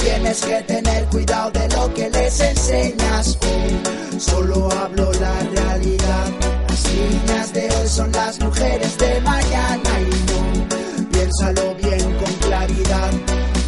Tienes 0.06 0.40
que 0.40 0.62
tener 0.62 1.04
cuidado 1.06 1.50
de 1.50 1.68
lo 1.70 1.92
que 1.92 2.08
les 2.08 2.38
enseñas. 2.38 3.36
Hoy 3.42 4.20
solo 4.20 4.70
hablo 4.70 5.12
la 5.14 5.34
realidad. 5.40 6.26
Las 6.68 6.84
niñas 6.92 7.52
de 7.52 7.62
hoy 7.62 7.88
son 7.88 8.12
las 8.12 8.38
mujeres 8.38 8.96
de 8.98 9.20
mañana 9.22 9.90
y 10.00 10.10
no, 10.30 11.08
piénsalo 11.10 11.74
bien 11.74 12.18
con 12.18 12.32
claridad. 12.34 13.10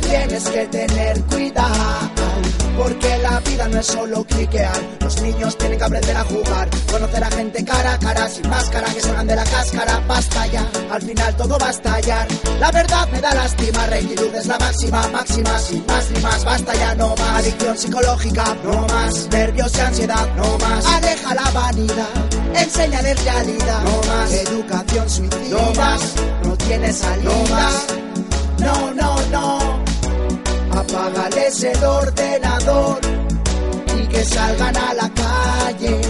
Tienes 0.09 0.48
que 0.48 0.66
tener 0.66 1.20
cuidado. 1.24 2.18
Porque 2.79 3.19
la 3.19 3.41
vida 3.41 3.67
no 3.69 3.81
es 3.81 3.87
solo 3.87 4.25
cliquear. 4.25 4.81
Los 5.01 5.21
niños 5.21 5.59
tienen 5.59 5.79
que 5.79 5.85
aprender 5.85 6.17
a 6.17 6.25
jugar. 6.25 6.69
Conocer 6.91 7.25
a 7.25 7.31
gente 7.33 7.65
cara 7.65 7.95
a 7.95 7.99
cara, 7.99 8.29
sin 8.29 8.49
máscara, 8.49 8.87
que 8.95 9.01
se 9.01 9.13
van 9.13 9.27
de 9.27 9.35
la 9.35 9.45
cáscara. 9.45 10.01
Basta 10.07 10.47
ya, 10.47 10.65
al 10.91 11.03
final 11.03 11.37
todo 11.37 11.59
va 11.59 11.67
a 11.67 11.71
estallar. 11.71 12.29
La 12.61 12.71
verdad 12.71 13.09
me 13.09 13.21
da 13.21 13.35
lástima, 13.35 13.87
rectitud 13.87 14.33
es 14.35 14.47
la 14.47 14.59
máxima, 14.59 15.09
máxima, 15.09 15.59
sin 15.59 15.85
más 15.87 16.11
ni 16.11 16.21
más. 16.21 16.45
Basta 16.45 16.75
ya, 16.75 16.95
no 16.95 17.09
más. 17.17 17.41
Adicción 17.41 17.77
psicológica, 17.77 18.57
no 18.63 18.87
más. 18.87 19.29
Nervios 19.29 19.77
y 19.77 19.81
ansiedad, 19.81 20.29
no 20.37 20.59
más. 20.59 20.87
Aleja 20.87 21.35
la 21.35 21.51
vanidad, 21.51 22.09
enséñales 22.55 23.25
realidad, 23.25 23.83
no 23.83 24.09
más. 24.09 24.33
Educación 24.33 25.11
suicida, 25.11 25.49
no 25.51 25.75
más. 25.75 26.15
No 26.45 26.57
tiene 26.57 26.93
salida, 26.93 27.71
no, 28.61 28.95
no, 28.95 29.17
no. 29.33 29.58
Apágales 30.94 31.62
el 31.65 31.85
ordenador 31.85 32.98
y 33.98 34.06
que 34.09 34.24
salgan 34.24 34.77
a 34.77 34.94
la 34.94 35.10
calle 35.10 36.01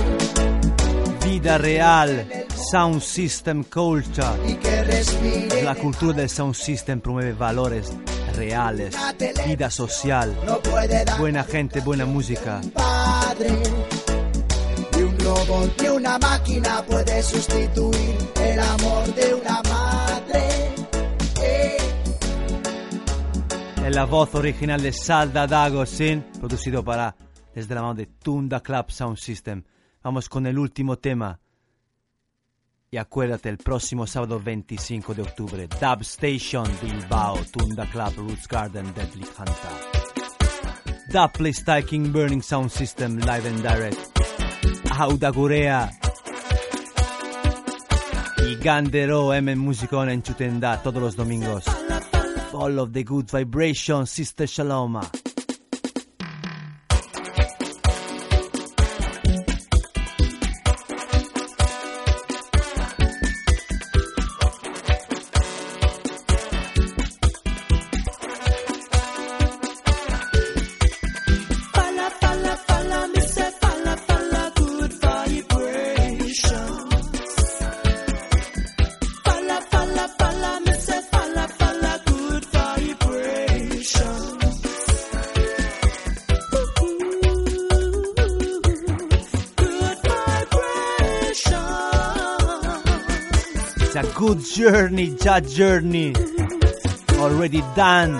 Vida 1.24 1.58
real. 1.58 2.26
Sound 2.70 3.00
System 3.02 3.64
Culture. 3.64 4.26
y 4.46 4.54
que 4.54 4.82
respiren. 4.84 5.64
La 5.64 5.74
cultura 5.74 6.14
del 6.18 6.28
sound 6.28 6.54
system 6.54 7.00
promueve 7.00 7.32
valores 7.32 7.92
reales, 8.34 8.94
vida 9.46 9.70
social, 9.70 10.34
No 10.46 10.58
puede 10.60 11.04
dar 11.04 11.18
buena 11.18 11.44
gente, 11.44 11.80
buena 11.80 12.04
música. 12.06 12.60
padre. 12.74 13.50
Ni 14.96 15.02
un 15.02 15.18
robot 15.20 15.82
ni 15.82 15.88
una 15.88 16.18
máquina 16.18 16.82
puede 16.86 17.22
sustituir 17.22 18.16
el 18.42 18.58
amor 18.60 19.14
de 19.14 19.34
una 19.34 19.62
La 23.90 24.04
voz 24.04 24.34
original 24.34 24.80
de 24.82 24.92
Salda 24.92 25.46
Dagosin, 25.46 26.22
producido 26.38 26.84
para 26.84 27.16
desde 27.54 27.74
la 27.74 27.80
mano 27.80 27.94
de 27.94 28.06
Tunda 28.06 28.60
Club 28.60 28.90
Sound 28.90 29.16
System. 29.16 29.64
Vamos 30.02 30.28
con 30.28 30.46
el 30.46 30.58
último 30.58 30.98
tema. 30.98 31.40
Y 32.90 32.96
acuérdate, 32.98 33.48
el 33.48 33.56
próximo 33.56 34.06
sábado 34.06 34.40
25 34.40 35.14
de 35.14 35.22
octubre, 35.22 35.66
Dub 35.66 36.02
Station 36.02 36.66
Bilbao, 36.82 37.38
Tunda 37.50 37.86
Club, 37.86 38.14
Roots 38.18 38.46
Garden, 38.46 38.92
Deadly 38.94 39.26
Hunter. 39.36 39.54
Dub 41.10 41.32
Play 41.32 41.82
King 41.84 42.12
Burning 42.12 42.42
Sound 42.42 42.70
System, 42.70 43.16
live 43.18 43.48
and 43.48 43.62
direct. 43.62 43.98
Auda 44.96 45.30
Gurea. 45.30 45.90
Y 48.46 48.54
Gandero 48.56 49.32
M 49.34 49.56
Musicone 49.56 50.12
en 50.12 50.22
Chutenda 50.22 50.82
todos 50.82 51.02
los 51.02 51.16
domingos. 51.16 51.64
All 52.54 52.78
of 52.78 52.92
the 52.92 53.04
good 53.04 53.30
vibration, 53.30 54.06
Sister 54.06 54.44
Shaloma. 54.44 55.27
Journey, 94.54 95.10
that 95.24 95.46
journey. 95.48 96.12
Already 97.18 97.62
done. 97.74 98.18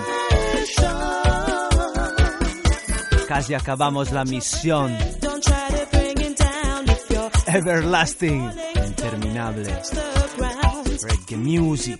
Casi 3.27 3.53
acabamos 3.53 4.11
la 4.11 4.23
misión. 4.25 4.91
Don't 5.21 5.43
try 5.43 5.69
to 5.69 5.87
bring 5.91 6.19
it 6.19 6.37
down 6.37 6.89
if 6.89 7.09
you're 7.09 7.31
Everlasting. 7.47 8.41
Interminable. 8.75 9.63
the 9.63 10.29
ground. 10.37 10.87
Reggae 10.87 11.37
music. 11.37 11.99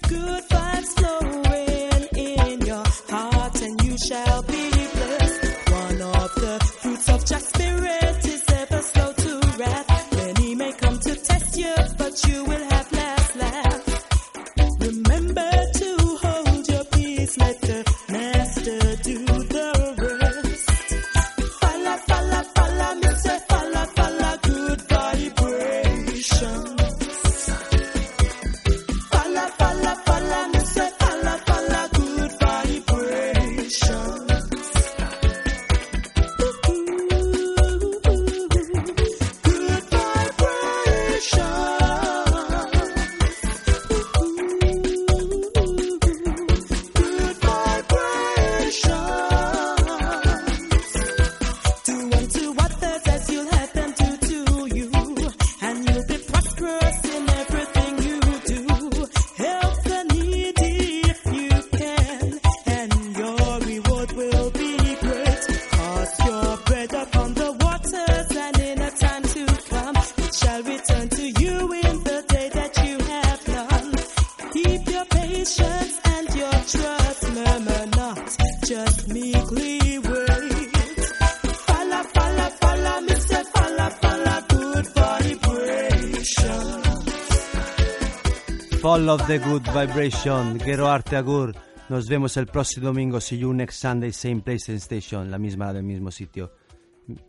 Of 89.10 89.26
the 89.26 89.40
Good 89.40 89.64
Vibration, 89.74 90.60
Gero 90.60 90.88
Arte 90.88 91.16
Agur. 91.16 91.56
Nos 91.90 92.08
vemos 92.08 92.38
el 92.38 92.46
próximo 92.46 92.86
domingo. 92.86 93.20
See 93.20 93.40
you 93.40 93.52
next 93.52 93.80
Sunday, 93.80 94.12
same 94.12 94.42
place 94.42 94.72
and 94.72 94.80
station, 94.80 95.32
la 95.32 95.40
misma 95.40 95.74
del 95.74 95.82
mismo 95.82 96.12
sitio. 96.12 96.52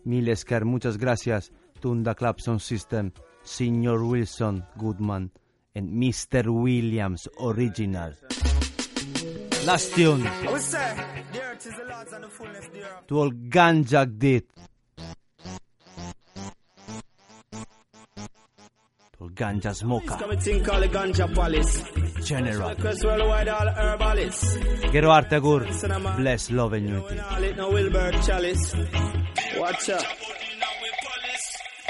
Milesker, 0.05 0.67
muchas 0.67 0.99
gracias. 0.99 1.51
Tunda 1.81 2.15
Club 2.15 2.39
Sound 2.39 2.61
System, 2.61 3.13
Senior 3.43 4.03
Wilson 4.03 4.63
Goodman, 4.77 5.33
and 5.75 5.89
Mr. 5.91 6.49
Williams 6.49 7.31
Original. 7.39 8.15
Last 9.65 9.95
tune 9.95 10.25
to 13.07 13.19
all 13.19 13.31
Ganjak 13.33 14.19
Dit. 14.19 14.45
ganja 19.29 19.75
smoker. 19.75 20.17
General. 22.25 22.75
Gero 24.93 25.11
Artegur, 25.11 26.17
bless, 26.17 26.51
love 26.51 26.73
and 26.75 26.89
unity. 26.89 27.21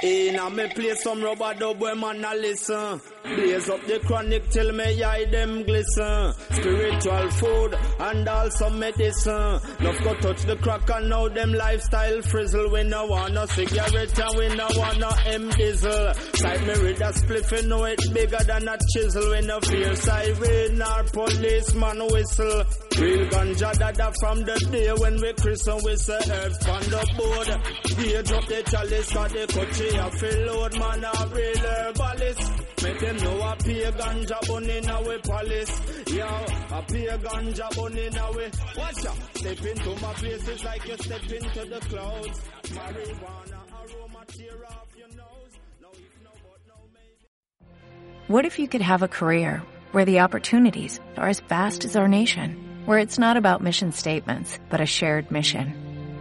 In 0.03 0.37
a 0.39 0.49
me 0.51 0.67
play 0.75 0.95
some 0.95 1.23
rubber 1.23 1.55
dub 1.59 1.79
where 1.81 1.95
man 1.95 2.25
a 2.25 2.35
listen 2.35 3.01
Blaze 3.23 3.69
up 3.69 3.85
the 3.87 3.99
chronic 4.01 4.49
till 4.51 4.73
me 4.73 5.03
eye 5.03 5.25
them 5.27 5.63
glisten. 5.65 6.33
Spiritual 6.51 7.31
food 7.33 7.79
and 8.01 8.29
also 8.29 8.71
medicine. 8.71 9.61
Love 9.81 10.03
go 10.03 10.15
touch 10.15 10.43
the 10.45 10.57
crack 10.57 10.89
and 10.91 11.09
now 11.11 11.29
them 11.29 11.53
lifestyle 11.53 12.23
frizzle. 12.23 12.71
We 12.71 12.83
no 12.85 13.07
want 13.07 13.35
no 13.35 13.47
cigarette 13.47 14.19
and 14.19 14.39
we 14.39 14.57
no 14.57 14.67
want 14.75 14.99
no 14.99 15.11
M 15.27 15.51
diesel. 15.51 16.15
Side 16.15 16.67
me 16.67 16.75
read 16.75 17.01
a 17.01 17.13
spliff 17.13 17.63
you 17.63 17.69
know 17.69 17.85
it 17.85 18.01
bigger 18.15 18.43
than 18.45 18.69
a 18.69 18.79
chisel. 18.93 19.31
We 19.31 19.41
no 19.43 19.61
fear 19.61 19.95
siren 19.97 20.83
or 20.83 21.05
policeman 21.13 21.99
whistle. 22.11 22.65
Real 22.99 23.27
ganja 23.29 23.73
dada 23.79 24.13
from 24.21 24.41
the 24.41 24.57
day 24.73 24.93
when 24.93 25.21
we 25.21 25.33
christen 25.35 25.79
we 25.85 25.97
say 25.97 26.17
earth 26.17 26.69
on 26.69 26.83
the 26.83 27.03
board. 27.17 27.49
Gauge 27.97 28.33
up 28.33 28.47
the 28.47 28.63
chalice 28.71 29.13
cause 29.13 29.33
the 29.33 29.47
country 29.47 29.89
a 29.97 30.11
fill 30.11 30.47
load 30.47 30.79
man 30.79 31.05
a 31.05 31.27
real 31.29 31.59
herbalist. 31.59 32.53
Make 32.83 33.03
them 33.13 33.25
know 33.25 33.41
a 33.43 33.57
pay 33.57 33.91
ganja 33.91 34.39
in 34.79 34.89
our 34.89 35.19
palace. 35.19 35.81
Yo, 36.07 36.29
in 37.97 38.19
our 38.19 38.51
Watch 38.77 39.07
out, 39.07 39.37
step 39.37 39.65
into 39.65 39.91
my 40.01 40.13
places 40.15 40.65
like 40.65 40.89
you 40.89 40.97
step 40.97 41.23
into 41.23 41.65
the 41.67 41.81
clouds. 41.89 42.41
Marijuana 42.65 43.61
aroma 43.81 44.25
tear 44.29 44.67
off 44.67 44.89
your 44.97 45.09
nose. 45.09 45.59
No, 45.81 45.89
if 45.93 46.21
no, 46.23 46.31
but 46.43 46.61
no, 46.69 46.75
maybe. 46.95 47.27
What 48.29 48.45
if 48.45 48.59
you 48.59 48.69
could 48.69 48.83
have 48.83 49.03
a 49.03 49.09
career 49.09 49.63
where 49.93 50.05
the 50.05 50.21
opportunities 50.21 51.01
are 51.17 51.29
as 51.29 51.41
vast 51.41 51.85
as 51.85 51.97
our 51.97 52.09
nation, 52.09 52.83
where 52.87 52.99
it's 52.99 53.19
not 53.19 53.37
about 53.37 53.63
mission 53.63 53.93
statements, 53.93 54.59
but 54.69 54.81
a 54.81 54.87
shared 54.87 55.31
mission? 55.31 55.90